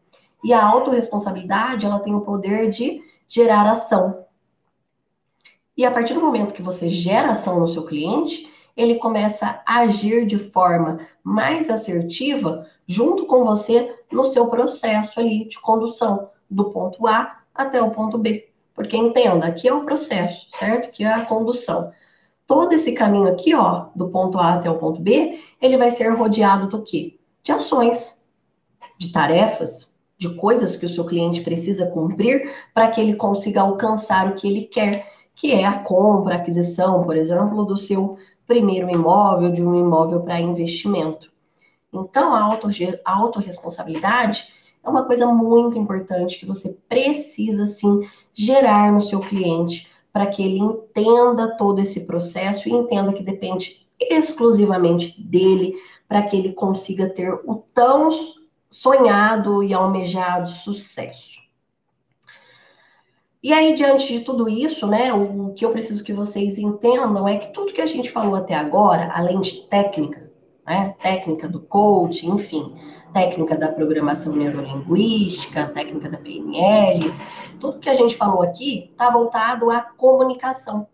E 0.42 0.52
a 0.52 0.64
autorresponsabilidade, 0.64 1.86
ela 1.86 2.00
tem 2.00 2.14
o 2.14 2.22
poder 2.22 2.68
de 2.68 3.00
gerar 3.28 3.68
ação. 3.68 4.24
E 5.76 5.84
a 5.84 5.90
partir 5.90 6.14
do 6.14 6.20
momento 6.20 6.52
que 6.52 6.62
você 6.62 6.90
gera 6.90 7.30
ação 7.30 7.60
no 7.60 7.68
seu 7.68 7.84
cliente, 7.84 8.50
ele 8.76 8.96
começa 8.96 9.62
a 9.66 9.80
agir 9.80 10.26
de 10.26 10.38
forma 10.38 11.00
mais 11.22 11.70
assertiva 11.70 12.66
junto 12.86 13.26
com 13.26 13.44
você 13.44 13.94
no 14.10 14.24
seu 14.24 14.48
processo 14.48 15.20
ali 15.20 15.48
de 15.48 15.60
condução, 15.60 16.30
do 16.50 16.70
ponto 16.70 17.06
A 17.06 17.38
até 17.54 17.80
o 17.80 17.90
ponto 17.90 18.18
B. 18.18 18.50
Porque 18.74 18.96
entenda, 18.96 19.46
aqui 19.46 19.68
é 19.68 19.74
o 19.74 19.84
processo, 19.84 20.46
certo? 20.50 20.90
Que 20.90 21.04
é 21.04 21.12
a 21.12 21.24
condução. 21.24 21.92
Todo 22.46 22.72
esse 22.72 22.92
caminho 22.92 23.28
aqui, 23.28 23.54
ó, 23.54 23.86
do 23.94 24.08
ponto 24.08 24.38
A 24.38 24.54
até 24.54 24.70
o 24.70 24.78
ponto 24.78 25.00
B, 25.00 25.38
ele 25.60 25.76
vai 25.76 25.90
ser 25.90 26.08
rodeado 26.10 26.68
do 26.68 26.82
quê? 26.82 27.18
De 27.42 27.52
ações, 27.52 28.22
de 28.98 29.12
tarefas, 29.12 29.92
de 30.16 30.34
coisas 30.36 30.76
que 30.76 30.86
o 30.86 30.88
seu 30.88 31.04
cliente 31.04 31.40
precisa 31.40 31.86
cumprir 31.86 32.50
para 32.72 32.88
que 32.88 33.00
ele 33.00 33.16
consiga 33.16 33.62
alcançar 33.62 34.28
o 34.28 34.36
que 34.36 34.46
ele 34.46 34.62
quer, 34.62 35.10
que 35.34 35.52
é 35.52 35.64
a 35.64 35.80
compra, 35.80 36.34
a 36.34 36.38
aquisição, 36.38 37.02
por 37.02 37.16
exemplo, 37.16 37.64
do 37.64 37.76
seu 37.76 38.16
primeiro 38.46 38.88
imóvel, 38.90 39.50
de 39.50 39.64
um 39.64 39.74
imóvel 39.74 40.20
para 40.20 40.40
investimento. 40.40 41.32
Então, 41.92 42.32
a 42.32 42.58
autorresponsabilidade 43.04 44.46
é 44.84 44.88
uma 44.88 45.04
coisa 45.04 45.26
muito 45.26 45.78
importante 45.78 46.38
que 46.38 46.46
você 46.46 46.76
precisa, 46.88 47.66
sim, 47.66 48.08
gerar 48.32 48.92
no 48.92 49.02
seu 49.02 49.20
cliente 49.20 49.90
para 50.12 50.26
que 50.26 50.42
ele 50.42 50.58
entenda 50.58 51.56
todo 51.56 51.80
esse 51.80 52.06
processo 52.06 52.68
e 52.68 52.72
entenda 52.72 53.12
que 53.12 53.22
depende 53.22 53.86
exclusivamente 53.98 55.20
dele 55.20 55.74
para 56.12 56.24
que 56.24 56.36
ele 56.36 56.52
consiga 56.52 57.08
ter 57.08 57.32
o 57.46 57.64
tão 57.72 58.10
sonhado 58.68 59.62
e 59.62 59.72
almejado 59.72 60.50
sucesso. 60.50 61.40
E 63.42 63.50
aí, 63.50 63.72
diante 63.72 64.12
de 64.12 64.20
tudo 64.20 64.46
isso, 64.46 64.86
né, 64.86 65.10
o 65.14 65.54
que 65.54 65.64
eu 65.64 65.70
preciso 65.70 66.04
que 66.04 66.12
vocês 66.12 66.58
entendam 66.58 67.26
é 67.26 67.38
que 67.38 67.50
tudo 67.54 67.72
que 67.72 67.80
a 67.80 67.86
gente 67.86 68.10
falou 68.10 68.34
até 68.34 68.54
agora, 68.54 69.10
além 69.14 69.40
de 69.40 69.62
técnica, 69.62 70.30
né, 70.66 70.94
técnica 71.02 71.48
do 71.48 71.60
coaching, 71.60 72.32
enfim, 72.32 72.76
técnica 73.14 73.56
da 73.56 73.72
programação 73.72 74.36
neurolinguística, 74.36 75.68
técnica 75.68 76.10
da 76.10 76.18
PNL, 76.18 77.10
tudo 77.58 77.78
que 77.80 77.88
a 77.88 77.94
gente 77.94 78.18
falou 78.18 78.42
aqui 78.42 78.90
está 78.92 79.08
voltado 79.08 79.70
à 79.70 79.80
comunicação. 79.80 80.86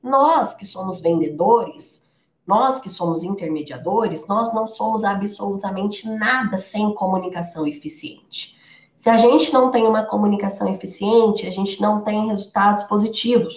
Nós 0.00 0.54
que 0.54 0.64
somos 0.64 1.00
vendedores, 1.00 2.08
nós 2.46 2.80
que 2.80 2.88
somos 2.88 3.22
intermediadores, 3.22 4.26
nós 4.26 4.52
não 4.52 4.66
somos 4.66 5.04
absolutamente 5.04 6.08
nada 6.08 6.56
sem 6.56 6.94
comunicação 6.94 7.66
eficiente. 7.66 8.58
Se 8.96 9.08
a 9.08 9.16
gente 9.16 9.52
não 9.52 9.70
tem 9.70 9.86
uma 9.86 10.04
comunicação 10.04 10.68
eficiente, 10.68 11.46
a 11.46 11.50
gente 11.50 11.80
não 11.80 12.02
tem 12.02 12.26
resultados 12.26 12.82
positivos. 12.84 13.54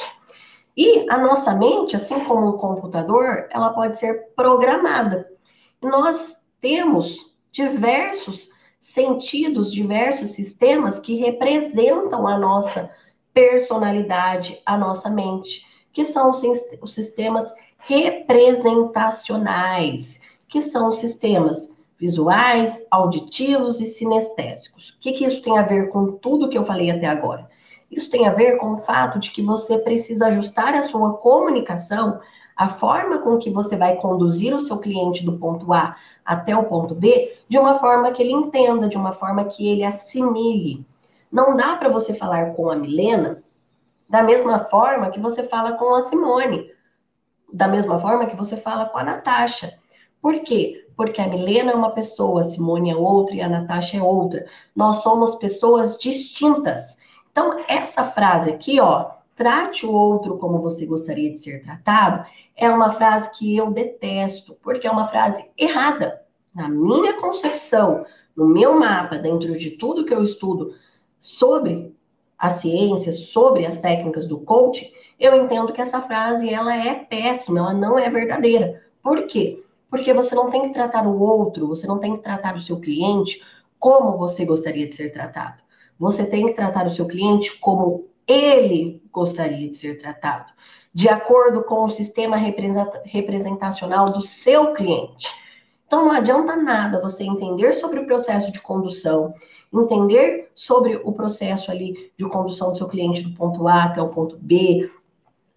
E 0.76 1.06
a 1.10 1.18
nossa 1.18 1.54
mente, 1.54 1.96
assim 1.96 2.20
como 2.22 2.50
o 2.50 2.58
computador, 2.58 3.48
ela 3.52 3.72
pode 3.72 4.00
ser 4.00 4.34
programada. 4.36 5.30
Nós 5.82 6.38
temos 6.62 7.32
diversos 7.52 8.52
sentidos, 8.80 9.72
diversos 9.72 10.30
sistemas 10.32 11.00
que 11.00 11.16
representam 11.16 12.28
a 12.28 12.38
nossa 12.38 12.90
personalidade, 13.34 14.62
a 14.66 14.78
nossa 14.78 15.10
mente, 15.10 15.66
que 15.92 16.06
são 16.06 16.32
os 16.32 16.94
sistemas 16.94 17.54
representacionais, 17.86 20.22
que 20.48 20.62
são 20.62 20.88
os 20.90 21.00
sistemas 21.00 21.74
visuais, 22.00 22.86
auditivos 22.90 23.82
e 23.82 23.86
sinestésicos. 23.86 24.90
O 24.90 25.00
que, 25.00 25.12
que 25.14 25.26
isso 25.26 25.42
tem 25.42 25.58
a 25.58 25.64
ver 25.64 25.90
com 25.90 26.12
tudo 26.14 26.50
que 26.50 26.58
eu 26.58 26.66
falei 26.66 26.92
até 26.92 27.08
agora? 27.08 27.50
Isso 27.92 28.10
tem 28.10 28.28
a 28.28 28.34
ver 28.34 28.58
com 28.58 28.74
o 28.74 28.78
fato 28.78 29.20
de 29.20 29.32
que 29.32 29.42
você 29.42 29.78
precisa 29.78 30.28
ajustar 30.28 30.74
a 30.74 30.82
sua 30.82 31.18
comunicação, 31.18 32.20
a 32.56 32.68
forma 32.68 33.20
com 33.20 33.38
que 33.38 33.50
você 33.50 33.76
vai 33.76 33.96
conduzir 33.98 34.56
o 34.56 34.60
seu 34.60 34.80
cliente 34.80 35.26
do 35.26 35.38
ponto 35.38 35.72
A 35.74 35.96
até 36.26 36.56
o 36.56 36.64
ponto 36.64 36.96
B, 36.96 37.36
de 37.48 37.58
uma 37.58 37.80
forma 37.80 38.12
que 38.12 38.22
ele 38.22 38.32
entenda, 38.32 38.88
de 38.88 38.98
uma 38.98 39.12
forma 39.12 39.46
que 39.46 39.68
ele 39.68 39.84
assimile. 39.84 40.86
Não 41.32 41.54
dá 41.54 41.76
para 41.76 41.90
você 41.90 42.14
falar 42.14 42.54
com 42.54 42.70
a 42.70 42.76
Milena 42.76 43.44
da 44.10 44.24
mesma 44.24 44.60
forma 44.60 45.10
que 45.10 45.20
você 45.20 45.44
fala 45.44 45.74
com 45.74 45.96
a 45.96 46.02
Simone 46.02 46.73
da 47.54 47.68
mesma 47.68 48.00
forma 48.00 48.26
que 48.26 48.36
você 48.36 48.58
fala 48.58 48.86
com 48.88 48.98
a 48.98 49.04
Natasha. 49.04 49.78
Por 50.20 50.40
quê? 50.40 50.88
Porque 50.98 51.22
a 51.22 51.28
Milena 51.28 51.72
é 51.72 51.76
uma 51.76 51.92
pessoa, 51.92 52.42
a 52.42 52.44
Simone 52.44 52.90
é 52.90 52.96
outra 52.96 53.36
e 53.36 53.42
a 53.42 53.48
Natasha 53.48 53.98
é 53.98 54.02
outra. 54.02 54.48
Nós 54.76 54.98
somos 54.98 55.36
pessoas 55.36 56.00
distintas. 56.00 56.98
Então, 57.32 57.64
essa 57.68 58.04
frase 58.04 58.50
aqui, 58.50 58.80
ó, 58.80 59.12
trate 59.36 59.86
o 59.86 59.92
outro 59.92 60.38
como 60.38 60.60
você 60.60 60.86
gostaria 60.86 61.32
de 61.32 61.38
ser 61.38 61.64
tratado, 61.64 62.26
é 62.56 62.70
uma 62.70 62.92
frase 62.94 63.32
que 63.32 63.56
eu 63.56 63.72
detesto, 63.72 64.58
porque 64.62 64.88
é 64.88 64.92
uma 64.92 65.08
frase 65.08 65.46
errada. 65.58 66.22
Na 66.54 66.68
minha 66.68 67.20
concepção, 67.20 68.06
no 68.36 68.48
meu 68.48 68.80
mapa, 68.80 69.18
dentro 69.18 69.58
de 69.58 69.72
tudo 69.72 70.06
que 70.06 70.14
eu 70.14 70.24
estudo 70.24 70.74
sobre 71.20 71.96
a 72.38 72.50
ciência, 72.50 73.12
sobre 73.12 73.66
as 73.66 73.80
técnicas 73.80 74.28
do 74.28 74.40
coaching, 74.40 74.92
eu 75.20 75.36
entendo 75.44 75.72
que 75.72 75.82
essa 75.82 76.02
frase 76.02 76.50
ela 76.50 76.76
é 76.76 76.94
péssima, 76.96 77.60
ela 77.60 77.74
não 77.74 77.98
é 77.98 78.10
verdadeira. 78.10 78.84
Por 79.02 79.28
quê? 79.28 79.64
Porque 79.90 80.14
você 80.14 80.34
não 80.34 80.50
tem 80.50 80.64
que 80.64 80.74
tratar 80.74 81.06
o 81.08 81.22
outro, 81.22 81.68
você 81.68 81.86
não 81.86 82.00
tem 82.00 82.16
que 82.18 82.24
tratar 82.24 82.56
o 82.56 82.62
seu 82.62 82.80
cliente 82.80 83.44
como 83.78 84.18
você 84.18 84.46
gostaria 84.46 84.88
de 84.88 84.96
ser 84.96 85.12
tratado. 85.12 85.62
Você 86.00 86.26
tem 86.26 86.46
que 86.48 86.54
tratar 86.54 86.88
o 86.88 86.92
seu 86.92 87.06
cliente 87.06 87.58
como 87.60 88.08
ele 88.28 89.02
gostaria 89.12 89.70
de 89.70 89.76
ser 89.76 90.00
tratado, 90.00 90.52
de 90.94 91.10
acordo 91.10 91.64
com 91.64 91.84
o 91.84 91.90
sistema 91.90 92.38
representacional 92.38 94.06
do 94.06 94.22
seu 94.22 94.74
cliente. 94.74 95.28
Então 95.86 96.06
não 96.06 96.12
adianta 96.12 96.56
nada 96.56 97.00
você 97.00 97.24
entender 97.24 97.74
sobre 97.74 98.00
o 98.00 98.06
processo 98.06 98.52
de 98.52 98.60
condução, 98.60 99.34
entender 99.72 100.50
sobre 100.56 100.96
o 101.04 101.12
processo 101.12 101.70
ali 101.70 102.12
de 102.18 102.26
condução 102.26 102.72
do 102.72 102.78
seu 102.78 102.88
cliente 102.88 103.22
do 103.22 103.36
ponto 103.36 103.68
A 103.68 103.84
até 103.84 104.02
o 104.02 104.10
ponto 104.10 104.38
B, 104.38 104.90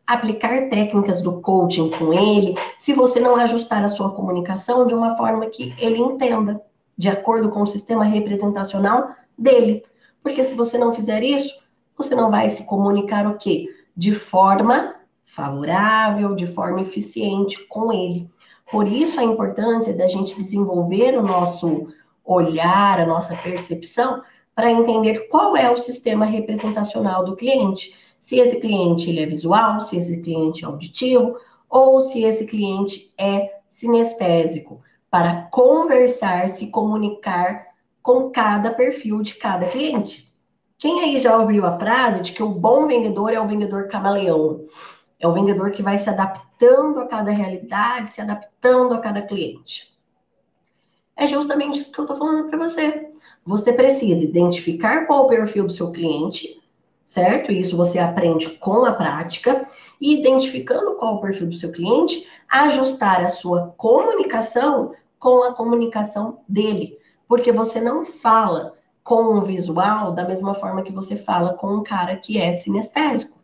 aplicar 0.07 0.69
técnicas 0.69 1.21
do 1.21 1.41
coaching 1.41 1.91
com 1.91 2.13
ele, 2.13 2.55
se 2.77 2.93
você 2.93 3.19
não 3.19 3.37
ajustar 3.37 3.83
a 3.85 3.89
sua 3.89 4.13
comunicação 4.13 4.87
de 4.87 4.95
uma 4.95 5.17
forma 5.17 5.47
que 5.47 5.75
ele 5.79 5.99
entenda, 5.99 6.63
de 6.97 7.09
acordo 7.09 7.51
com 7.51 7.63
o 7.63 7.67
sistema 7.67 8.05
representacional 8.05 9.11
dele. 9.37 9.85
Porque 10.23 10.45
se 10.45 10.55
você 10.55 10.79
não 10.79 10.93
fizer 10.93 11.23
isso, 11.23 11.53
você 11.97 12.15
não 12.15 12.31
vai 12.31 12.49
se 12.49 12.65
comunicar 12.65 13.27
o 13.27 13.37
quê? 13.37 13.69
De 13.97 14.15
forma 14.15 14.95
favorável, 15.25 16.35
de 16.35 16.47
forma 16.47 16.81
eficiente 16.83 17.67
com 17.67 17.93
ele. 17.93 18.31
Por 18.71 18.87
isso 18.87 19.19
a 19.19 19.25
importância 19.25 19.95
da 19.97 20.07
gente 20.07 20.37
desenvolver 20.37 21.19
o 21.19 21.23
nosso 21.23 21.89
olhar, 22.25 23.01
a 23.01 23.07
nossa 23.07 23.35
percepção, 23.37 24.23
para 24.55 24.71
entender 24.71 25.29
qual 25.29 25.57
é 25.57 25.71
o 25.71 25.77
sistema 25.77 26.25
representacional 26.25 27.25
do 27.25 27.37
cliente 27.37 27.93
se 28.21 28.39
esse 28.39 28.61
cliente 28.61 29.11
ele 29.11 29.21
é 29.21 29.27
visual, 29.27 29.81
se 29.81 29.97
esse 29.97 30.21
cliente 30.21 30.64
é 30.64 30.67
auditivo 30.67 31.37
ou 31.69 32.01
se 32.01 32.25
esse 32.25 32.47
cliente 32.47 33.12
é 33.19 33.61
sinestésico, 33.69 34.81
para 35.11 35.49
conversar, 35.53 36.49
se 36.49 36.71
comunicar 36.71 37.67
com 38.03 38.31
cada 38.31 38.73
perfil 38.73 39.23
de 39.23 39.35
cada 39.35 39.67
cliente. 39.67 40.33
Quem 40.79 41.01
aí 41.01 41.19
já 41.19 41.37
ouviu 41.37 41.64
a 41.64 41.79
frase 41.79 42.23
de 42.23 42.33
que 42.33 42.43
o 42.43 42.51
bom 42.51 42.87
vendedor 42.87 43.33
é 43.33 43.41
o 43.41 43.47
vendedor 43.47 43.89
camaleão? 43.89 44.67
É 45.19 45.27
o 45.27 45.33
vendedor 45.33 45.71
que 45.71 45.83
vai 45.83 45.97
se 45.97 46.11
adaptando 46.11 47.01
a 47.01 47.07
cada 47.07 47.31
realidade, 47.31 48.11
se 48.11 48.21
adaptando 48.21 48.95
a 48.95 49.01
cada 49.01 49.23
cliente. 49.23 49.97
É 51.17 51.27
justamente 51.27 51.81
isso 51.81 51.93
que 51.93 51.99
eu 51.99 52.05
estou 52.05 52.19
falando 52.19 52.49
para 52.49 52.59
você. 52.59 53.11
Você 53.45 53.73
precisa 53.73 54.23
identificar 54.23 55.07
qual 55.07 55.25
o 55.25 55.29
perfil 55.29 55.67
do 55.67 55.73
seu 55.73 55.91
cliente, 55.91 56.61
certo? 57.07 57.53
Isso 57.53 57.77
você 57.77 57.99
aprende 57.99 58.51
com 58.51 58.85
a 58.85 58.93
prática 58.93 59.67
e 60.01 60.19
identificando 60.19 60.97
qual 60.97 61.15
o 61.15 61.21
perfil 61.21 61.47
do 61.47 61.57
seu 61.57 61.73
cliente, 61.73 62.27
ajustar 62.49 63.25
a 63.25 63.31
sua 63.31 63.73
comunicação 63.77 64.93
com 65.19 65.43
a 65.45 65.55
comunicação 65.55 66.41
dele, 66.47 66.99
porque 67.27 67.51
você 67.53 67.81
não 67.81 68.05
fala 68.05 68.75
com 69.03 69.37
um 69.37 69.41
visual 69.41 70.13
da 70.13 70.27
mesma 70.27 70.53
forma 70.55 70.83
que 70.83 70.93
você 70.93 71.17
fala 71.17 71.55
com 71.55 71.69
um 71.69 71.83
cara 71.83 72.17
que 72.17 72.39
é 72.39 72.53
sinestésico. 72.53 73.39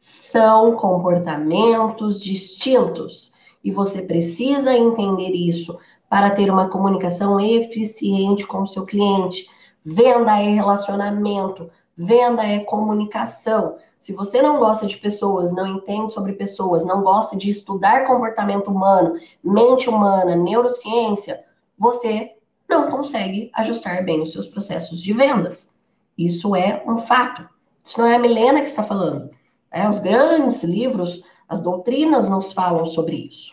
São 0.00 0.74
comportamentos 0.74 2.22
distintos 2.22 3.32
e 3.62 3.70
você 3.70 4.02
precisa 4.02 4.72
entender 4.72 5.30
isso 5.30 5.78
para 6.08 6.30
ter 6.30 6.50
uma 6.50 6.68
comunicação 6.68 7.38
eficiente 7.38 8.46
com 8.46 8.62
o 8.62 8.66
seu 8.66 8.84
cliente. 8.84 9.46
Venda 9.84 10.40
é 10.40 10.54
relacionamento, 10.54 11.70
Venda 12.00 12.44
é 12.44 12.60
comunicação. 12.60 13.74
Se 13.98 14.12
você 14.12 14.40
não 14.40 14.60
gosta 14.60 14.86
de 14.86 14.96
pessoas, 14.98 15.50
não 15.50 15.66
entende 15.66 16.12
sobre 16.12 16.32
pessoas, 16.32 16.84
não 16.84 17.02
gosta 17.02 17.36
de 17.36 17.50
estudar 17.50 18.06
comportamento 18.06 18.70
humano, 18.70 19.14
mente 19.42 19.90
humana, 19.90 20.36
neurociência, 20.36 21.44
você 21.76 22.36
não 22.68 22.88
consegue 22.88 23.50
ajustar 23.52 24.04
bem 24.04 24.22
os 24.22 24.30
seus 24.30 24.46
processos 24.46 25.02
de 25.02 25.12
vendas. 25.12 25.72
Isso 26.16 26.54
é 26.54 26.84
um 26.86 26.98
fato. 26.98 27.48
Isso 27.84 27.98
não 27.98 28.06
é 28.06 28.14
a 28.14 28.20
Milena 28.20 28.60
que 28.60 28.68
está 28.68 28.84
falando. 28.84 29.30
É, 29.68 29.88
os 29.88 29.98
grandes 29.98 30.62
livros, 30.62 31.24
as 31.48 31.60
doutrinas 31.60 32.28
nos 32.28 32.52
falam 32.52 32.86
sobre 32.86 33.26
isso. 33.26 33.52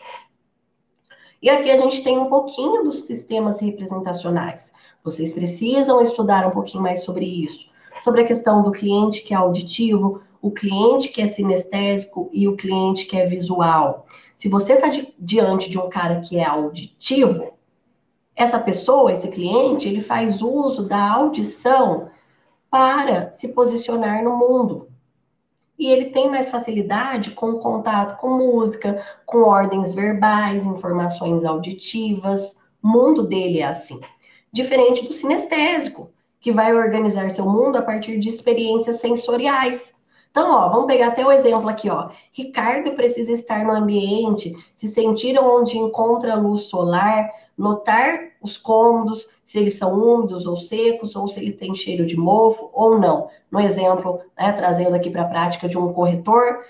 E 1.42 1.50
aqui 1.50 1.68
a 1.68 1.78
gente 1.78 2.04
tem 2.04 2.16
um 2.16 2.26
pouquinho 2.26 2.84
dos 2.84 3.06
sistemas 3.06 3.58
representacionais. 3.58 4.72
Vocês 5.02 5.32
precisam 5.32 6.00
estudar 6.00 6.46
um 6.46 6.52
pouquinho 6.52 6.84
mais 6.84 7.02
sobre 7.02 7.24
isso 7.24 7.65
sobre 8.00 8.22
a 8.22 8.26
questão 8.26 8.62
do 8.62 8.72
cliente 8.72 9.22
que 9.22 9.34
é 9.34 9.36
auditivo, 9.36 10.20
o 10.40 10.50
cliente 10.50 11.08
que 11.08 11.20
é 11.20 11.26
sinestésico 11.26 12.30
e 12.32 12.46
o 12.46 12.56
cliente 12.56 13.06
que 13.06 13.16
é 13.16 13.24
visual. 13.24 14.06
Se 14.36 14.48
você 14.48 14.74
está 14.74 14.88
di 14.88 15.14
diante 15.18 15.68
de 15.68 15.78
um 15.78 15.88
cara 15.88 16.20
que 16.20 16.38
é 16.38 16.44
auditivo, 16.44 17.54
essa 18.34 18.58
pessoa, 18.58 19.12
esse 19.12 19.28
cliente, 19.28 19.88
ele 19.88 20.02
faz 20.02 20.42
uso 20.42 20.82
da 20.82 21.10
audição 21.10 22.08
para 22.70 23.32
se 23.32 23.48
posicionar 23.48 24.22
no 24.22 24.36
mundo. 24.36 24.88
E 25.78 25.90
ele 25.90 26.06
tem 26.06 26.30
mais 26.30 26.50
facilidade 26.50 27.30
com 27.30 27.50
o 27.50 27.58
contato 27.58 28.18
com 28.18 28.30
música, 28.30 29.02
com 29.24 29.38
ordens 29.38 29.94
verbais, 29.94 30.66
informações 30.66 31.44
auditivas. 31.44 32.56
O 32.82 32.88
mundo 32.88 33.22
dele 33.22 33.60
é 33.60 33.66
assim. 33.66 34.00
Diferente 34.52 35.06
do 35.06 35.12
sinestésico, 35.12 36.10
que 36.40 36.52
vai 36.52 36.74
organizar 36.74 37.30
seu 37.30 37.46
mundo 37.46 37.76
a 37.76 37.82
partir 37.82 38.18
de 38.18 38.28
experiências 38.28 39.00
sensoriais. 39.00 39.94
Então, 40.30 40.54
ó, 40.54 40.68
vamos 40.68 40.86
pegar 40.86 41.08
até 41.08 41.24
o 41.24 41.32
exemplo 41.32 41.68
aqui, 41.68 41.88
ó. 41.88 42.10
Ricardo 42.30 42.92
precisa 42.92 43.32
estar 43.32 43.64
no 43.64 43.72
ambiente, 43.72 44.54
se 44.76 44.86
sentir 44.86 45.38
onde 45.38 45.78
encontra 45.78 46.34
a 46.34 46.36
luz 46.36 46.64
solar, 46.64 47.30
notar 47.56 48.18
os 48.42 48.58
cômodos, 48.58 49.30
se 49.42 49.58
eles 49.58 49.78
são 49.78 49.98
úmidos 49.98 50.46
ou 50.46 50.58
secos, 50.58 51.16
ou 51.16 51.26
se 51.26 51.40
ele 51.40 51.52
tem 51.52 51.74
cheiro 51.74 52.04
de 52.04 52.18
mofo 52.18 52.68
ou 52.74 52.98
não. 52.98 53.30
No 53.50 53.58
exemplo, 53.58 54.20
né, 54.38 54.52
trazendo 54.52 54.94
aqui 54.94 55.08
para 55.08 55.22
a 55.22 55.28
prática 55.28 55.68
de 55.68 55.78
um 55.78 55.92
corretor 55.92 56.64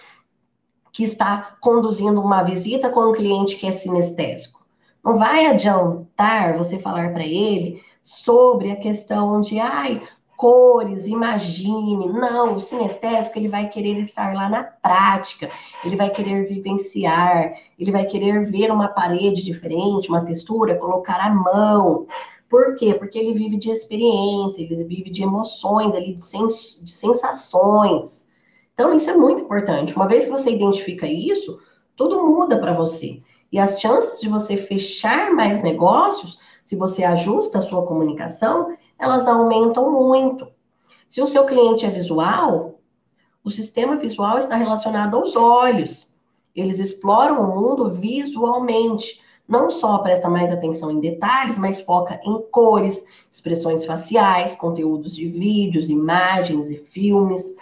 que 0.92 1.02
está 1.02 1.56
conduzindo 1.60 2.20
uma 2.20 2.44
visita 2.44 2.88
com 2.88 3.10
um 3.10 3.12
cliente 3.12 3.56
que 3.56 3.66
é 3.66 3.72
sinestésico. 3.72 4.64
Não 5.04 5.18
vai 5.18 5.46
adiantar 5.46 6.56
você 6.56 6.78
falar 6.78 7.12
para 7.12 7.26
ele 7.26 7.82
sobre 8.06 8.70
a 8.70 8.76
questão 8.76 9.40
de, 9.40 9.58
ai, 9.58 10.00
cores, 10.36 11.08
imagine. 11.08 12.06
Não, 12.06 12.54
o 12.54 12.60
sinestésico 12.60 13.36
ele 13.36 13.48
vai 13.48 13.68
querer 13.68 13.98
estar 13.98 14.32
lá 14.32 14.48
na 14.48 14.62
prática, 14.62 15.50
ele 15.84 15.96
vai 15.96 16.10
querer 16.10 16.46
vivenciar, 16.46 17.52
ele 17.76 17.90
vai 17.90 18.04
querer 18.04 18.44
ver 18.44 18.70
uma 18.70 18.86
parede 18.86 19.42
diferente, 19.42 20.08
uma 20.08 20.24
textura, 20.24 20.76
colocar 20.76 21.18
a 21.18 21.34
mão. 21.34 22.06
Por 22.48 22.76
quê? 22.76 22.94
Porque 22.94 23.18
ele 23.18 23.34
vive 23.34 23.56
de 23.56 23.70
experiência, 23.70 24.62
ele 24.62 24.84
vive 24.84 25.10
de 25.10 25.24
emoções, 25.24 25.92
ali, 25.92 26.14
de, 26.14 26.22
sens 26.22 26.80
de 26.80 26.92
sensações. 26.92 28.28
Então, 28.72 28.94
isso 28.94 29.10
é 29.10 29.16
muito 29.16 29.42
importante. 29.42 29.96
Uma 29.96 30.06
vez 30.06 30.26
que 30.26 30.30
você 30.30 30.50
identifica 30.50 31.08
isso, 31.08 31.58
tudo 31.96 32.24
muda 32.24 32.56
para 32.60 32.72
você. 32.72 33.20
E 33.50 33.58
as 33.58 33.80
chances 33.80 34.20
de 34.20 34.28
você 34.28 34.56
fechar 34.56 35.32
mais 35.32 35.60
negócios, 35.60 36.38
se 36.66 36.74
você 36.74 37.04
ajusta 37.04 37.60
a 37.60 37.62
sua 37.62 37.86
comunicação, 37.86 38.76
elas 38.98 39.28
aumentam 39.28 39.88
muito. 39.92 40.48
Se 41.06 41.22
o 41.22 41.28
seu 41.28 41.46
cliente 41.46 41.86
é 41.86 41.88
visual, 41.88 42.80
o 43.44 43.50
sistema 43.50 43.94
visual 43.94 44.36
está 44.36 44.56
relacionado 44.56 45.16
aos 45.16 45.36
olhos. 45.36 46.12
Eles 46.56 46.80
exploram 46.80 47.40
o 47.40 47.54
mundo 47.54 47.88
visualmente. 47.88 49.22
Não 49.46 49.70
só 49.70 49.98
presta 49.98 50.28
mais 50.28 50.50
atenção 50.50 50.90
em 50.90 50.98
detalhes, 50.98 51.56
mas 51.56 51.80
foca 51.80 52.20
em 52.24 52.42
cores, 52.50 53.04
expressões 53.30 53.84
faciais, 53.84 54.56
conteúdos 54.56 55.14
de 55.14 55.24
vídeos, 55.24 55.88
imagens 55.88 56.68
e 56.68 56.78
filmes. 56.78 57.54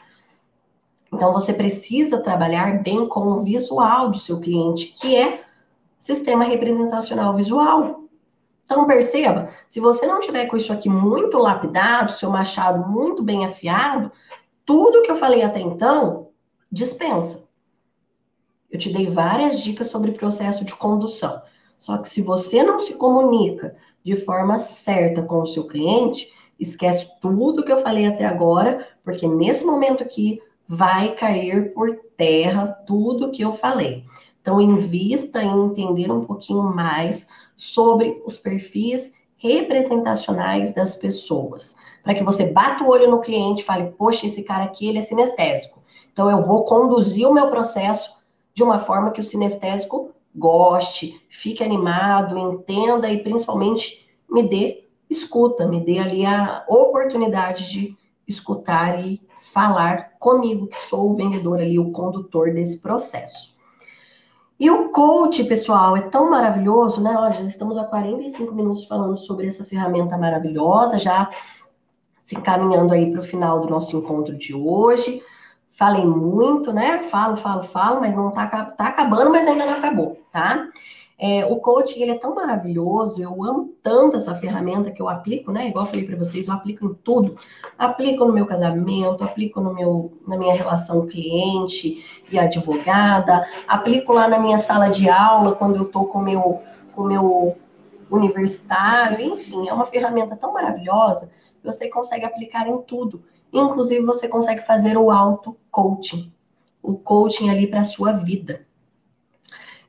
Então, 1.13 1.31
você 1.31 1.53
precisa 1.53 2.23
trabalhar 2.23 2.83
bem 2.83 3.07
com 3.07 3.27
o 3.27 3.45
visual 3.45 4.11
do 4.11 4.19
seu 4.19 4.41
cliente, 4.41 4.95
que 4.99 5.15
é 5.15 5.45
sistema 5.99 6.45
representacional 6.45 7.35
visual. 7.35 8.04
Então, 8.65 8.87
perceba, 8.87 9.51
se 9.69 9.79
você 9.79 10.07
não 10.07 10.21
tiver 10.21 10.47
com 10.47 10.57
isso 10.57 10.73
aqui 10.73 10.89
muito 10.89 11.39
lapidado, 11.39 12.13
seu 12.13 12.31
machado 12.31 12.89
muito 12.91 13.23
bem 13.23 13.45
afiado, 13.45 14.11
tudo 14.65 15.03
que 15.03 15.11
eu 15.11 15.17
falei 15.17 15.43
até 15.43 15.61
então, 15.61 16.31
dispensa. 16.73 17.45
Eu 18.71 18.79
te 18.79 18.93
dei 18.93 19.07
várias 19.07 19.61
dicas 19.61 19.89
sobre 19.89 20.13
processo 20.13 20.65
de 20.65 20.75
condução. 20.75 21.43
Só 21.79 21.99
que 21.99 22.09
se 22.09 22.23
você 22.23 22.63
não 22.63 22.81
se 22.81 22.95
comunica 22.95 23.77
de 24.03 24.17
forma 24.17 24.59
certa 24.59 25.23
com 25.23 25.43
o 25.43 25.47
seu 25.47 25.67
cliente, 25.67 26.33
esquece 26.59 27.09
tudo 27.21 27.63
que 27.63 27.73
eu 27.73 27.83
falei 27.83 28.07
até 28.07 28.25
agora, 28.25 28.89
porque 29.05 29.27
nesse 29.27 29.65
momento 29.65 30.03
aqui 30.03 30.41
vai 30.67 31.15
cair 31.15 31.75
por 31.75 31.95
terra 32.17 32.67
tudo 32.87 33.31
que 33.31 33.43
eu 33.43 33.53
falei. 33.53 34.05
Então, 34.41 34.61
invista 34.61 35.43
em 35.43 35.67
entender 35.67 36.11
um 36.11 36.25
pouquinho 36.25 36.63
mais 36.63 37.29
sobre 37.57 38.23
os 38.25 38.37
perfis 38.37 39.13
representacionais 39.37 40.73
das 40.73 40.97
pessoas, 40.97 41.77
para 42.03 42.15
que 42.15 42.25
você 42.25 42.53
bata 42.53 42.83
o 42.83 42.89
olho 42.89 43.11
no 43.11 43.21
cliente 43.21 43.63
e 43.63 43.65
fale, 43.65 43.91
poxa, 43.93 44.27
esse 44.27 44.43
cara 44.43 44.65
aqui, 44.65 44.89
ele 44.89 44.99
é 44.99 45.03
sinestésico. 45.03 45.83
Então, 46.13 46.31
eu 46.31 46.41
vou 46.41 46.65
conduzir 46.65 47.29
o 47.29 47.35
meu 47.35 47.51
processo 47.51 48.23
de 48.55 48.63
uma 48.63 48.79
forma 48.79 49.11
que 49.11 49.21
o 49.21 49.25
sinestésico 49.25 50.13
goste, 50.35 51.21
fique 51.29 51.63
animado, 51.63 52.39
entenda 52.39 53.11
e 53.11 53.23
principalmente 53.23 54.09
me 54.31 54.43
dê 54.43 54.85
escuta, 55.09 55.67
me 55.67 55.85
dê 55.85 55.99
ali 55.99 56.27
a 56.27 56.65
oportunidade 56.69 57.71
de 57.71 57.97
escutar 58.27 59.05
e 59.05 59.21
falar 59.53 60.15
comigo, 60.19 60.67
que 60.67 60.79
sou 60.79 61.11
o 61.11 61.15
vendedor 61.15 61.61
ali, 61.61 61.79
o 61.79 61.93
condutor 61.93 62.53
desse 62.53 62.79
processo. 62.79 63.54
E 64.59 64.71
o 64.71 64.91
coach, 64.91 65.43
pessoal, 65.45 65.97
é 65.97 66.03
tão 66.03 66.31
maravilhoso, 66.31 67.03
né? 67.03 67.17
Olha, 67.17 67.35
já 67.35 67.43
estamos 67.43 67.77
há 67.77 67.85
45 67.85 68.55
minutos 68.55 68.85
falando 68.85 69.17
sobre 69.17 69.49
essa 69.49 69.65
ferramenta 69.65 70.17
maravilhosa, 70.17 70.99
já 70.99 71.29
se 72.25 72.37
encaminhando 72.37 72.95
aí 72.95 73.11
para 73.11 73.21
o 73.21 73.25
final 73.25 73.61
do 73.61 73.69
nosso 73.69 73.97
encontro 73.97 74.37
de 74.37 74.55
hoje. 74.55 75.23
Falei 75.73 76.05
muito, 76.05 76.73
né? 76.73 76.99
Falo, 77.11 77.37
falo, 77.37 77.65
falo, 77.65 78.01
mas 78.01 78.15
não 78.15 78.31
tá, 78.31 78.47
tá 78.47 78.87
acabando, 78.87 79.31
mas 79.31 79.47
ainda 79.47 79.67
não 79.67 79.75
acabou, 79.75 80.21
tá? 80.31 80.69
É, 81.19 81.45
o 81.47 81.57
coaching 81.57 82.03
ele 82.03 82.11
é 82.13 82.19
tão 82.19 82.35
maravilhoso, 82.35 83.23
eu 83.23 83.45
amo 83.45 83.73
tanto 83.83 84.17
essa 84.17 84.35
ferramenta 84.35 84.91
que 84.91 85.01
eu 85.01 85.09
aplico, 85.09 85.53
né? 85.53 85.69
Igual 85.69 85.85
eu 85.85 85.91
falei 85.91 86.05
para 86.07 86.17
vocês, 86.17 86.49
eu 86.49 86.55
aplico 86.55 86.87
em 86.87 86.95
tudo. 86.95 87.37
Aplico 87.79 88.25
no 88.25 88.33
meu 88.33 88.47
casamento, 88.47 89.23
aplico 89.23 89.61
no 89.61 89.73
meu, 89.73 90.13
na 90.27 90.37
minha 90.37 90.55
relação 90.55 91.07
cliente 91.07 92.05
e 92.35 92.39
advogada, 92.39 93.47
aplico 93.67 94.13
lá 94.13 94.29
na 94.29 94.39
minha 94.39 94.59
sala 94.59 94.89
de 94.89 95.09
aula 95.09 95.55
quando 95.55 95.77
eu 95.77 95.85
estou 95.85 96.07
com 96.07 96.21
meu 96.21 96.63
com 96.95 97.03
meu 97.05 97.57
universitário, 98.11 99.35
enfim, 99.35 99.69
é 99.69 99.73
uma 99.73 99.87
ferramenta 99.87 100.37
tão 100.37 100.53
maravilhosa 100.53 101.29
que 101.61 101.67
você 101.67 101.89
consegue 101.89 102.25
aplicar 102.25 102.69
em 102.69 102.79
tudo. 102.83 103.25
Inclusive 103.53 104.05
você 104.05 104.29
consegue 104.29 104.61
fazer 104.61 104.97
o 104.97 105.11
auto 105.11 105.57
coaching, 105.71 106.33
o 106.83 106.95
coaching 106.95 107.51
ali 107.51 107.67
para 107.67 107.81
a 107.81 107.85
sua 107.85 108.13
vida. 108.13 108.65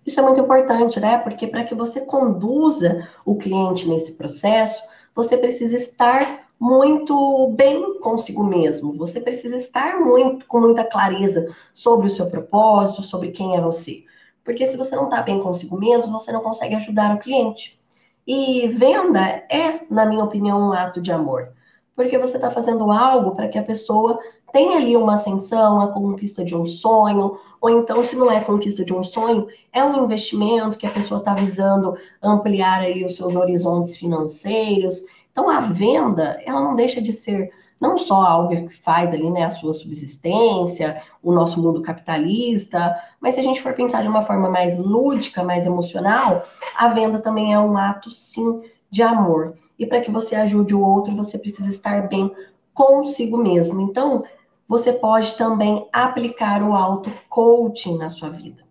Isso 0.05 0.19
é 0.19 0.23
muito 0.23 0.39
importante, 0.39 0.99
né? 0.99 1.17
Porque 1.17 1.47
para 1.47 1.63
que 1.63 1.75
você 1.75 2.01
conduza 2.01 3.07
o 3.25 3.35
cliente 3.35 3.87
nesse 3.87 4.13
processo, 4.13 4.81
você 5.13 5.37
precisa 5.37 5.75
estar 5.75 6.44
muito 6.59 7.53
bem 7.55 7.99
consigo 7.99 8.43
mesmo. 8.43 8.93
Você 8.97 9.19
precisa 9.19 9.55
estar 9.55 9.99
muito 9.99 10.45
com 10.47 10.61
muita 10.61 10.83
clareza 10.83 11.53
sobre 11.73 12.07
o 12.07 12.09
seu 12.09 12.29
propósito, 12.29 13.01
sobre 13.01 13.31
quem 13.31 13.55
é 13.55 13.61
você. 13.61 14.03
Porque 14.43 14.65
se 14.67 14.77
você 14.77 14.95
não 14.95 15.05
está 15.05 15.21
bem 15.21 15.41
consigo 15.41 15.77
mesmo, 15.77 16.11
você 16.11 16.31
não 16.31 16.41
consegue 16.41 16.75
ajudar 16.75 17.15
o 17.15 17.19
cliente. 17.19 17.79
E 18.27 18.67
venda 18.67 19.19
é, 19.49 19.81
na 19.89 20.05
minha 20.05 20.23
opinião, 20.23 20.69
um 20.69 20.73
ato 20.73 21.01
de 21.01 21.11
amor. 21.11 21.49
Porque 21.95 22.17
você 22.17 22.37
está 22.37 22.51
fazendo 22.51 22.91
algo 22.91 23.35
para 23.35 23.47
que 23.47 23.57
a 23.57 23.63
pessoa 23.63 24.19
tem 24.51 24.75
ali 24.75 24.95
uma 24.95 25.15
ascensão, 25.15 25.81
a 25.81 25.87
conquista 25.89 26.43
de 26.43 26.55
um 26.55 26.65
sonho, 26.65 27.37
ou 27.59 27.69
então, 27.69 28.03
se 28.03 28.15
não 28.15 28.31
é 28.31 28.39
conquista 28.39 28.85
de 28.85 28.93
um 28.93 29.03
sonho, 29.03 29.47
é 29.73 29.83
um 29.83 30.05
investimento 30.05 30.77
que 30.77 30.85
a 30.85 30.91
pessoa 30.91 31.19
está 31.19 31.33
visando 31.33 31.97
ampliar 32.21 32.81
aí 32.81 33.03
os 33.03 33.15
seus 33.15 33.35
horizontes 33.35 33.95
financeiros. 33.95 35.05
Então, 35.35 35.49
a 35.49 35.59
venda, 35.59 36.41
ela 36.45 36.61
não 36.61 36.77
deixa 36.77 37.01
de 37.01 37.11
ser 37.11 37.51
não 37.81 37.97
só 37.97 38.21
algo 38.21 38.69
que 38.69 38.73
faz 38.73 39.13
ali, 39.13 39.29
né, 39.29 39.43
a 39.43 39.49
sua 39.49 39.73
subsistência, 39.73 41.03
o 41.21 41.33
nosso 41.33 41.61
mundo 41.61 41.81
capitalista, 41.81 42.97
mas 43.19 43.33
se 43.33 43.41
a 43.41 43.43
gente 43.43 43.61
for 43.61 43.73
pensar 43.73 44.01
de 44.01 44.07
uma 44.07 44.21
forma 44.21 44.49
mais 44.49 44.77
lúdica, 44.77 45.43
mais 45.43 45.65
emocional, 45.65 46.45
a 46.73 46.87
venda 46.87 47.19
também 47.19 47.53
é 47.53 47.59
um 47.59 47.77
ato, 47.77 48.09
sim, 48.09 48.63
de 48.89 49.01
amor. 49.01 49.57
E 49.77 49.85
para 49.85 49.99
que 49.99 50.09
você 50.09 50.37
ajude 50.37 50.73
o 50.73 50.79
outro, 50.79 51.13
você 51.13 51.37
precisa 51.37 51.69
estar 51.69 52.07
bem 52.07 52.33
consigo 52.73 53.37
mesmo. 53.37 53.81
Então, 53.81 54.23
você 54.69 54.93
pode 54.93 55.35
também 55.35 55.85
aplicar 55.91 56.63
o 56.63 56.73
auto-coaching 56.73 57.97
na 57.97 58.09
sua 58.09 58.29
vida. 58.29 58.63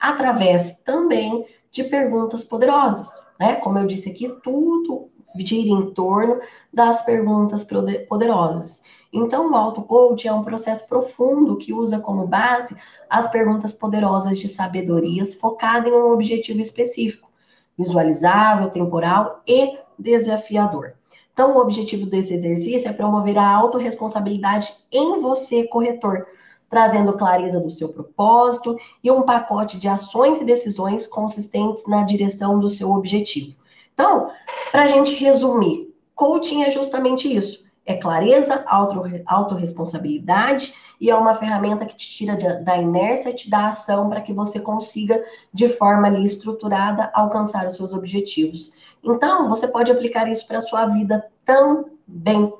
Através 0.00 0.80
também 0.80 1.46
de 1.70 1.84
perguntas 1.84 2.42
poderosas, 2.42 3.08
né? 3.38 3.54
Como 3.54 3.78
eu 3.78 3.86
disse 3.86 4.10
aqui, 4.10 4.28
tudo 4.42 5.10
gira 5.36 5.70
em 5.70 5.90
torno 5.92 6.40
das 6.72 7.04
perguntas 7.04 7.66
poderosas. 8.08 8.82
Então, 9.12 9.50
o 9.50 9.54
auto-coaching 9.54 10.28
é 10.28 10.32
um 10.32 10.44
processo 10.44 10.86
profundo 10.86 11.56
que 11.56 11.72
usa 11.72 11.98
como 11.98 12.26
base 12.26 12.76
as 13.08 13.30
perguntas 13.30 13.72
poderosas 13.72 14.38
de 14.38 14.46
sabedorias 14.46 15.34
focada 15.34 15.88
em 15.88 15.92
um 15.92 16.10
objetivo 16.10 16.60
específico, 16.60 17.28
visualizável, 17.76 18.70
temporal 18.70 19.42
e 19.46 19.78
desafiador. 19.98 20.92
Então, 21.32 21.56
o 21.56 21.60
objetivo 21.60 22.04
desse 22.04 22.34
exercício 22.34 22.88
é 22.88 22.92
promover 22.92 23.38
a 23.38 23.48
autorresponsabilidade 23.48 24.74
em 24.92 25.20
você, 25.20 25.64
corretor, 25.64 26.26
trazendo 26.68 27.14
clareza 27.14 27.60
do 27.60 27.70
seu 27.70 27.88
propósito 27.88 28.76
e 29.02 29.10
um 29.10 29.22
pacote 29.22 29.78
de 29.78 29.88
ações 29.88 30.38
e 30.38 30.44
decisões 30.44 31.06
consistentes 31.06 31.86
na 31.86 32.02
direção 32.02 32.60
do 32.60 32.68
seu 32.68 32.90
objetivo. 32.90 33.56
Então, 33.98 34.30
para 34.70 34.84
a 34.84 34.86
gente 34.86 35.12
resumir, 35.16 35.92
coaching 36.14 36.62
é 36.62 36.70
justamente 36.70 37.34
isso. 37.34 37.66
É 37.84 37.96
clareza, 37.96 38.62
auto, 38.68 39.02
autorresponsabilidade 39.26 40.72
e 41.00 41.10
é 41.10 41.16
uma 41.16 41.34
ferramenta 41.34 41.84
que 41.84 41.96
te 41.96 42.08
tira 42.08 42.36
da 42.36 42.76
inércia 42.76 43.30
e 43.30 43.34
te 43.34 43.50
dá 43.50 43.66
ação 43.66 44.08
para 44.08 44.20
que 44.20 44.32
você 44.32 44.60
consiga, 44.60 45.20
de 45.52 45.68
forma 45.68 46.06
ali 46.06 46.24
estruturada, 46.24 47.10
alcançar 47.12 47.66
os 47.66 47.74
seus 47.74 47.92
objetivos. 47.92 48.72
Então, 49.02 49.48
você 49.48 49.66
pode 49.66 49.90
aplicar 49.90 50.30
isso 50.30 50.46
para 50.46 50.58
a 50.58 50.60
sua 50.60 50.86
vida 50.86 51.26
também. 51.44 52.52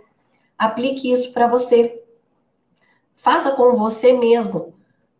Aplique 0.58 1.12
isso 1.12 1.32
para 1.32 1.46
você. 1.46 2.02
Faça 3.18 3.52
com 3.52 3.76
você 3.76 4.12
mesmo. 4.12 4.74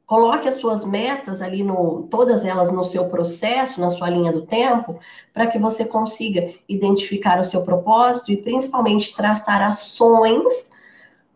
Coloque 0.09 0.48
as 0.48 0.54
suas 0.54 0.86
metas 0.86 1.42
ali 1.42 1.62
no, 1.62 2.04
todas 2.11 2.42
elas 2.42 2.72
no 2.72 2.82
seu 2.82 3.11
processo, 3.11 3.78
na 3.78 3.90
sua 3.90 4.09
linha 4.09 4.32
do 4.32 4.40
tempo, 4.40 4.98
para 5.34 5.46
que 5.46 5.59
você 5.59 5.84
consiga 5.84 6.54
identificar 6.66 7.38
o 7.38 7.44
seu 7.44 7.62
propósito 7.62 8.32
e 8.32 8.38
principalmente 8.38 9.14
traçar 9.14 9.61
ações 9.61 10.72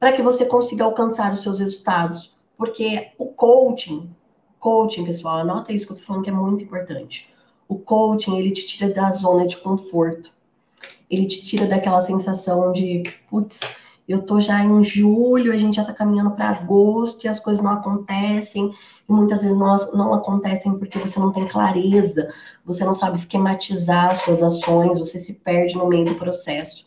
para 0.00 0.10
que 0.10 0.22
você 0.22 0.46
consiga 0.46 0.84
alcançar 0.84 1.34
os 1.34 1.42
seus 1.42 1.60
resultados. 1.60 2.34
Porque 2.56 3.12
o 3.18 3.26
coaching, 3.26 4.08
coaching, 4.58 5.04
pessoal, 5.04 5.40
anota 5.40 5.70
isso 5.70 5.86
que 5.86 5.92
eu 5.92 5.98
tô 5.98 6.02
falando 6.04 6.24
que 6.24 6.30
é 6.30 6.32
muito 6.32 6.64
importante. 6.64 7.28
O 7.68 7.76
coaching, 7.78 8.38
ele 8.38 8.52
te 8.52 8.66
tira 8.66 8.90
da 8.90 9.10
zona 9.10 9.46
de 9.46 9.58
conforto. 9.58 10.30
Ele 11.10 11.26
te 11.26 11.44
tira 11.44 11.66
daquela 11.66 12.00
sensação 12.00 12.72
de, 12.72 13.02
putz, 13.28 13.60
eu 14.12 14.22
tô 14.22 14.38
já 14.38 14.62
em 14.62 14.84
julho, 14.84 15.52
a 15.52 15.56
gente 15.56 15.76
já 15.76 15.84
tá 15.84 15.92
caminhando 15.92 16.32
para 16.32 16.50
agosto 16.50 17.24
e 17.24 17.28
as 17.28 17.40
coisas 17.40 17.62
não 17.62 17.72
acontecem. 17.72 18.72
E 19.08 19.12
muitas 19.12 19.42
vezes 19.42 19.56
não, 19.56 19.76
não 19.92 20.14
acontecem 20.14 20.78
porque 20.78 20.98
você 20.98 21.18
não 21.18 21.32
tem 21.32 21.48
clareza, 21.48 22.32
você 22.64 22.84
não 22.84 22.92
sabe 22.92 23.16
esquematizar 23.16 24.10
as 24.10 24.18
suas 24.18 24.42
ações, 24.42 24.98
você 24.98 25.18
se 25.18 25.34
perde 25.34 25.76
no 25.76 25.88
meio 25.88 26.04
do 26.04 26.14
processo. 26.14 26.86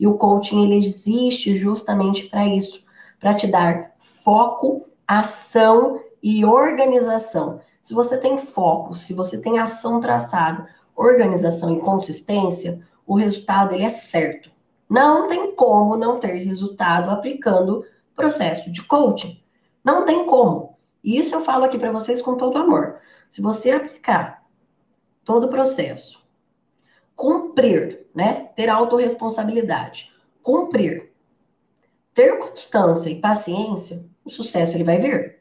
E 0.00 0.06
o 0.06 0.14
coaching 0.14 0.64
ele 0.64 0.78
existe 0.78 1.54
justamente 1.56 2.26
para 2.26 2.46
isso, 2.46 2.82
para 3.20 3.34
te 3.34 3.46
dar 3.46 3.92
foco, 4.00 4.86
ação 5.06 6.00
e 6.22 6.44
organização. 6.44 7.60
Se 7.82 7.92
você 7.92 8.16
tem 8.16 8.38
foco, 8.38 8.94
se 8.94 9.12
você 9.12 9.38
tem 9.38 9.58
ação 9.58 10.00
traçada, 10.00 10.66
organização 10.96 11.76
e 11.76 11.80
consistência, 11.80 12.80
o 13.06 13.14
resultado 13.14 13.74
ele 13.74 13.84
é 13.84 13.90
certo. 13.90 14.53
Não 14.88 15.26
tem 15.26 15.54
como 15.54 15.96
não 15.96 16.20
ter 16.20 16.34
resultado 16.44 17.10
aplicando 17.10 17.84
processo 18.14 18.70
de 18.70 18.82
coaching. 18.82 19.42
Não 19.82 20.04
tem 20.04 20.26
como. 20.26 20.78
E 21.02 21.18
isso 21.18 21.34
eu 21.34 21.42
falo 21.42 21.64
aqui 21.64 21.78
para 21.78 21.92
vocês 21.92 22.22
com 22.22 22.36
todo 22.36 22.58
amor. 22.58 23.00
Se 23.28 23.42
você 23.42 23.70
aplicar 23.70 24.44
todo 25.24 25.44
o 25.44 25.48
processo, 25.48 26.24
cumprir, 27.16 28.06
né? 28.14 28.50
Ter 28.56 28.68
autorresponsabilidade, 28.68 30.12
cumprir, 30.42 31.12
ter 32.14 32.38
constância 32.38 33.10
e 33.10 33.20
paciência, 33.20 34.04
o 34.24 34.30
sucesso 34.30 34.76
ele 34.76 34.84
vai 34.84 34.98
vir. 34.98 35.40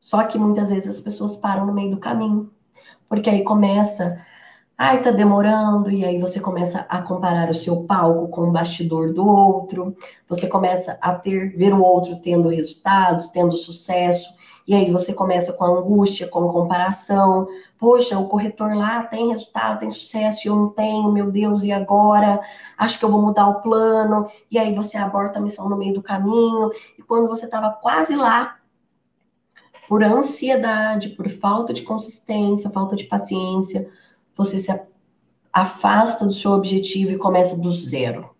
Só 0.00 0.24
que 0.24 0.38
muitas 0.38 0.68
vezes 0.68 0.88
as 0.88 1.00
pessoas 1.00 1.36
param 1.36 1.66
no 1.66 1.72
meio 1.72 1.92
do 1.92 2.00
caminho, 2.00 2.52
porque 3.08 3.30
aí 3.30 3.42
começa 3.42 4.20
Ai, 4.76 5.00
tá 5.02 5.12
demorando, 5.12 5.88
e 5.88 6.04
aí 6.04 6.18
você 6.18 6.40
começa 6.40 6.84
a 6.88 7.00
comparar 7.00 7.48
o 7.48 7.54
seu 7.54 7.84
palco 7.84 8.26
com 8.26 8.48
o 8.48 8.50
bastidor 8.50 9.12
do 9.12 9.24
outro, 9.24 9.96
você 10.28 10.48
começa 10.48 10.98
a 11.00 11.14
ter, 11.14 11.56
ver 11.56 11.72
o 11.72 11.80
outro 11.80 12.16
tendo 12.16 12.48
resultados, 12.48 13.28
tendo 13.28 13.56
sucesso, 13.56 14.34
e 14.66 14.74
aí 14.74 14.90
você 14.90 15.14
começa 15.14 15.52
com 15.52 15.64
a 15.64 15.68
angústia, 15.68 16.26
com 16.26 16.48
a 16.48 16.52
comparação. 16.52 17.46
Poxa, 17.78 18.18
o 18.18 18.26
corretor 18.26 18.74
lá 18.74 19.04
tem 19.04 19.28
resultado, 19.30 19.78
tem 19.78 19.90
sucesso, 19.90 20.40
e 20.44 20.48
eu 20.48 20.56
não 20.56 20.70
tenho, 20.70 21.12
meu 21.12 21.30
Deus, 21.30 21.62
e 21.62 21.70
agora? 21.70 22.40
Acho 22.76 22.98
que 22.98 23.04
eu 23.04 23.10
vou 23.10 23.22
mudar 23.22 23.46
o 23.46 23.60
plano, 23.60 24.26
e 24.50 24.58
aí 24.58 24.74
você 24.74 24.96
aborta 24.96 25.38
a 25.38 25.42
missão 25.42 25.68
no 25.68 25.76
meio 25.76 25.94
do 25.94 26.02
caminho, 26.02 26.72
e 26.98 27.02
quando 27.02 27.28
você 27.28 27.44
estava 27.44 27.70
quase 27.70 28.16
lá, 28.16 28.56
por 29.88 30.02
ansiedade, 30.02 31.10
por 31.10 31.28
falta 31.28 31.72
de 31.72 31.82
consistência, 31.82 32.70
falta 32.70 32.96
de 32.96 33.04
paciência, 33.04 33.88
você 34.36 34.58
se 34.58 34.72
afasta 35.52 36.26
do 36.26 36.32
seu 36.32 36.52
objetivo 36.52 37.12
e 37.12 37.18
começa 37.18 37.56
do 37.56 37.70
zero. 37.72 38.30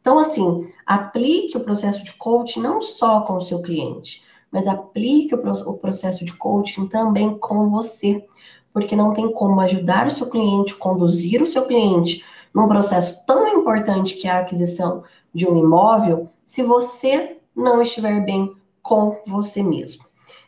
Então, 0.00 0.18
assim, 0.18 0.68
aplique 0.86 1.56
o 1.56 1.64
processo 1.64 2.04
de 2.04 2.12
coaching 2.14 2.60
não 2.60 2.82
só 2.82 3.20
com 3.22 3.34
o 3.34 3.42
seu 3.42 3.62
cliente, 3.62 4.22
mas 4.50 4.66
aplique 4.66 5.34
o 5.34 5.78
processo 5.78 6.24
de 6.24 6.32
coaching 6.32 6.86
também 6.86 7.38
com 7.38 7.66
você, 7.66 8.24
porque 8.72 8.96
não 8.96 9.14
tem 9.14 9.32
como 9.32 9.60
ajudar 9.60 10.06
o 10.06 10.10
seu 10.10 10.28
cliente, 10.28 10.74
conduzir 10.74 11.42
o 11.42 11.46
seu 11.46 11.66
cliente 11.66 12.24
num 12.52 12.68
processo 12.68 13.24
tão 13.26 13.48
importante 13.48 14.16
que 14.16 14.28
é 14.28 14.30
a 14.30 14.40
aquisição 14.40 15.04
de 15.32 15.48
um 15.48 15.56
imóvel, 15.56 16.28
se 16.44 16.62
você 16.62 17.38
não 17.54 17.80
estiver 17.80 18.24
bem 18.24 18.54
com 18.82 19.18
você 19.26 19.62
mesmo. 19.62 20.04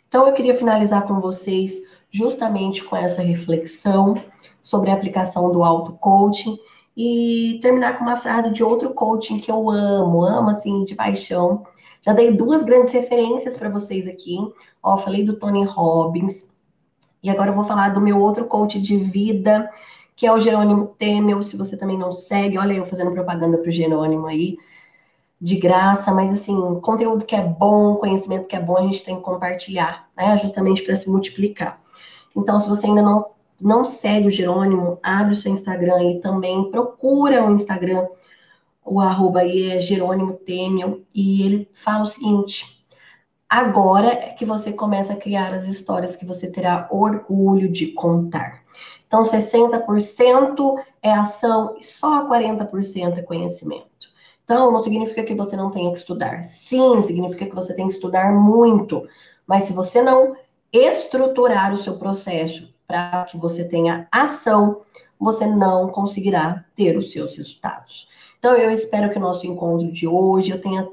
Então, 0.08 0.26
eu 0.26 0.34
queria 0.34 0.56
finalizar 0.56 1.06
com 1.06 1.20
vocês 1.20 1.80
justamente 2.10 2.84
com 2.84 2.96
essa 2.96 3.22
reflexão 3.22 4.14
sobre 4.64 4.90
a 4.90 4.94
aplicação 4.94 5.52
do 5.52 5.62
auto-coaching 5.62 6.58
e 6.96 7.58
terminar 7.60 7.98
com 7.98 8.02
uma 8.02 8.16
frase 8.16 8.50
de 8.50 8.64
outro 8.64 8.94
coaching 8.94 9.38
que 9.38 9.50
eu 9.50 9.70
amo, 9.70 10.24
amo 10.24 10.48
assim, 10.48 10.82
de 10.84 10.94
paixão. 10.94 11.64
Já 12.00 12.14
dei 12.14 12.32
duas 12.32 12.62
grandes 12.62 12.92
referências 12.92 13.58
para 13.58 13.68
vocês 13.68 14.08
aqui. 14.08 14.38
Ó, 14.82 14.96
falei 14.96 15.22
do 15.22 15.36
Tony 15.36 15.64
Robbins. 15.64 16.46
E 17.22 17.28
agora 17.28 17.50
eu 17.50 17.54
vou 17.54 17.64
falar 17.64 17.90
do 17.90 18.00
meu 18.00 18.18
outro 18.18 18.46
coach 18.46 18.80
de 18.80 18.96
vida, 18.96 19.70
que 20.16 20.26
é 20.26 20.32
o 20.32 20.40
Jerônimo 20.40 20.94
Temel. 20.98 21.42
Se 21.42 21.56
você 21.56 21.76
também 21.76 21.98
não 21.98 22.10
segue, 22.10 22.58
olha 22.58 22.72
eu 22.72 22.86
fazendo 22.86 23.12
propaganda 23.12 23.58
para 23.58 23.68
o 23.68 23.72
Jerônimo 23.72 24.26
aí, 24.26 24.56
de 25.40 25.56
graça, 25.56 26.10
mas 26.10 26.32
assim, 26.32 26.56
conteúdo 26.80 27.26
que 27.26 27.36
é 27.36 27.42
bom, 27.42 27.96
conhecimento 27.96 28.48
que 28.48 28.56
é 28.56 28.60
bom, 28.60 28.78
a 28.78 28.82
gente 28.82 29.04
tem 29.04 29.16
que 29.16 29.22
compartilhar, 29.22 30.08
né? 30.16 30.38
Justamente 30.38 30.82
para 30.82 30.96
se 30.96 31.10
multiplicar. 31.10 31.82
Então, 32.34 32.58
se 32.58 32.68
você 32.68 32.86
ainda 32.86 33.02
não, 33.02 33.26
não 33.60 33.84
segue 33.84 34.28
o 34.28 34.30
Jerônimo, 34.30 34.98
abre 35.02 35.32
o 35.32 35.36
seu 35.36 35.52
Instagram 35.52 36.02
e 36.02 36.20
também 36.20 36.70
procura 36.70 37.44
o 37.46 37.52
Instagram, 37.52 38.06
o 38.84 39.00
arroba 39.00 39.40
aí 39.40 39.70
é 39.70 39.80
Jerônimo 39.80 40.34
Temel, 40.34 41.00
e 41.14 41.42
ele 41.42 41.68
fala 41.72 42.02
o 42.02 42.06
seguinte: 42.06 42.84
agora 43.48 44.08
é 44.08 44.30
que 44.30 44.44
você 44.44 44.72
começa 44.72 45.12
a 45.12 45.16
criar 45.16 45.52
as 45.54 45.66
histórias 45.68 46.16
que 46.16 46.26
você 46.26 46.50
terá 46.50 46.88
orgulho 46.90 47.70
de 47.70 47.88
contar. 47.88 48.62
Então, 49.06 49.22
60% 49.22 50.82
é 51.00 51.12
ação 51.12 51.76
e 51.78 51.84
só 51.84 52.28
40% 52.28 53.18
é 53.18 53.22
conhecimento. 53.22 54.12
Então, 54.44 54.72
não 54.72 54.80
significa 54.80 55.22
que 55.22 55.34
você 55.34 55.56
não 55.56 55.70
tenha 55.70 55.92
que 55.92 55.98
estudar. 55.98 56.42
Sim, 56.42 57.00
significa 57.00 57.46
que 57.46 57.54
você 57.54 57.72
tem 57.72 57.86
que 57.86 57.94
estudar 57.94 58.32
muito. 58.32 59.06
Mas 59.46 59.64
se 59.64 59.72
você 59.72 60.02
não 60.02 60.36
estruturar 60.72 61.72
o 61.72 61.78
seu 61.78 61.96
processo 61.96 62.73
para 62.86 63.24
que 63.24 63.36
você 63.36 63.64
tenha 63.64 64.06
ação, 64.10 64.82
você 65.18 65.46
não 65.46 65.88
conseguirá 65.88 66.64
ter 66.76 66.96
os 66.96 67.10
seus 67.12 67.36
resultados. 67.36 68.08
Então, 68.38 68.56
eu 68.56 68.70
espero 68.70 69.10
que 69.10 69.18
o 69.18 69.20
nosso 69.20 69.46
encontro 69.46 69.90
de 69.90 70.06
hoje 70.06 70.50
eu 70.50 70.60
tenha 70.60 70.86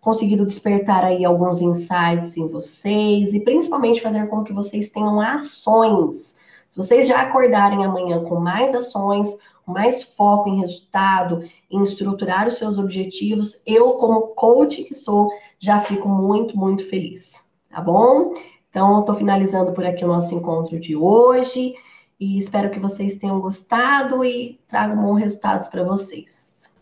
conseguido 0.00 0.46
despertar 0.46 1.04
aí 1.04 1.24
alguns 1.24 1.62
insights 1.62 2.36
em 2.36 2.46
vocês 2.46 3.34
e 3.34 3.40
principalmente 3.40 4.02
fazer 4.02 4.26
com 4.28 4.44
que 4.44 4.52
vocês 4.52 4.88
tenham 4.88 5.20
ações. 5.20 6.36
Se 6.68 6.76
vocês 6.76 7.06
já 7.08 7.22
acordarem 7.22 7.84
amanhã 7.84 8.22
com 8.22 8.36
mais 8.36 8.74
ações, 8.74 9.28
mais 9.66 10.02
foco 10.02 10.48
em 10.48 10.60
resultado, 10.60 11.48
em 11.70 11.82
estruturar 11.82 12.46
os 12.46 12.58
seus 12.58 12.78
objetivos, 12.78 13.62
eu, 13.66 13.92
como 13.94 14.28
coach 14.28 14.84
que 14.84 14.94
sou, 14.94 15.30
já 15.58 15.80
fico 15.80 16.08
muito, 16.08 16.56
muito 16.56 16.86
feliz. 16.88 17.44
Tá 17.70 17.80
bom? 17.80 18.34
Então, 18.74 18.98
estou 18.98 19.14
finalizando 19.14 19.72
por 19.72 19.86
aqui 19.86 20.04
o 20.04 20.08
nosso 20.08 20.34
encontro 20.34 20.80
de 20.80 20.96
hoje 20.96 21.76
e 22.18 22.40
espero 22.40 22.72
que 22.72 22.80
vocês 22.80 23.14
tenham 23.14 23.40
gostado 23.40 24.24
e 24.24 24.60
tragam 24.66 25.00
bons 25.00 25.20
resultados 25.20 25.68
para 25.68 25.84
vocês. 25.84 26.74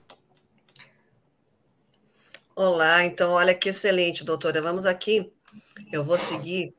Olá, 2.57 3.05
então, 3.05 3.33
olha 3.33 3.55
que 3.55 3.69
excelente, 3.69 4.25
doutora. 4.25 4.63
Vamos 4.63 4.87
aqui. 4.87 5.31
Eu 5.93 6.03
vou 6.03 6.17
seguir 6.17 6.75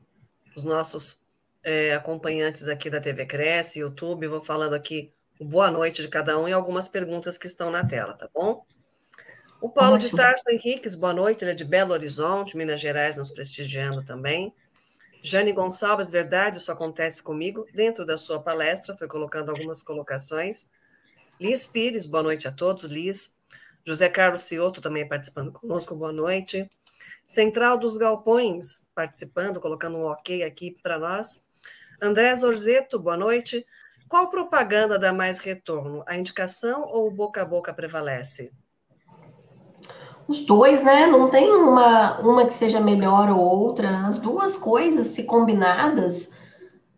os 0.55 0.64
nossos 0.64 1.24
é, 1.64 1.93
acompanhantes 1.93 2.68
aqui 2.68 2.89
da 2.89 2.99
TV 2.99 3.28
Cresce, 3.28 3.82
YouTube, 3.82 4.26
vou 4.26 4.43
falando 4.43 4.74
aqui 4.74 5.14
o 5.39 5.45
boa 5.45 5.70
noite 5.70 6.01
de 6.01 6.07
cada 6.07 6.39
um 6.39 6.47
e 6.47 6.53
algumas 6.53 6.88
perguntas 6.88 7.38
que 7.38 7.45
estão 7.45 7.70
na 7.70 7.86
tela, 7.86 8.16
tá 8.16 8.28
bom? 8.34 8.66
O 9.61 9.70
Paulo 9.70 9.93
Ótimo. 9.93 10.09
de 10.09 10.18
Tarso 10.18 10.49
Henriques, 10.49 10.95
boa 10.95 11.14
noite, 11.14 11.43
ele 11.43 11.51
é 11.51 11.53
de 11.53 11.64
Belo 11.64 11.93
Horizonte, 11.93 12.57
Minas 12.57 12.80
Gerais, 12.80 13.16
nos 13.16 13.30
prestigiando 13.30 14.03
também. 14.03 14.51
Jane 15.26 15.53
Gonçalves, 15.53 16.09
verdade, 16.09 16.57
isso 16.57 16.69
acontece 16.69 17.24
comigo. 17.24 17.65
Dentro 17.74 18.05
da 18.05 18.17
sua 18.17 18.41
palestra, 18.41 18.97
foi 18.97 19.07
colocando 19.07 19.51
algumas 19.51 19.82
colocações. 19.82 20.67
Liz 21.39 21.65
Pires, 21.65 22.05
boa 22.05 22.21
noite 22.21 22.45
a 22.45 22.51
todos. 22.51 22.84
Liz. 22.84 23.39
José 23.86 24.09
Carlos 24.09 24.41
Cioto 24.41 24.82
também 24.82 25.07
participando 25.07 25.53
conosco, 25.53 25.95
boa 25.95 26.11
noite. 26.11 26.69
Central 27.26 27.78
dos 27.78 27.95
Galpões, 27.95 28.89
participando, 28.93 29.61
colocando 29.61 29.97
um 29.97 30.05
ok 30.05 30.43
aqui 30.43 30.78
para 30.84 30.99
nós. 30.99 31.49
André 32.01 32.36
Zorzeto, 32.36 32.99
boa 32.99 33.15
noite. 33.15 33.65
Qual 34.09 34.30
propaganda 34.30 34.99
dá 34.99 35.13
mais 35.13 35.39
retorno? 35.39 36.03
A 36.05 36.17
indicação 36.17 36.84
ou 36.84 37.07
o 37.07 37.11
boca 37.11 37.41
a 37.41 37.45
boca 37.45 37.74
prevalece? 37.74 38.51
Os 40.28 40.45
dois, 40.45 40.82
né? 40.84 41.05
Não 41.05 41.30
tem 41.30 41.51
uma, 41.51 42.19
uma 42.19 42.45
que 42.45 42.53
seja 42.53 42.80
melhor 42.80 43.30
ou 43.30 43.39
outra. 43.39 44.05
As 44.05 44.17
duas 44.17 44.57
coisas, 44.57 45.07
se 45.07 45.24
combinadas, 45.24 46.32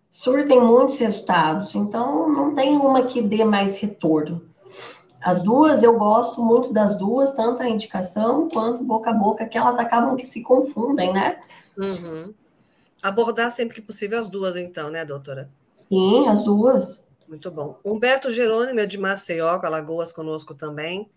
surtem 0.10 0.62
muitos 0.62 0.98
resultados. 1.00 1.74
Então, 1.76 2.32
não 2.32 2.54
tem 2.54 2.76
uma 2.76 3.04
que 3.04 3.22
dê 3.22 3.44
mais 3.44 3.78
retorno. 3.78 4.42
As 5.22 5.42
duas, 5.42 5.82
eu 5.82 5.98
gosto 5.98 6.40
muito 6.44 6.72
das 6.72 6.98
duas, 7.00 7.32
tanto 7.32 7.64
a 7.64 7.68
indicação 7.68 8.48
quanto 8.48 8.84
boca 8.84 9.10
a 9.10 9.14
boca, 9.14 9.48
que 9.48 9.58
elas 9.58 9.80
acabam 9.80 10.16
que 10.16 10.24
se 10.26 10.44
confundem, 10.44 11.12
né? 11.12 11.40
Uhum. 11.76 12.32
Abordar 13.02 13.50
sempre 13.50 13.74
que 13.74 13.82
possível 13.82 14.20
as 14.20 14.28
duas, 14.28 14.56
então, 14.56 14.92
né, 14.92 15.04
doutora? 15.04 15.50
Sim, 15.74 16.28
as 16.28 16.44
duas. 16.44 17.04
Muito 17.28 17.50
bom. 17.50 17.80
Humberto 17.84 18.32
Jerônimo 18.32 18.80
é 18.80 18.86
de 18.86 19.00
Maceió, 19.00 19.60
Alagoas, 19.64 20.12
conosco 20.12 20.54
também. 20.54 21.10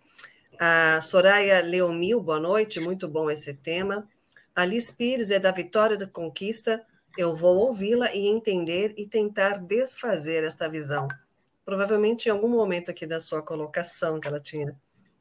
A 0.61 1.00
Soraya 1.00 1.62
Leomil, 1.62 2.20
boa 2.20 2.40
noite, 2.40 2.80
muito 2.80 3.06
bom 3.06 3.30
esse 3.30 3.54
tema. 3.54 4.09
Alice 4.56 4.92
Pires 4.92 5.30
é 5.30 5.38
da 5.38 5.52
Vitória 5.52 5.96
da 5.96 6.04
Conquista. 6.04 6.84
Eu 7.16 7.32
vou 7.36 7.59
ouvi-la 7.59 8.12
e 8.12 8.26
entender 8.26 8.92
e 8.96 9.06
tentar 9.06 9.59
desfazer 9.59 10.42
esta 10.42 10.68
visão. 10.68 11.06
Provavelmente 11.64 12.26
em 12.26 12.32
algum 12.32 12.48
momento 12.48 12.90
aqui 12.90 13.06
da 13.06 13.20
sua 13.20 13.40
colocação 13.40 14.18
que 14.18 14.26
ela 14.26 14.40
tinha 14.40 14.74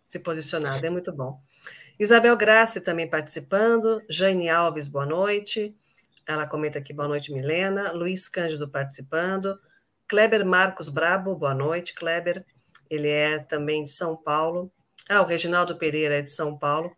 se 0.03 0.17
posicionado. 0.17 0.83
É 0.83 0.89
muito 0.89 1.13
bom. 1.13 1.39
Isabel 1.99 2.35
Grace 2.35 2.81
também 2.81 3.07
participando. 3.07 4.01
Jane 4.09 4.49
Alves, 4.49 4.87
boa 4.87 5.05
noite. 5.05 5.77
Ela 6.25 6.47
comenta 6.47 6.79
aqui, 6.79 6.93
boa 6.93 7.07
noite, 7.07 7.31
Milena. 7.31 7.91
Luiz 7.91 8.27
Cândido 8.27 8.67
participando. 8.67 9.59
Kleber 10.07 10.43
Marcos 10.43 10.89
Brabo, 10.89 11.35
boa 11.35 11.53
noite, 11.53 11.93
Kleber. 11.93 12.43
Ele 12.89 13.07
é 13.07 13.37
também 13.37 13.83
de 13.83 13.89
São 13.89 14.17
Paulo. 14.17 14.71
Ah, 15.09 15.21
o 15.21 15.25
Reginaldo 15.25 15.77
Pereira 15.77 16.15
é 16.15 16.21
de 16.21 16.31
São 16.31 16.57
Paulo. 16.57 16.91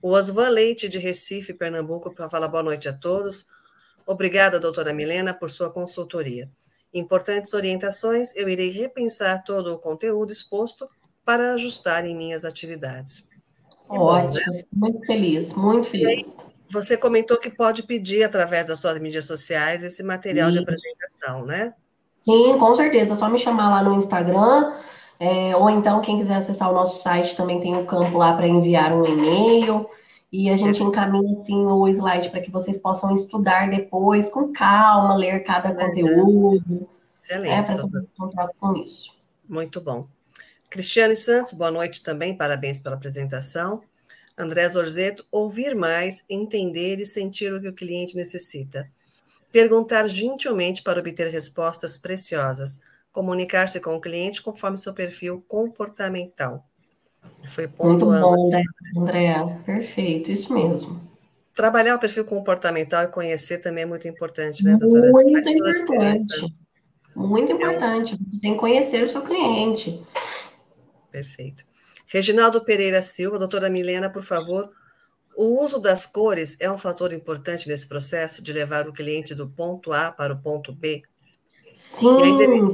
O 0.00 0.10
Osvan 0.10 0.48
Leite, 0.48 0.88
de 0.88 0.98
Recife, 0.98 1.52
Pernambuco, 1.52 2.14
para 2.14 2.30
falar 2.30 2.48
boa 2.48 2.62
noite 2.62 2.88
a 2.88 2.92
todos. 2.92 3.46
Obrigada, 4.06 4.60
doutora 4.60 4.94
Milena, 4.94 5.34
por 5.34 5.50
sua 5.50 5.70
consultoria. 5.70 6.48
Importantes 6.94 7.52
orientações, 7.52 8.34
eu 8.36 8.48
irei 8.48 8.70
repensar 8.70 9.44
todo 9.44 9.74
o 9.74 9.78
conteúdo 9.78 10.32
exposto 10.32 10.88
para 11.24 11.54
ajustar 11.54 12.06
em 12.06 12.16
minhas 12.16 12.44
atividades. 12.44 13.30
Ótimo, 13.88 14.32
bom, 14.32 14.52
né? 14.52 14.64
muito 14.72 15.06
feliz, 15.06 15.52
muito 15.52 15.90
feliz. 15.90 16.06
Aí, 16.06 16.48
você 16.70 16.96
comentou 16.96 17.38
que 17.38 17.50
pode 17.50 17.82
pedir 17.82 18.22
através 18.22 18.68
das 18.68 18.78
suas 18.78 18.98
mídias 18.98 19.24
sociais 19.24 19.82
esse 19.82 20.02
material 20.02 20.48
Sim. 20.48 20.52
de 20.54 20.58
apresentação, 20.60 21.44
né? 21.44 21.74
Sim, 22.16 22.58
com 22.58 22.74
certeza. 22.74 23.14
É 23.14 23.16
só 23.16 23.28
me 23.28 23.38
chamar 23.38 23.70
lá 23.70 23.82
no 23.82 23.96
Instagram, 23.96 24.74
é, 25.20 25.56
ou 25.56 25.68
então, 25.68 26.00
quem 26.00 26.16
quiser 26.18 26.36
acessar 26.36 26.70
o 26.70 26.74
nosso 26.74 27.02
site, 27.02 27.36
também 27.36 27.60
tem 27.60 27.74
um 27.74 27.84
campo 27.84 28.16
lá 28.16 28.34
para 28.34 28.46
enviar 28.46 28.92
um 28.92 29.04
e-mail. 29.04 29.88
E 30.30 30.50
a 30.50 30.56
gente 30.56 30.82
encaminha 30.82 31.30
assim 31.30 31.56
o 31.56 31.88
slide 31.88 32.28
para 32.28 32.40
que 32.40 32.50
vocês 32.50 32.76
possam 32.76 33.14
estudar 33.14 33.70
depois 33.70 34.28
com 34.30 34.52
calma, 34.52 35.16
ler 35.16 35.42
cada 35.42 35.74
conteúdo. 35.74 36.88
Excelente. 37.20 37.50
É, 37.50 37.62
para 37.62 37.76
ter 37.76 38.04
contato 38.16 38.54
com 38.60 38.76
isso. 38.76 39.16
Muito 39.48 39.80
bom. 39.80 40.06
Cristiane 40.70 41.16
Santos, 41.16 41.54
boa 41.54 41.70
noite 41.70 42.02
também, 42.02 42.36
parabéns 42.36 42.78
pela 42.78 42.94
apresentação. 42.94 43.82
André 44.36 44.68
Zorzeto, 44.68 45.24
ouvir 45.32 45.74
mais, 45.74 46.24
entender 46.28 47.00
e 47.00 47.06
sentir 47.06 47.52
o 47.52 47.60
que 47.60 47.68
o 47.68 47.74
cliente 47.74 48.14
necessita. 48.14 48.88
Perguntar 49.50 50.06
gentilmente 50.06 50.82
para 50.82 51.00
obter 51.00 51.28
respostas 51.28 51.96
preciosas 51.96 52.80
comunicar-se 53.18 53.80
com 53.80 53.96
o 53.96 54.00
cliente 54.00 54.40
conforme 54.40 54.78
seu 54.78 54.94
perfil 54.94 55.44
comportamental. 55.48 56.64
Foi 57.48 57.68
Muito 57.80 58.06
bom, 58.06 58.48
né, 58.48 58.62
André. 58.96 59.34
Perfeito, 59.66 60.30
isso 60.30 60.54
mesmo. 60.54 61.00
Trabalhar 61.52 61.96
o 61.96 61.98
perfil 61.98 62.24
comportamental 62.24 63.02
e 63.02 63.08
conhecer 63.08 63.58
também 63.58 63.82
é 63.82 63.86
muito 63.86 64.06
importante, 64.06 64.62
né, 64.62 64.76
doutora? 64.76 65.10
Muito 65.10 65.50
importante. 65.50 66.56
Muito 67.16 67.50
importante. 67.50 68.16
Você 68.24 68.40
tem 68.40 68.52
que 68.52 68.60
conhecer 68.60 69.02
o 69.02 69.10
seu 69.10 69.22
cliente. 69.22 70.00
Perfeito. 71.10 71.64
Reginaldo 72.06 72.64
Pereira 72.64 73.02
Silva, 73.02 73.36
doutora 73.36 73.68
Milena, 73.68 74.08
por 74.08 74.22
favor. 74.22 74.70
O 75.36 75.60
uso 75.60 75.80
das 75.80 76.06
cores 76.06 76.56
é 76.60 76.70
um 76.70 76.78
fator 76.78 77.12
importante 77.12 77.68
nesse 77.68 77.88
processo 77.88 78.40
de 78.44 78.52
levar 78.52 78.86
o 78.86 78.92
cliente 78.92 79.34
do 79.34 79.48
ponto 79.48 79.92
A 79.92 80.12
para 80.12 80.34
o 80.34 80.40
ponto 80.40 80.72
B? 80.72 81.02
Sim, 81.74 82.68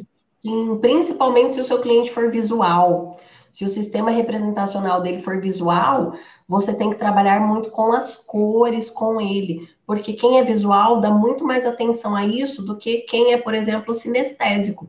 Sim, 0.45 0.77
principalmente 0.77 1.55
se 1.55 1.61
o 1.63 1.65
seu 1.65 1.81
cliente 1.81 2.11
for 2.11 2.31
visual. 2.31 3.17
Se 3.51 3.65
o 3.65 3.69
sistema 3.69 4.11
representacional 4.11 5.01
dele 5.01 5.23
for 5.23 5.41
visual, 5.41 6.13
você 6.47 6.75
tem 6.75 6.91
que 6.91 6.99
trabalhar 6.99 7.41
muito 7.41 7.71
com 7.71 7.95
as 7.95 8.15
cores 8.15 8.91
com 8.91 9.19
ele, 9.19 9.67
porque 9.87 10.13
quem 10.13 10.39
é 10.39 10.43
visual 10.43 11.01
dá 11.01 11.09
muito 11.09 11.47
mais 11.47 11.65
atenção 11.65 12.15
a 12.15 12.27
isso 12.27 12.63
do 12.63 12.77
que 12.77 12.99
quem 12.99 13.33
é, 13.33 13.39
por 13.39 13.55
exemplo, 13.55 13.95
sinestésico. 13.95 14.87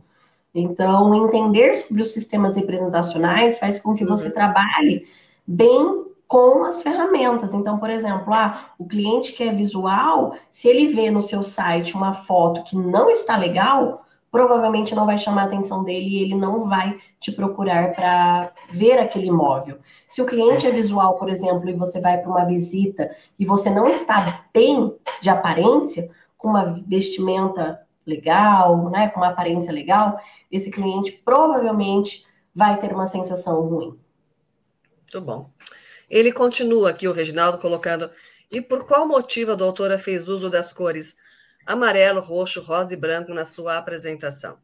Então, 0.53 1.16
entender 1.16 1.74
sobre 1.76 2.01
os 2.01 2.12
sistemas 2.12 2.58
representacionais 2.58 3.58
faz 3.58 3.80
com 3.80 3.95
que 3.95 4.03
uhum. 4.03 4.10
você 4.10 4.30
trabalhe 4.30 5.08
bem 5.47 6.03
com 6.28 6.66
as 6.66 6.82
ferramentas. 6.82 7.53
Então, 7.53 7.78
por 7.78 7.89
exemplo, 7.89 8.34
ah, 8.34 8.72
o 8.78 8.86
cliente 8.86 9.32
que 9.32 9.43
é 9.43 9.53
visual, 9.53 10.36
se 10.51 10.68
ele 10.68 10.88
vê 10.88 11.10
no 11.10 11.22
seu 11.22 11.45
site 11.45 11.95
uma 11.95 12.12
foto 12.12 12.62
que 12.66 12.76
não 12.76 13.10
está 13.10 13.38
legal, 13.38 14.05
provavelmente 14.36 14.93
não 14.93 15.05
vai 15.05 15.17
chamar 15.17 15.43
a 15.43 15.45
atenção 15.45 15.81
dele 15.81 16.09
e 16.09 16.21
ele 16.21 16.36
não 16.36 16.67
vai 16.67 16.99
te 17.21 17.31
procurar 17.31 17.93
para 17.93 18.51
ver 18.69 18.99
aquele 18.99 19.27
imóvel. 19.27 19.79
Se 20.09 20.21
o 20.21 20.25
cliente 20.25 20.67
é 20.67 20.71
visual, 20.71 21.17
por 21.17 21.29
exemplo, 21.29 21.69
e 21.69 21.73
você 21.73 22.01
vai 22.01 22.17
para 22.17 22.29
uma 22.29 22.43
visita 22.43 23.15
e 23.39 23.45
você 23.45 23.69
não 23.69 23.88
está 23.88 24.45
bem 24.53 24.93
de 25.21 25.29
aparência, 25.29 26.11
com 26.38 26.49
uma 26.49 26.83
vestimenta 26.86 27.79
legal, 28.05 28.89
né, 28.89 29.07
com 29.07 29.21
uma 29.21 29.29
aparência 29.29 29.71
legal, 29.71 30.19
esse 30.51 30.69
cliente 30.69 31.13
provavelmente 31.23 32.25
vai 32.53 32.77
ter 32.77 32.91
uma 32.91 33.05
sensação 33.05 33.61
ruim. 33.61 33.97
Muito 34.99 35.21
bom. 35.21 35.49
Ele 36.09 36.33
continua 36.33 36.89
aqui, 36.89 37.07
o 37.07 37.13
Reginaldo, 37.13 37.57
colocando. 37.57 38.09
E 38.51 38.59
por 38.59 38.86
qual 38.86 39.07
motivo 39.07 39.53
a 39.53 39.55
doutora 39.55 39.97
fez 39.97 40.27
uso 40.27 40.49
das 40.49 40.73
cores 40.73 41.23
amarelo, 41.66 42.22
roxo, 42.22 42.61
rosa 42.61 42.93
e 42.93 42.97
branco 42.97 43.34
na 43.34 43.45
sua 43.45 43.78
apresentação. 43.78 44.57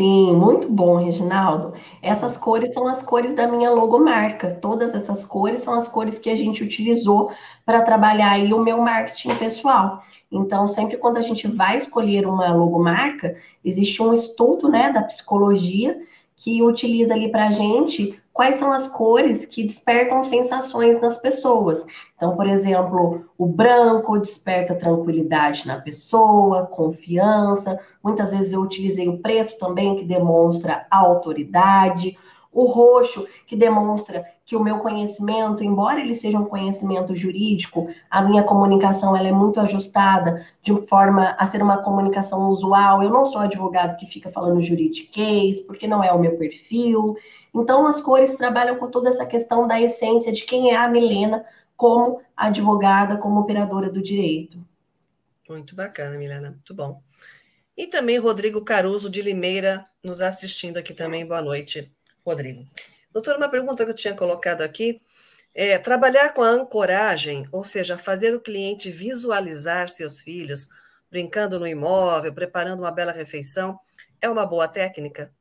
Sim, 0.00 0.34
muito 0.34 0.66
bom, 0.66 0.96
Reginaldo. 0.96 1.74
Essas 2.00 2.38
cores 2.38 2.72
são 2.72 2.86
as 2.86 3.02
cores 3.02 3.34
da 3.34 3.46
minha 3.46 3.70
logomarca. 3.70 4.54
Todas 4.54 4.94
essas 4.94 5.26
cores 5.26 5.60
são 5.60 5.74
as 5.74 5.88
cores 5.88 6.18
que 6.18 6.30
a 6.30 6.36
gente 6.36 6.62
utilizou 6.62 7.32
para 7.66 7.82
trabalhar 7.82 8.30
aí 8.30 8.54
o 8.54 8.60
meu 8.60 8.78
marketing 8.78 9.34
pessoal. 9.34 10.02
Então, 10.32 10.66
sempre 10.68 10.96
quando 10.96 11.18
a 11.18 11.22
gente 11.22 11.46
vai 11.48 11.76
escolher 11.76 12.26
uma 12.26 12.50
logomarca, 12.50 13.36
existe 13.64 14.00
um 14.00 14.14
estudo, 14.14 14.68
né, 14.70 14.90
da 14.90 15.02
psicologia 15.02 16.00
que 16.36 16.62
utiliza 16.62 17.12
ali 17.12 17.30
para 17.30 17.48
a 17.48 17.50
gente 17.50 18.18
quais 18.40 18.56
são 18.56 18.72
as 18.72 18.88
cores 18.88 19.44
que 19.44 19.62
despertam 19.62 20.24
sensações 20.24 20.98
nas 20.98 21.18
pessoas. 21.18 21.84
Então, 22.16 22.34
por 22.36 22.46
exemplo, 22.46 23.26
o 23.36 23.44
branco 23.44 24.18
desperta 24.18 24.74
tranquilidade 24.74 25.66
na 25.66 25.78
pessoa, 25.78 26.64
confiança. 26.64 27.78
Muitas 28.02 28.30
vezes 28.30 28.54
eu 28.54 28.62
utilizei 28.62 29.10
o 29.10 29.18
preto 29.18 29.58
também, 29.58 29.94
que 29.94 30.06
demonstra 30.06 30.86
autoridade. 30.90 32.16
O 32.52 32.64
roxo, 32.64 33.26
que 33.46 33.54
demonstra 33.54 34.24
que 34.44 34.56
o 34.56 34.62
meu 34.62 34.80
conhecimento, 34.80 35.62
embora 35.62 36.00
ele 36.00 36.14
seja 36.14 36.38
um 36.38 36.44
conhecimento 36.44 37.14
jurídico, 37.14 37.88
a 38.10 38.20
minha 38.20 38.42
comunicação 38.42 39.16
ela 39.16 39.28
é 39.28 39.32
muito 39.32 39.60
ajustada 39.60 40.44
de 40.60 40.74
forma 40.86 41.36
a 41.38 41.46
ser 41.46 41.62
uma 41.62 41.78
comunicação 41.78 42.48
usual. 42.48 43.02
Eu 43.02 43.10
não 43.10 43.24
sou 43.26 43.40
advogado 43.40 43.96
que 43.96 44.06
fica 44.06 44.28
falando 44.30 44.60
juridiquês, 44.60 45.60
porque 45.60 45.86
não 45.86 46.02
é 46.02 46.12
o 46.12 46.18
meu 46.18 46.36
perfil. 46.36 47.16
Então, 47.54 47.86
as 47.86 48.00
cores 48.00 48.34
trabalham 48.34 48.76
com 48.76 48.90
toda 48.90 49.08
essa 49.08 49.24
questão 49.24 49.68
da 49.68 49.80
essência 49.80 50.32
de 50.32 50.44
quem 50.44 50.72
é 50.72 50.76
a 50.76 50.88
Milena 50.88 51.44
como 51.76 52.20
advogada, 52.36 53.16
como 53.16 53.40
operadora 53.40 53.88
do 53.88 54.02
direito. 54.02 54.58
Muito 55.48 55.74
bacana, 55.74 56.18
Milena, 56.18 56.50
muito 56.50 56.74
bom. 56.74 57.00
E 57.76 57.86
também 57.86 58.18
Rodrigo 58.18 58.64
Caruso 58.64 59.08
de 59.08 59.22
Limeira 59.22 59.86
nos 60.02 60.20
assistindo 60.20 60.76
aqui 60.76 60.92
também. 60.92 61.26
Boa 61.26 61.40
noite, 61.40 61.90
Rodrigo. 62.24 62.66
Doutora, 63.12 63.38
uma 63.38 63.48
pergunta 63.48 63.84
que 63.84 63.90
eu 63.90 63.94
tinha 63.94 64.14
colocado 64.14 64.62
aqui 64.62 65.00
é 65.54 65.78
trabalhar 65.78 66.32
com 66.32 66.42
a 66.42 66.48
ancoragem, 66.48 67.48
ou 67.50 67.64
seja, 67.64 67.98
fazer 67.98 68.34
o 68.34 68.40
cliente 68.40 68.90
visualizar 68.90 69.88
seus 69.88 70.20
filhos 70.20 70.68
brincando 71.10 71.58
no 71.58 71.66
imóvel, 71.66 72.32
preparando 72.32 72.80
uma 72.80 72.92
bela 72.92 73.10
refeição, 73.10 73.78
é 74.22 74.28
uma 74.28 74.46
boa 74.46 74.68
técnica? 74.68 75.32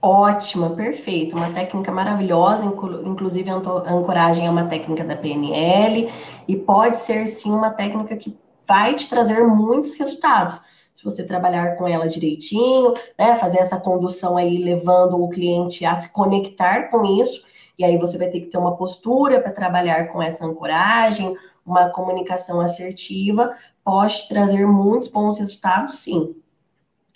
Ótima, 0.00 0.74
perfeito, 0.74 1.36
uma 1.36 1.52
técnica 1.52 1.90
maravilhosa, 1.90 2.64
inclusive 2.64 3.48
a 3.48 3.54
ancoragem 3.54 4.46
é 4.46 4.50
uma 4.50 4.66
técnica 4.66 5.04
da 5.04 5.16
PNL 5.16 6.12
e 6.46 6.56
pode 6.56 6.98
ser 6.98 7.26
sim 7.26 7.50
uma 7.50 7.70
técnica 7.70 8.16
que 8.16 8.36
vai 8.66 8.94
te 8.94 9.08
trazer 9.08 9.42
muitos 9.42 9.94
resultados. 9.94 10.60
Se 10.94 11.02
você 11.02 11.24
trabalhar 11.24 11.76
com 11.76 11.88
ela 11.88 12.08
direitinho, 12.08 12.94
né, 13.18 13.36
fazer 13.38 13.58
essa 13.58 13.78
condução 13.78 14.36
aí, 14.36 14.58
levando 14.58 15.22
o 15.22 15.28
cliente 15.28 15.84
a 15.84 16.00
se 16.00 16.08
conectar 16.10 16.88
com 16.90 17.04
isso, 17.20 17.44
e 17.76 17.84
aí 17.84 17.98
você 17.98 18.16
vai 18.16 18.28
ter 18.28 18.40
que 18.40 18.46
ter 18.46 18.58
uma 18.58 18.76
postura 18.76 19.40
para 19.40 19.52
trabalhar 19.52 20.06
com 20.08 20.22
essa 20.22 20.46
ancoragem, 20.46 21.36
uma 21.66 21.90
comunicação 21.90 22.60
assertiva, 22.60 23.56
pode 23.82 24.28
trazer 24.28 24.66
muitos 24.66 25.08
bons 25.08 25.38
resultados, 25.38 25.98
sim. 25.98 26.40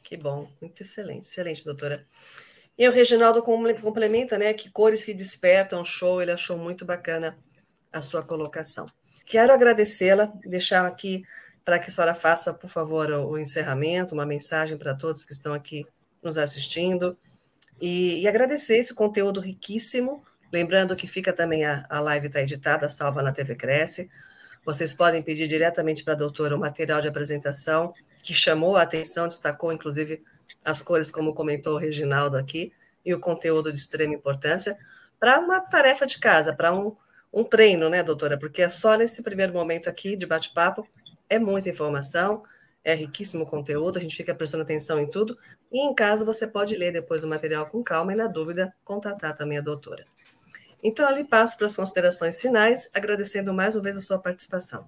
Que 0.02 0.16
bom, 0.16 0.48
muito 0.60 0.82
excelente, 0.82 1.28
excelente, 1.28 1.64
doutora. 1.64 2.04
E 2.76 2.88
o 2.88 2.92
Reginaldo 2.92 3.42
complementa, 3.42 4.38
né, 4.38 4.52
que 4.52 4.70
cores 4.70 5.04
que 5.04 5.14
despertam, 5.14 5.84
show, 5.84 6.20
ele 6.20 6.32
achou 6.32 6.56
muito 6.56 6.84
bacana 6.84 7.36
a 7.92 8.00
sua 8.00 8.22
colocação. 8.22 8.86
Quero 9.26 9.52
agradecê-la, 9.52 10.32
deixar 10.46 10.86
aqui 10.86 11.22
para 11.68 11.78
que 11.78 11.90
a 11.90 11.92
senhora 11.92 12.14
faça, 12.14 12.54
por 12.54 12.70
favor, 12.70 13.10
o, 13.10 13.36
encerramento, 13.36 14.14
uma 14.14 14.24
mensagem 14.24 14.78
para 14.78 14.94
todos 14.94 15.26
que 15.26 15.34
estão 15.34 15.52
aqui 15.52 15.86
nos 16.22 16.38
assistindo, 16.38 17.14
e, 17.78 18.22
e 18.22 18.26
agradecer 18.26 18.78
esse 18.78 18.94
conteúdo 18.94 19.38
riquíssimo, 19.38 20.24
lembrando 20.50 20.96
que 20.96 21.06
fica 21.06 21.30
também 21.30 21.66
a, 21.66 21.84
a 21.90 22.00
live 22.00 22.28
está 22.28 22.40
editada, 22.40 22.88
salva 22.88 23.20
na 23.20 23.32
TV 23.32 23.54
Cresce, 23.54 24.08
vocês 24.64 24.94
podem 24.94 25.20
pedir 25.20 25.46
diretamente 25.46 26.02
para 26.02 26.14
a 26.14 26.16
doutora 26.16 26.56
o 26.56 26.58
material 26.58 27.02
de 27.02 27.08
apresentação, 27.08 27.92
que 28.22 28.32
chamou 28.32 28.78
a 28.78 28.80
atenção, 28.80 29.28
destacou 29.28 29.70
inclusive 29.70 30.24
as 30.64 30.80
cores, 30.80 31.10
como 31.10 31.34
comentou 31.34 31.74
o 31.74 31.78
Reginaldo 31.78 32.38
aqui, 32.38 32.72
e 33.04 33.12
o 33.12 33.20
conteúdo 33.20 33.70
de 33.70 33.78
extrema 33.78 34.14
importância, 34.14 34.74
para 35.20 35.38
uma 35.38 35.60
tarefa 35.60 36.06
de 36.06 36.18
casa, 36.18 36.50
para 36.50 36.72
um, 36.72 36.96
um 37.30 37.44
treino, 37.44 37.90
né, 37.90 38.02
doutora? 38.02 38.38
Porque 38.38 38.62
é 38.62 38.70
só 38.70 38.94
nesse 38.94 39.22
primeiro 39.22 39.52
momento 39.52 39.90
aqui 39.90 40.16
de 40.16 40.24
bate-papo, 40.24 40.88
é 41.28 41.38
muita 41.38 41.68
informação, 41.68 42.42
é 42.84 42.94
riquíssimo 42.94 43.44
conteúdo, 43.44 43.98
a 43.98 44.00
gente 44.00 44.16
fica 44.16 44.34
prestando 44.34 44.62
atenção 44.62 44.98
em 44.98 45.06
tudo, 45.06 45.36
e 45.70 45.80
em 45.80 45.94
casa 45.94 46.24
você 46.24 46.46
pode 46.46 46.74
ler 46.76 46.92
depois 46.92 47.24
o 47.24 47.28
material 47.28 47.66
com 47.66 47.82
calma 47.82 48.12
e, 48.12 48.16
na 48.16 48.26
dúvida, 48.26 48.74
contatar 48.84 49.34
também 49.34 49.58
a 49.58 49.62
doutora. 49.62 50.04
Então, 50.82 51.08
ali 51.08 51.24
passo 51.24 51.56
para 51.56 51.66
as 51.66 51.76
considerações 51.76 52.40
finais, 52.40 52.88
agradecendo 52.94 53.52
mais 53.52 53.74
uma 53.74 53.82
vez 53.82 53.96
a 53.96 54.00
sua 54.00 54.18
participação. 54.18 54.86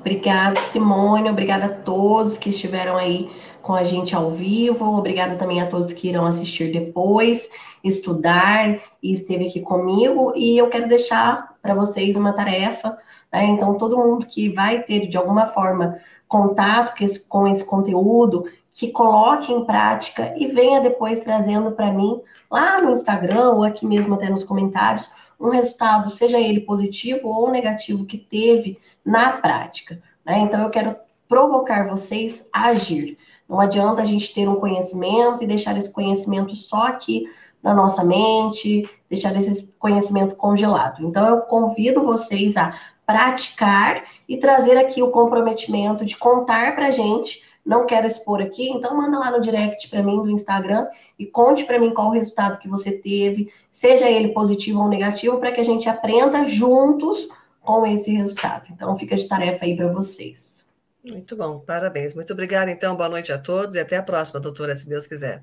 Obrigada, 0.00 0.58
Simone. 0.70 1.28
Obrigada 1.28 1.66
a 1.66 1.74
todos 1.82 2.38
que 2.38 2.48
estiveram 2.48 2.96
aí 2.96 3.30
com 3.60 3.74
a 3.74 3.84
gente 3.84 4.14
ao 4.14 4.30
vivo. 4.30 4.96
Obrigada 4.96 5.36
também 5.36 5.60
a 5.60 5.66
todos 5.66 5.92
que 5.92 6.08
irão 6.08 6.24
assistir 6.24 6.72
depois, 6.72 7.50
estudar 7.84 8.80
e 9.02 9.12
esteve 9.12 9.48
aqui 9.48 9.60
comigo. 9.60 10.32
E 10.34 10.56
eu 10.56 10.70
quero 10.70 10.88
deixar 10.88 11.54
para 11.60 11.74
vocês 11.74 12.16
uma 12.16 12.32
tarefa. 12.32 12.96
Né? 13.32 13.44
Então, 13.46 13.78
todo 13.78 13.98
mundo 13.98 14.26
que 14.26 14.48
vai 14.48 14.82
ter, 14.82 15.06
de 15.08 15.16
alguma 15.16 15.46
forma, 15.46 15.98
contato 16.28 16.96
com 16.96 17.04
esse, 17.04 17.20
com 17.20 17.46
esse 17.46 17.64
conteúdo, 17.64 18.46
que 18.72 18.90
coloque 18.92 19.52
em 19.52 19.64
prática 19.64 20.34
e 20.36 20.46
venha 20.46 20.80
depois 20.80 21.20
trazendo 21.20 21.72
para 21.72 21.92
mim 21.92 22.20
lá 22.50 22.80
no 22.80 22.92
Instagram 22.92 23.50
ou 23.50 23.64
aqui 23.64 23.86
mesmo 23.86 24.14
até 24.14 24.30
nos 24.30 24.44
comentários 24.44 25.10
um 25.40 25.48
resultado, 25.48 26.10
seja 26.10 26.38
ele 26.38 26.60
positivo 26.60 27.28
ou 27.28 27.50
negativo, 27.50 28.04
que 28.04 28.18
teve 28.18 28.78
na 29.04 29.32
prática. 29.32 30.00
Né? 30.24 30.38
Então, 30.40 30.60
eu 30.60 30.70
quero 30.70 30.94
provocar 31.26 31.88
vocês 31.88 32.46
a 32.52 32.66
agir. 32.66 33.16
Não 33.48 33.58
adianta 33.58 34.02
a 34.02 34.04
gente 34.04 34.32
ter 34.34 34.48
um 34.48 34.56
conhecimento 34.56 35.42
e 35.42 35.46
deixar 35.46 35.76
esse 35.76 35.90
conhecimento 35.90 36.54
só 36.54 36.88
aqui 36.88 37.24
na 37.62 37.74
nossa 37.74 38.04
mente, 38.04 38.88
deixar 39.08 39.34
esse 39.36 39.72
conhecimento 39.78 40.36
congelado. 40.36 41.04
Então, 41.04 41.26
eu 41.26 41.40
convido 41.42 42.04
vocês 42.04 42.56
a 42.56 42.78
praticar 43.10 44.04
e 44.28 44.36
trazer 44.36 44.78
aqui 44.78 45.02
o 45.02 45.10
comprometimento 45.10 46.04
de 46.04 46.16
contar 46.16 46.76
para 46.76 46.86
a 46.86 46.90
gente. 46.92 47.42
Não 47.66 47.84
quero 47.84 48.06
expor 48.06 48.40
aqui, 48.40 48.70
então 48.70 48.96
manda 48.96 49.18
lá 49.18 49.32
no 49.32 49.40
direct 49.40 49.88
para 49.90 50.02
mim 50.02 50.22
do 50.22 50.30
Instagram 50.30 50.86
e 51.18 51.26
conte 51.26 51.64
para 51.64 51.78
mim 51.78 51.92
qual 51.92 52.08
o 52.08 52.12
resultado 52.12 52.58
que 52.58 52.68
você 52.68 52.92
teve, 52.92 53.52
seja 53.72 54.08
ele 54.08 54.28
positivo 54.28 54.80
ou 54.80 54.88
negativo, 54.88 55.38
para 55.38 55.50
que 55.50 55.60
a 55.60 55.64
gente 55.64 55.88
aprenda 55.88 56.44
juntos 56.44 57.28
com 57.60 57.84
esse 57.84 58.12
resultado. 58.12 58.68
Então, 58.70 58.96
fica 58.96 59.16
de 59.16 59.26
tarefa 59.26 59.64
aí 59.64 59.76
para 59.76 59.88
vocês. 59.88 60.64
Muito 61.04 61.36
bom, 61.36 61.58
parabéns. 61.58 62.14
Muito 62.14 62.32
obrigada, 62.32 62.70
então. 62.70 62.94
Boa 62.94 63.08
noite 63.08 63.32
a 63.32 63.38
todos 63.38 63.74
e 63.74 63.80
até 63.80 63.96
a 63.96 64.02
próxima, 64.02 64.38
doutora, 64.38 64.76
se 64.76 64.88
Deus 64.88 65.06
quiser. 65.06 65.42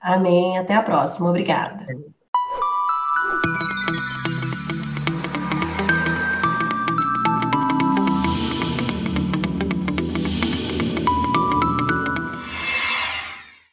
Amém. 0.00 0.58
Até 0.58 0.74
a 0.74 0.82
próxima. 0.82 1.28
Obrigada. 1.28 1.86